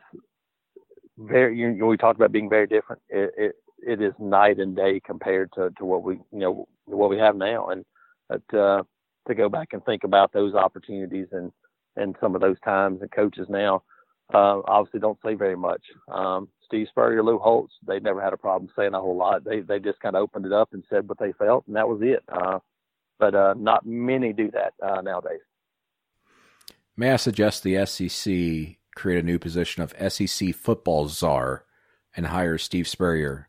very. 1.19 1.59
You 1.59 1.73
know, 1.73 1.87
we 1.87 1.97
talked 1.97 2.19
about 2.19 2.33
being 2.33 2.49
very 2.49 2.67
different. 2.67 3.03
It, 3.09 3.33
it 3.37 3.55
it 3.83 4.03
is 4.03 4.13
night 4.19 4.59
and 4.59 4.77
day 4.77 5.01
compared 5.05 5.53
to, 5.53 5.71
to 5.79 5.85
what 5.85 6.03
we 6.03 6.15
you 6.33 6.39
know 6.39 6.69
what 6.87 7.11
we 7.11 7.19
have 7.19 7.37
now 7.37 7.69
and 7.69 7.85
but, 8.29 8.57
uh, 8.59 8.83
to 9.27 9.35
go 9.35 9.49
back 9.49 9.69
and 9.73 9.85
think 9.85 10.05
about 10.05 10.33
those 10.33 10.55
opportunities 10.55 11.27
and 11.33 11.53
and 11.97 12.17
some 12.21 12.35
of 12.35 12.41
those 12.41 12.59
times 12.65 13.01
and 13.01 13.11
coaches 13.11 13.47
now 13.49 13.83
uh, 14.35 14.61
obviously 14.67 15.01
don't 15.01 15.19
say 15.25 15.35
very 15.35 15.57
much 15.57 15.83
um, 16.13 16.49
Steve 16.71 16.87
Spurrier 16.89 17.25
Lou 17.25 17.37
Holtz 17.37 17.73
they 17.85 17.99
never 17.99 18.23
had 18.23 18.33
a 18.33 18.37
problem 18.37 18.71
saying 18.77 18.95
a 18.95 19.01
whole 19.01 19.17
lot. 19.17 19.43
They 19.45 19.61
they 19.61 19.81
just 19.81 19.99
kind 19.99 20.15
of 20.15 20.23
opened 20.23 20.47
it 20.47 20.53
up 20.53 20.69
and 20.73 20.85
said 20.89 21.09
what 21.09 21.19
they 21.19 21.33
felt 21.33 21.67
and 21.67 21.75
that 21.75 21.89
was 21.89 22.01
it. 22.01 22.23
Uh, 22.29 22.61
but 23.19 23.35
uh, 23.35 23.55
not 23.59 23.85
many 23.85 24.33
do 24.33 24.51
that 24.53 24.73
uh, 24.81 25.01
nowadays. 25.01 25.41
May 26.97 27.13
I 27.13 27.17
suggest 27.17 27.65
the 27.65 27.85
SEC 27.85 28.79
create 28.95 29.19
a 29.19 29.27
new 29.27 29.39
position 29.39 29.83
of 29.83 30.13
SEC 30.13 30.55
football 30.55 31.09
czar 31.09 31.65
and 32.17 32.27
hire 32.27 32.57
Steve 32.57 32.87
Spurrier 32.87 33.49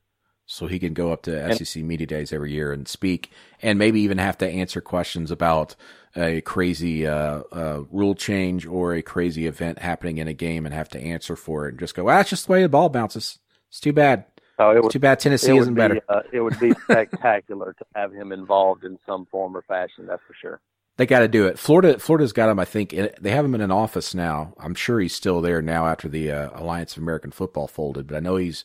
so 0.52 0.68
he 0.68 0.80
can 0.80 0.94
go 0.94 1.14
up 1.14 1.22
to 1.24 1.52
SEC 1.54 1.82
media 1.82 2.06
days 2.06 2.34
every 2.34 2.52
year 2.52 2.74
and 2.74 2.86
speak, 2.88 3.32
and 3.62 3.80
maybe 3.80 4.02
even 4.02 4.18
have 4.18 4.38
to 4.40 4.48
answer 4.50 4.82
questions 4.82 5.32
about 5.32 5.76
a 6.16 6.42
crazy 6.42 7.08
uh, 7.08 7.42
uh, 7.54 7.84
rule 7.90 8.16
change 8.16 8.66
or 8.66 8.94
a 8.94 9.02
crazy 9.02 9.48
event 9.48 9.80
happening 9.80 10.18
in 10.18 10.28
a 10.28 10.34
game, 10.34 10.66
and 10.66 10.76
have 10.76 10.90
to 10.90 11.00
answer 11.00 11.38
for 11.38 11.68
it, 11.68 11.72
and 11.72 11.80
just 11.80 11.96
go, 11.96 12.10
"Ah, 12.10 12.20
it's 12.20 12.30
just 12.32 12.48
the 12.48 12.52
way 12.52 12.62
the 12.64 12.70
ball 12.70 12.90
bounces. 12.90 13.40
It's 13.70 13.80
too 13.80 13.94
bad. 13.94 14.26
so 14.60 14.72
it 14.72 14.82
It's 14.82 14.88
was 14.88 14.94
too 14.94 15.00
bad 15.00 15.20
Tennessee 15.20 15.58
isn't 15.58 15.76
would 15.76 15.76
better." 15.76 16.02
uh, 16.10 16.22
it 16.34 16.42
would 16.42 16.60
be 16.60 16.74
spectacular 16.86 17.74
to 17.74 17.86
have 17.96 18.14
him 18.14 18.32
involved 18.32 18.84
in 18.84 18.98
some 19.06 19.26
form 19.28 19.56
or 19.58 19.64
fashion 19.64 20.08
that's 20.08 20.24
for 20.28 20.36
sure 20.42 20.62
They 20.98 21.06
got 21.06 21.20
to 21.20 21.28
do 21.28 21.48
it. 21.48 21.58
Florida, 21.58 21.98
Florida's 22.00 22.34
got 22.34 22.50
him. 22.50 22.60
I 22.60 22.66
think 22.66 22.92
they 23.20 23.32
have 23.32 23.46
him 23.46 23.56
in 23.56 23.62
an 23.62 23.72
office 23.72 24.14
now. 24.14 24.54
I'm 24.60 24.76
sure 24.76 25.00
he's 25.00 25.16
still 25.16 25.42
there 25.42 25.62
now 25.62 25.88
after 25.88 26.08
the 26.10 26.32
uh, 26.32 26.50
Alliance 26.54 26.96
of 26.98 27.04
American 27.04 27.32
Football 27.32 27.68
folded. 27.68 28.08
But 28.08 28.18
I 28.18 28.20
know 28.20 28.36
he's 28.36 28.64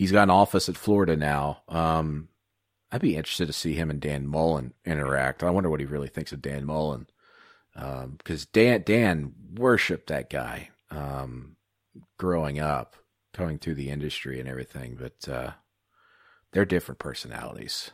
he's 0.00 0.12
got 0.12 0.22
an 0.22 0.30
office 0.30 0.70
at 0.70 0.78
Florida 0.78 1.14
now. 1.14 1.60
Um, 1.68 2.28
I'd 2.90 3.02
be 3.02 3.16
interested 3.16 3.48
to 3.48 3.52
see 3.52 3.74
him 3.74 3.90
and 3.90 4.00
Dan 4.00 4.26
Mullen 4.26 4.72
interact. 4.82 5.42
I 5.42 5.50
wonder 5.50 5.68
what 5.68 5.80
he 5.80 5.84
really 5.84 6.08
thinks 6.08 6.32
of 6.32 6.40
Dan 6.40 6.64
Mullen 6.64 7.06
because 7.74 8.46
Dan 8.46 8.82
Dan 8.86 9.34
worshipped 9.52 10.06
that 10.06 10.30
guy 10.30 10.70
um, 10.90 11.56
growing 12.18 12.58
up, 12.58 12.96
coming 13.34 13.58
through 13.58 13.74
the 13.74 13.90
industry 13.90 14.40
and 14.40 14.48
everything. 14.48 14.96
But 14.98 15.28
uh, 15.28 15.50
they're 16.52 16.64
different 16.64 16.98
personalities. 16.98 17.90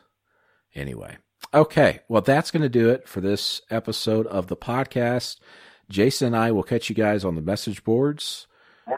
Anyway. 0.73 1.17
Okay, 1.53 1.99
well, 2.07 2.21
that's 2.21 2.51
going 2.51 2.63
to 2.63 2.69
do 2.69 2.89
it 2.89 3.09
for 3.09 3.19
this 3.19 3.61
episode 3.69 4.27
of 4.27 4.47
the 4.47 4.55
podcast. 4.55 5.41
Jason 5.89 6.27
and 6.27 6.37
I 6.37 6.53
will 6.53 6.63
catch 6.63 6.87
you 6.87 6.95
guys 6.95 7.25
on 7.25 7.35
the 7.35 7.41
message 7.41 7.83
boards 7.83 8.47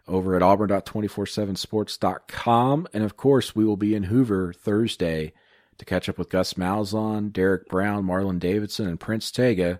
over 0.07 0.35
at 0.35 0.43
auburn.247sports.com. 0.43 2.87
And 2.93 3.03
of 3.03 3.17
course, 3.17 3.55
we 3.55 3.65
will 3.65 3.77
be 3.77 3.95
in 3.95 4.03
Hoover 4.03 4.53
Thursday 4.53 5.33
to 5.77 5.85
catch 5.85 6.09
up 6.09 6.17
with 6.17 6.29
Gus 6.29 6.55
Malzahn, 6.55 7.31
Derrick 7.31 7.69
Brown, 7.69 8.03
Marlon 8.05 8.39
Davidson, 8.39 8.87
and 8.87 8.99
Prince 8.99 9.31
Tega 9.31 9.79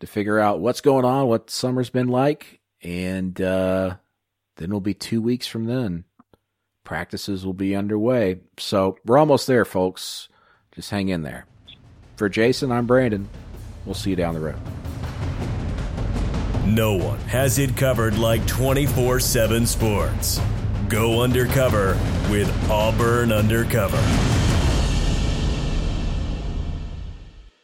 to 0.00 0.06
figure 0.06 0.38
out 0.38 0.60
what's 0.60 0.80
going 0.80 1.04
on, 1.04 1.26
what 1.26 1.50
summer's 1.50 1.90
been 1.90 2.08
like, 2.08 2.60
and 2.82 3.38
uh, 3.40 3.96
then 4.56 4.70
it'll 4.70 4.80
be 4.80 4.94
two 4.94 5.22
weeks 5.22 5.46
from 5.46 5.66
then. 5.66 6.04
Practices 6.84 7.44
will 7.44 7.54
be 7.54 7.76
underway. 7.76 8.40
So 8.58 8.96
we're 9.04 9.18
almost 9.18 9.46
there, 9.46 9.66
folks. 9.66 10.28
Just 10.72 10.90
hang 10.90 11.08
in 11.08 11.22
there. 11.22 11.46
For 12.16 12.28
Jason, 12.28 12.72
I'm 12.72 12.86
Brandon. 12.86 13.28
We'll 13.84 13.94
see 13.94 14.10
you 14.10 14.16
down 14.16 14.34
the 14.34 14.40
road. 14.40 14.58
No 16.70 16.94
one 16.94 17.18
has 17.22 17.58
it 17.58 17.76
covered 17.76 18.16
like 18.16 18.46
24 18.46 19.18
7 19.18 19.66
sports. 19.66 20.40
Go 20.88 21.20
undercover 21.20 21.98
with 22.30 22.48
Auburn 22.70 23.32
Undercover. 23.32 24.39